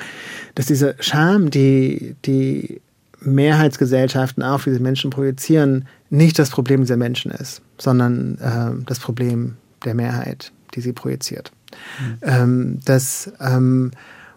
[0.54, 2.80] dass diese Scham, die die
[3.20, 9.56] Mehrheitsgesellschaften auf diese Menschen projizieren, nicht das Problem dieser Menschen ist, sondern äh, das Problem
[9.84, 11.52] der Mehrheit, die sie projiziert.
[12.00, 12.18] Mhm.
[12.22, 13.90] Ähm, das, ähm,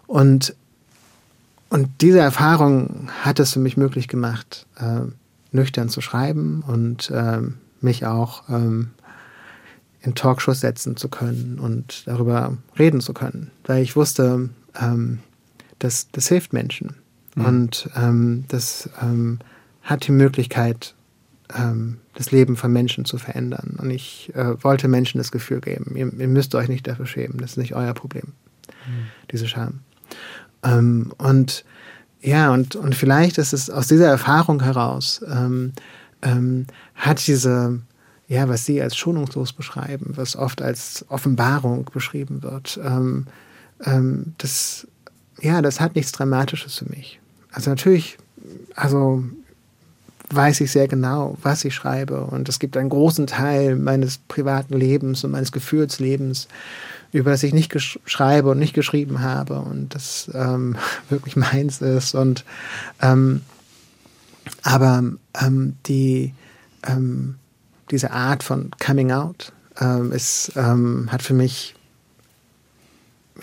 [0.06, 0.54] und,
[1.70, 5.00] und diese Erfahrung hat es für mich möglich gemacht, äh,
[5.52, 7.40] nüchtern zu schreiben und äh,
[7.80, 8.90] mich auch ähm,
[10.00, 14.48] in Talkshows setzen zu können und darüber reden zu können, weil ich wusste,
[14.80, 15.18] ähm,
[15.78, 16.94] das, das hilft Menschen.
[17.34, 17.44] Mhm.
[17.44, 19.38] Und ähm, das ähm,
[19.82, 20.94] hat die Möglichkeit,
[21.56, 23.76] ähm, das Leben von Menschen zu verändern.
[23.80, 27.38] Und ich äh, wollte Menschen das Gefühl geben, ihr, ihr, müsst euch nicht dafür schämen,
[27.38, 28.32] das ist nicht euer Problem,
[28.66, 29.06] mhm.
[29.30, 29.80] diese Scham.
[30.62, 31.64] Ähm, und
[32.20, 35.72] ja, und, und vielleicht ist es aus dieser Erfahrung heraus, ähm,
[36.22, 36.66] ähm,
[36.96, 37.80] hat diese,
[38.26, 43.26] ja, was Sie als schonungslos beschreiben, was oft als Offenbarung beschrieben wird, ähm,
[43.84, 44.88] ähm, das,
[45.40, 47.20] ja, das hat nichts Dramatisches für mich.
[47.52, 48.18] Also natürlich,
[48.74, 49.22] also
[50.30, 52.22] weiß ich sehr genau, was ich schreibe.
[52.22, 56.48] Und es gibt einen großen Teil meines privaten Lebens und meines Gefühlslebens,
[57.12, 57.74] über das ich nicht
[58.04, 60.76] schreibe und nicht geschrieben habe und das ähm,
[61.08, 62.14] wirklich meins ist.
[62.14, 62.44] Und
[63.00, 63.42] ähm,
[64.62, 65.02] aber
[65.40, 66.34] ähm, die
[66.86, 67.36] ähm,
[67.90, 71.74] diese Art von Coming Out ähm, ist, ähm, hat für mich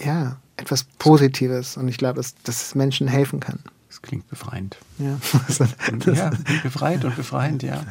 [0.04, 3.60] ja etwas Positives und ich glaube, dass, dass es Menschen helfen kann.
[4.06, 4.78] Das klingt befreiend.
[5.00, 5.18] Ja,
[6.14, 7.84] ja befreit und befreiend, ja.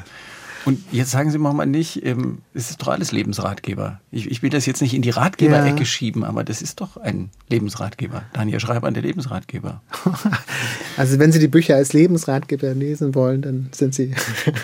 [0.65, 4.01] Und jetzt sagen Sie mal nicht, ähm, es ist doch alles Lebensratgeber.
[4.13, 5.85] Ich, ich will das jetzt nicht in die Ratgeberecke ja.
[5.85, 8.23] schieben, aber das ist doch ein Lebensratgeber.
[8.33, 9.83] Daniel Schreiber, der Lebensratgeber.
[10.97, 14.15] Also wenn Sie die Bücher als Lebensratgeber lesen wollen, dann sind Sie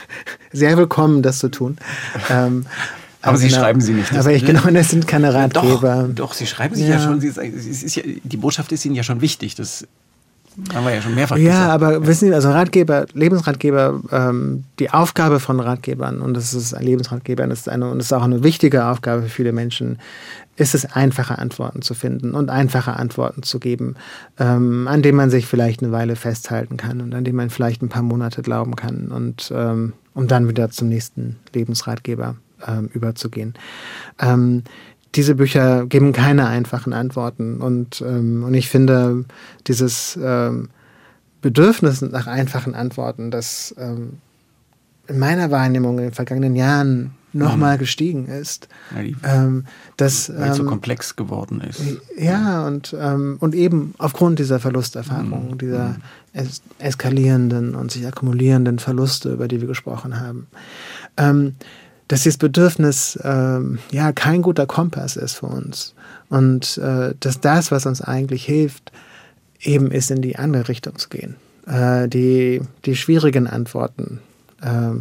[0.53, 1.77] sehr willkommen, das zu tun.
[2.29, 2.67] Ähm,
[3.21, 4.13] aber Sie genau, schreiben sie nicht.
[4.15, 6.05] Aber ich genau, das sind keine Ratgeber.
[6.05, 7.21] Doch, doch Sie schreiben sie ja, ja schon.
[7.21, 9.57] Sie, ist ja, die Botschaft ist Ihnen ja schon wichtig.
[9.57, 9.89] Das
[10.75, 11.67] haben wir ja schon mehrfach ja, gesagt.
[11.67, 16.75] Ja, aber wissen Sie, also Ratgeber, Lebensratgeber, ähm, die Aufgabe von Ratgebern, und das ist
[16.75, 19.53] ein Lebensratgeber, und das ist, eine, und das ist auch eine wichtige Aufgabe für viele
[19.53, 19.99] Menschen,
[20.57, 23.95] ist es, einfache Antworten zu finden und einfache Antworten zu geben,
[24.39, 27.83] ähm, an denen man sich vielleicht eine Weile festhalten kann und an denen man vielleicht
[27.83, 32.37] ein paar Monate glauben kann und ähm, um dann wieder zum nächsten Lebensratgeber
[32.67, 33.55] ähm, überzugehen.
[35.11, 37.61] Ähm, diese Bücher geben keine einfachen Antworten.
[37.61, 39.25] Und, ähm, und ich finde,
[39.67, 40.71] dieses ähm,
[41.43, 44.19] Bedürfnis nach einfachen Antworten, das ähm,
[45.07, 47.81] in meiner Wahrnehmung in den vergangenen Jahren nochmal mhm.
[47.81, 48.69] gestiegen ist.
[48.95, 49.65] Ja, die, ähm,
[49.97, 51.81] dass, weil es so ähm, komplex geworden ist.
[52.17, 55.59] Ja, und, ähm, und eben aufgrund dieser Verlusterfahrung, mhm.
[55.59, 55.97] dieser mhm.
[56.33, 60.47] es eskalierenden und sich akkumulierenden Verluste, über die wir gesprochen haben.
[62.11, 65.95] Ähm, dass dieses Bedürfnis ähm, ja kein guter Kompass ist für uns.
[66.29, 68.93] Und äh, dass das, was uns eigentlich hilft,
[69.61, 74.21] eben ist, in die andere Richtung zu gehen, äh, die, die schwierigen Antworten
[74.61, 74.93] äh,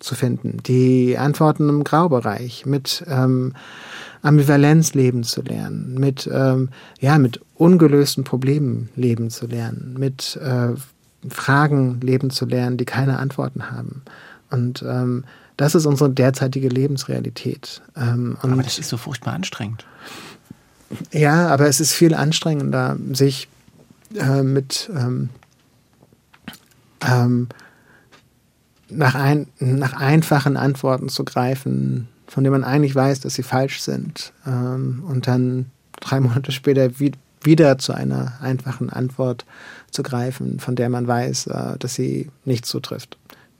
[0.00, 3.54] zu finden, die Antworten im Graubereich, mit ähm,
[4.22, 6.70] Ambivalenz leben zu lernen, mit, ähm,
[7.00, 10.74] ja, mit ungelösten Problemen leben zu lernen, mit äh,
[11.28, 14.02] Fragen leben zu lernen, die keine Antworten haben.
[14.50, 15.24] Und ähm,
[15.58, 17.82] das ist unsere derzeitige Lebensrealität.
[17.96, 19.84] Ähm, aber das ist so furchtbar anstrengend.
[21.12, 23.48] Ja, aber es ist viel anstrengender, sich
[24.14, 25.28] äh, mit ähm,
[27.06, 27.48] ähm,
[28.88, 33.80] nach, ein, nach einfachen Antworten zu greifen, von denen man eigentlich weiß, dass sie falsch
[33.80, 35.66] sind, ähm, und dann
[36.00, 37.12] drei Monate später wie,
[37.42, 39.44] wieder zu einer einfachen Antwort
[39.90, 43.18] zu greifen, von der man weiß, äh, dass sie nicht zutrifft.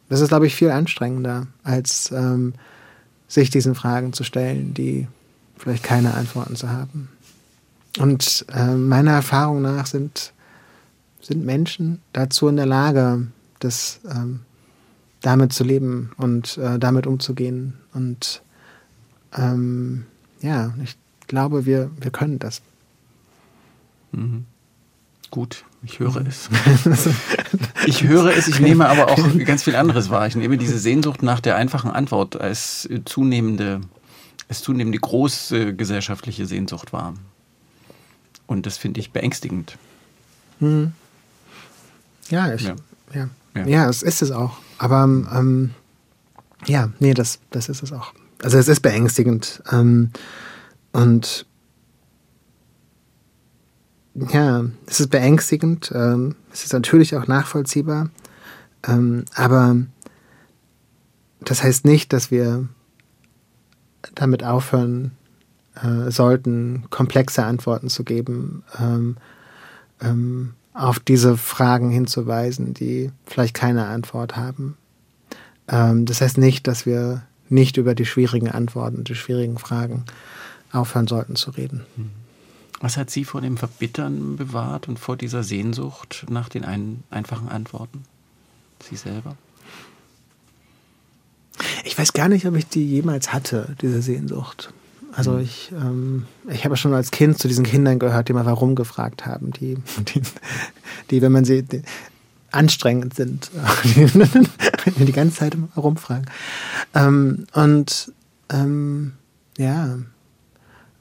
[0.08, 2.54] Das ist, glaube ich, viel anstrengender, als ähm,
[3.26, 5.06] sich diesen Fragen zu stellen, die
[5.56, 7.08] vielleicht keine Antworten zu haben.
[7.98, 10.32] Und äh, meiner Erfahrung nach sind,
[11.20, 13.26] sind Menschen dazu in der Lage,
[13.58, 14.40] das ähm,
[15.20, 17.74] damit zu leben und äh, damit umzugehen.
[17.92, 18.42] Und
[19.36, 20.06] ähm,
[20.40, 22.62] ja, ich glaube, wir, wir können das.
[24.12, 24.46] Mhm.
[25.30, 26.48] Gut, ich höre es.
[27.86, 30.26] ich höre es, ich nehme aber auch ganz viel anderes wahr.
[30.26, 33.80] Ich nehme diese Sehnsucht nach der einfachen Antwort als zunehmende,
[34.48, 37.14] als zunehmende große gesellschaftliche Sehnsucht wahr.
[38.46, 39.76] Und das finde ich beängstigend.
[40.58, 40.92] Hm.
[42.30, 42.76] Ja, ich, ja.
[43.14, 43.28] Ja.
[43.54, 43.66] ja.
[43.66, 44.58] ja, es ist es auch.
[44.78, 45.74] Aber ähm,
[46.66, 48.12] ja, nee, das, das ist es auch.
[48.42, 49.62] Also es ist beängstigend.
[49.70, 50.10] Ähm,
[50.92, 51.46] und
[54.30, 55.92] ja, es ist beängstigend.
[55.94, 58.10] Ähm, es ist natürlich auch nachvollziehbar.
[58.86, 59.76] Ähm, aber
[61.40, 62.68] das heißt nicht, dass wir
[64.14, 65.12] damit aufhören
[65.82, 69.16] äh, sollten, komplexe Antworten zu geben, ähm,
[70.00, 74.76] ähm, auf diese Fragen hinzuweisen, die vielleicht keine Antwort haben.
[75.68, 80.04] Ähm, das heißt nicht, dass wir nicht über die schwierigen Antworten, die schwierigen Fragen
[80.72, 81.84] aufhören sollten zu reden.
[81.96, 82.10] Mhm.
[82.80, 87.48] Was hat Sie vor dem Verbittern bewahrt und vor dieser Sehnsucht nach den ein, einfachen
[87.48, 88.04] Antworten?
[88.80, 89.36] Sie selber?
[91.84, 94.72] Ich weiß gar nicht, ob ich die jemals hatte, diese Sehnsucht.
[95.12, 95.40] Also mhm.
[95.40, 99.26] ich, ähm, ich habe schon als Kind zu diesen Kindern gehört, die mal warum gefragt
[99.26, 99.76] haben, die,
[100.14, 100.22] die,
[101.10, 101.82] die wenn man sie die,
[102.50, 103.50] anstrengend sind,
[103.84, 106.26] die, die ganze Zeit rumfragen.
[106.94, 108.12] Ähm, und
[108.50, 109.14] ähm,
[109.56, 109.98] ja,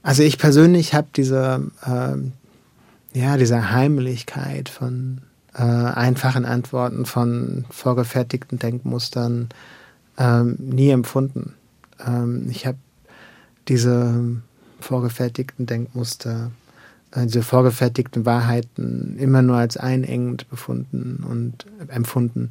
[0.07, 5.17] also ich persönlich habe diese, äh, ja, diese Heimlichkeit von
[5.53, 9.49] äh, einfachen Antworten, von vorgefertigten Denkmustern
[10.17, 11.55] ähm, nie empfunden.
[11.99, 12.77] Ähm, ich habe
[13.67, 14.37] diese
[14.79, 16.51] vorgefertigten Denkmuster,
[17.11, 22.47] äh, diese vorgefertigten Wahrheiten immer nur als einengend befunden und empfunden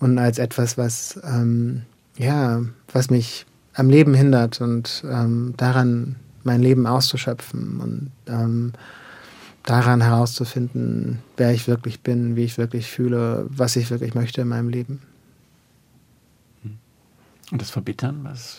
[0.00, 1.80] und als etwas, was ähm,
[2.18, 2.60] ja,
[2.92, 8.72] was mich am Leben hindert und ähm, daran mein Leben auszuschöpfen und ähm,
[9.64, 14.48] daran herauszufinden, wer ich wirklich bin, wie ich wirklich fühle, was ich wirklich möchte in
[14.48, 15.02] meinem Leben.
[17.50, 18.58] Und das Verbittern, was?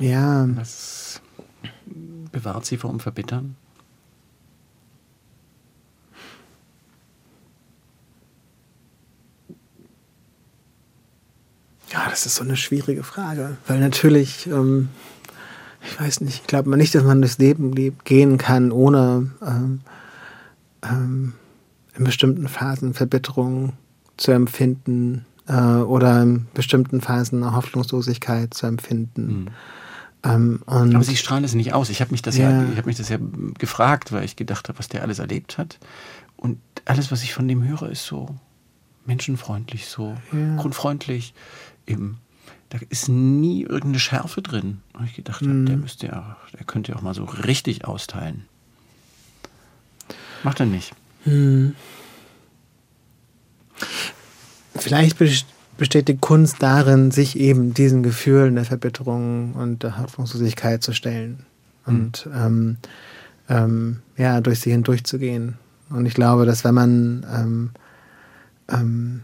[0.00, 0.48] Ja.
[0.54, 1.20] Was
[2.32, 3.56] bewahrt Sie vor dem Verbittern?
[11.92, 14.88] Ja, das ist so eine schwierige Frage, weil natürlich ähm,
[15.84, 17.74] ich weiß nicht, ich glaube nicht, dass man durchs Leben
[18.04, 19.80] gehen kann, ohne ähm,
[20.82, 21.34] ähm,
[21.96, 23.74] in bestimmten Phasen Verbitterung
[24.16, 29.26] zu empfinden äh, oder in bestimmten Phasen Hoffnungslosigkeit zu empfinden.
[29.26, 29.48] Mhm.
[30.24, 31.90] Ähm, Aber Sie strahlen es nicht aus.
[31.90, 33.18] Ich habe mich das ja, ja ich habe mich das ja
[33.58, 35.78] gefragt, weil ich gedacht habe, was der alles erlebt hat.
[36.36, 38.34] Und alles, was ich von dem höre, ist so
[39.04, 40.56] menschenfreundlich, so ja.
[40.56, 41.34] grundfreundlich,
[41.86, 42.18] eben
[42.74, 44.80] da ist nie irgendeine Schärfe drin.
[44.94, 45.64] Und ich gedacht mhm.
[45.64, 48.46] der müsste ja, der könnte ja auch mal so richtig austeilen.
[50.42, 50.92] Macht er nicht.
[51.24, 51.76] Mhm.
[54.74, 55.18] Vielleicht
[55.78, 61.46] besteht die Kunst darin, sich eben diesen Gefühlen der Verbitterung und der Hoffnungslosigkeit zu stellen
[61.86, 62.32] und mhm.
[62.34, 62.76] ähm,
[63.48, 65.58] ähm, ja, durch sie hindurchzugehen.
[65.90, 67.70] Und ich glaube, dass wenn man ähm,
[68.68, 69.20] ähm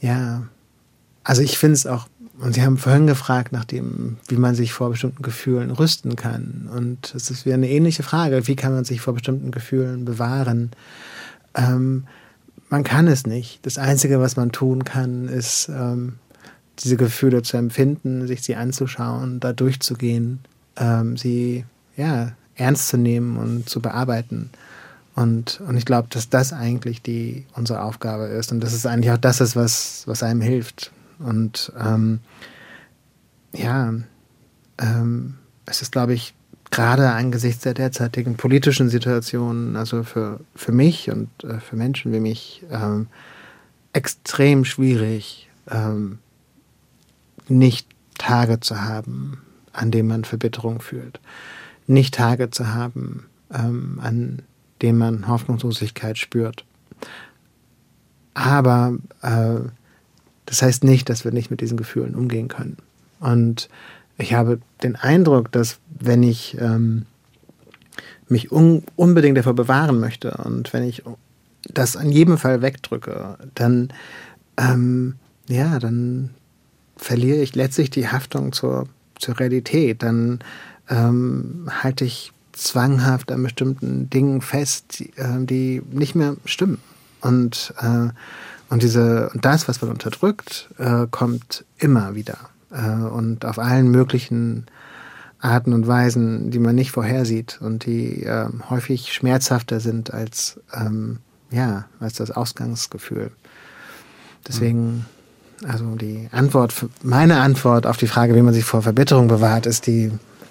[0.00, 0.48] ja,
[1.24, 2.06] also ich finde es auch,
[2.38, 6.68] und Sie haben vorhin gefragt, nach dem, wie man sich vor bestimmten Gefühlen rüsten kann.
[6.74, 10.72] Und es ist wieder eine ähnliche Frage, wie kann man sich vor bestimmten Gefühlen bewahren?
[11.54, 12.04] Ähm,
[12.70, 13.64] man kann es nicht.
[13.64, 16.14] Das Einzige, was man tun kann, ist, ähm,
[16.80, 20.40] diese Gefühle zu empfinden, sich sie anzuschauen, da durchzugehen,
[20.76, 21.64] ähm, sie
[21.96, 24.50] ja, ernst zu nehmen und zu bearbeiten.
[25.14, 28.50] Und, und ich glaube, dass das eigentlich die, unsere Aufgabe ist.
[28.50, 30.90] Und das ist eigentlich auch das, ist, was, was einem hilft.
[31.18, 32.20] Und ähm,
[33.52, 33.94] ja,
[34.78, 35.34] ähm,
[35.66, 36.34] es ist, glaube ich,
[36.70, 42.20] gerade angesichts der derzeitigen politischen Situation, also für, für mich und äh, für Menschen wie
[42.20, 43.06] mich, ähm,
[43.92, 46.18] extrem schwierig, ähm,
[47.46, 47.88] nicht
[48.18, 49.42] Tage zu haben,
[49.72, 51.20] an denen man Verbitterung fühlt.
[51.86, 54.42] Nicht Tage zu haben, ähm, an
[54.82, 56.64] denen man Hoffnungslosigkeit spürt.
[58.34, 59.60] Aber äh,
[60.46, 62.76] das heißt nicht, dass wir nicht mit diesen Gefühlen umgehen können.
[63.20, 63.68] Und
[64.18, 67.06] ich habe den Eindruck, dass wenn ich ähm,
[68.28, 71.02] mich un unbedingt davor bewahren möchte und wenn ich
[71.72, 73.92] das in jedem Fall wegdrücke, dann
[74.56, 75.14] ähm,
[75.48, 76.30] ja, dann
[76.96, 78.88] verliere ich letztlich die Haftung zur,
[79.18, 80.02] zur Realität.
[80.02, 80.40] Dann
[80.88, 86.78] ähm, halte ich zwanghaft an bestimmten Dingen fest, die, äh, die nicht mehr stimmen.
[87.20, 88.08] Und, äh,
[88.70, 92.38] und, diese, das, was man unterdrückt, äh, kommt immer wieder.
[92.70, 94.66] Äh, und auf allen möglichen
[95.38, 101.18] Arten und Weisen, die man nicht vorhersieht und die ähm, häufig schmerzhafter sind als, ähm,
[101.50, 103.30] ja, als das Ausgangsgefühl.
[104.48, 105.06] Deswegen
[105.66, 109.86] also die Antwort, meine Antwort auf die Frage, wie man sich vor Verbitterung bewahrt, ist
[109.86, 110.10] die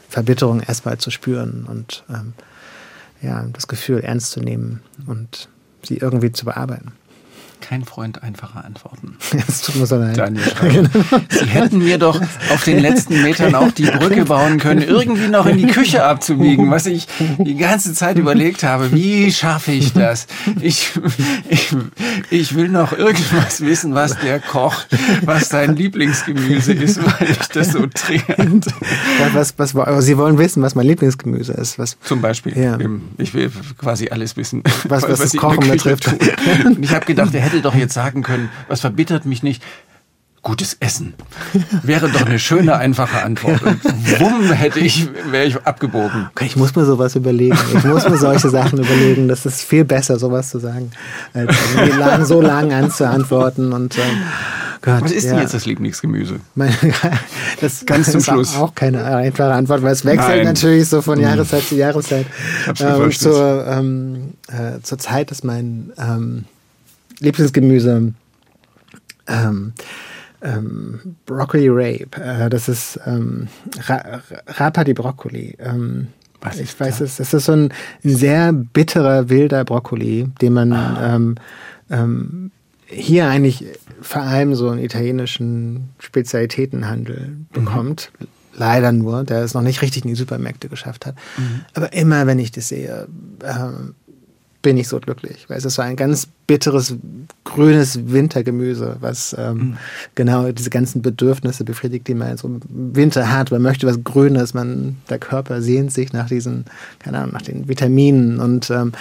[0.09, 2.33] Verbitterung erstmal zu spüren und ähm,
[3.21, 5.49] ja, das Gefühl ernst zu nehmen und
[5.83, 6.93] sie irgendwie zu bearbeiten
[7.63, 9.17] kein Freund einfacher Antworten.
[9.47, 10.17] Es tut mir so leid.
[10.17, 10.89] Daniel genau.
[11.29, 12.19] Sie hätten mir doch
[12.53, 16.69] auf den letzten Metern auch die Brücke bauen können, irgendwie noch in die Küche abzubiegen,
[16.69, 17.07] was ich
[17.37, 18.91] die ganze Zeit überlegt habe.
[18.91, 20.27] Wie schaffe ich das?
[20.61, 20.91] Ich,
[21.49, 21.75] ich,
[22.29, 24.87] ich will noch irgendwas wissen, was der kocht,
[25.21, 28.67] was sein Lieblingsgemüse ist, weil ich das so dringend.
[29.33, 31.79] Was, was, was, Sie wollen wissen, was mein Lieblingsgemüse ist.
[31.79, 32.57] Was, Zum Beispiel.
[32.57, 32.77] Ja.
[33.17, 36.09] Ich will quasi alles wissen, was, was, was das Kochen betrifft.
[36.81, 39.63] Ich habe gedacht, er hätte doch jetzt sagen können, was verbittert mich nicht?
[40.41, 41.13] Gutes Essen.
[41.83, 43.63] Wäre doch eine schöne, einfache Antwort.
[43.63, 43.81] Und
[44.19, 46.27] wumm, hätte ich, wäre ich abgebogen.
[46.31, 47.57] Okay, ich muss mir sowas überlegen.
[47.73, 49.29] Ich muss mir solche Sachen überlegen.
[49.29, 50.91] Das ist viel besser, sowas zu sagen,
[51.33, 51.55] als
[51.97, 53.71] lang, so lang anzuantworten.
[53.71, 54.03] Und, ähm,
[54.83, 55.31] Gott, Was ist ja.
[55.31, 56.41] denn jetzt das Lieblingsgemüse?
[57.61, 58.57] das Ganz zum ist Schluss.
[58.57, 60.45] auch keine einfache Antwort, weil es wechselt Nein.
[60.45, 61.23] natürlich so von hm.
[61.23, 62.25] Jahreszeit zu Jahreszeit.
[62.81, 66.45] Ähm, zur, ähm, äh, zur Zeit ist mein ähm,
[67.23, 68.13] Lieblingsgemüse
[69.27, 69.73] ähm,
[70.41, 72.21] ähm, Broccoli Rape.
[72.21, 73.47] Äh, das ist ähm,
[73.87, 75.55] Ra Rapa di Broccoli.
[75.59, 76.07] Ähm,
[76.41, 77.17] Was ich weiß es.
[77.17, 77.73] Das ist so ein
[78.03, 81.15] sehr bitterer wilder Brokkoli, den man ah.
[81.15, 81.35] ähm,
[81.89, 82.51] ähm,
[82.85, 83.65] hier eigentlich
[84.01, 87.47] vor allem so einen italienischen Spezialitätenhandel mhm.
[87.51, 88.11] bekommt.
[88.19, 88.27] Mhm.
[88.55, 91.15] Leider nur, der es noch nicht richtig in die Supermärkte geschafft hat.
[91.37, 91.61] Mhm.
[91.73, 93.07] Aber immer, wenn ich das sehe,
[93.43, 93.95] ähm,
[94.63, 96.95] bin ich so glücklich, weil es ist so ein ganz bitteres,
[97.43, 99.77] grünes Wintergemüse, was ähm, mhm.
[100.15, 103.51] genau diese ganzen Bedürfnisse befriedigt, die man so im Winter hat.
[103.51, 106.65] Man möchte was Grünes, man, der Körper sehnt sich nach diesen,
[106.99, 108.93] keine Ahnung, nach den Vitaminen und ähm,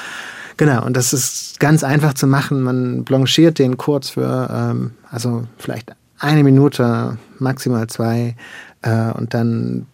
[0.56, 2.62] genau, und das ist ganz einfach zu machen.
[2.62, 8.34] Man blanchiert den kurz für, ähm, also vielleicht eine Minute, maximal zwei,
[8.82, 9.86] äh, und dann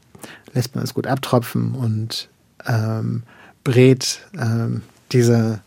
[0.55, 2.31] lässt man es gut abtropfen und
[2.67, 3.23] ähm,
[3.65, 4.81] brät ähm,
[5.13, 5.61] diese,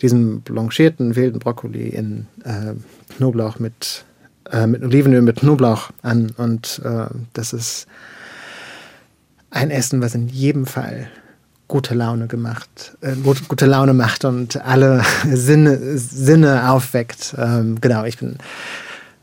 [0.00, 2.74] diesen blanchierten wilden Brokkoli in äh,
[3.16, 4.04] Knoblauch mit,
[4.50, 6.32] äh, mit Olivenöl mit Knoblauch an.
[6.36, 7.86] Und äh, das ist
[9.50, 11.08] ein Essen, was in jedem Fall
[11.68, 13.14] gute Laune gemacht, äh,
[13.48, 17.34] gute Laune macht und alle Sinne, Sinne aufweckt.
[17.38, 18.36] Ähm, genau, ich bin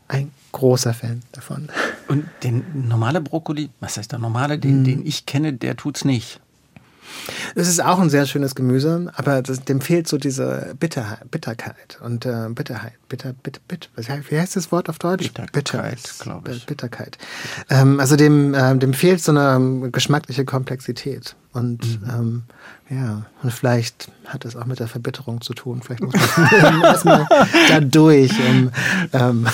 [0.08, 1.68] ein großer Fan davon.
[2.08, 4.84] Und den normale Brokkoli, was heißt der normale, den, mm.
[4.84, 6.40] den ich kenne, der tut's nicht.
[7.54, 11.98] Es ist auch ein sehr schönes Gemüse, aber das, dem fehlt so diese Bitter, Bitterkeit
[12.02, 12.92] und äh, Bitterheit.
[13.08, 13.88] Bitter, bitter, bitter.
[14.28, 15.32] Wie heißt das Wort auf Deutsch?
[15.52, 16.66] Bitterkeit, glaube ich.
[16.66, 17.18] Bitterkeit.
[17.68, 21.34] Ähm, also dem, äh, dem fehlt so eine ähm, geschmackliche Komplexität.
[21.52, 22.08] Und mhm.
[22.08, 22.42] ähm,
[22.90, 25.80] ja, und vielleicht hat es auch mit der Verbitterung zu tun.
[25.80, 27.26] Vielleicht muss man erstmal
[27.68, 28.72] da durch, um,
[29.12, 29.46] ähm,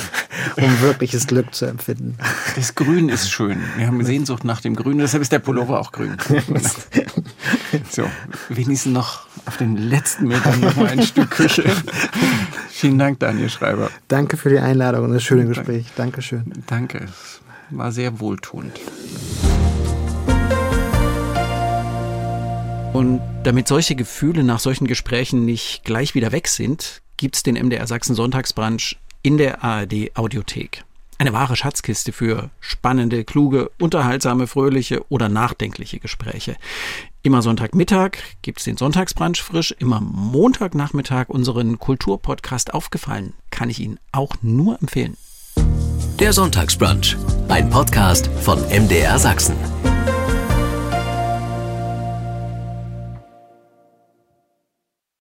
[0.56, 2.16] um wirkliches Glück zu empfinden.
[2.54, 3.60] Das Grün ist schön.
[3.76, 6.16] Wir haben Sehnsucht nach dem Grün, deshalb ist der Pullover auch grün.
[7.90, 8.04] So,
[8.48, 11.64] wenigstens noch auf den letzten Metern noch mal ein Stück Küche.
[12.70, 13.90] Vielen Dank, Daniel Schreiber.
[14.08, 15.86] Danke für die Einladung und das schöne Gespräch.
[15.94, 16.52] Dankeschön.
[16.66, 17.06] Danke.
[17.70, 18.72] War sehr wohltuend.
[22.96, 27.86] Und damit solche Gefühle nach solchen Gesprächen nicht gleich wieder weg sind, gibt's den MDR
[27.86, 30.82] Sachsen Sonntagsbrunch in der ARD Audiothek.
[31.18, 36.56] Eine wahre Schatzkiste für spannende, kluge, unterhaltsame, fröhliche oder nachdenkliche Gespräche.
[37.22, 43.34] Immer Sonntagmittag gibt's den Sonntagsbrunch frisch, immer Montagnachmittag unseren Kulturpodcast aufgefallen.
[43.50, 45.18] Kann ich Ihnen auch nur empfehlen.
[46.18, 47.14] Der Sonntagsbrunch,
[47.48, 49.56] ein Podcast von MDR Sachsen.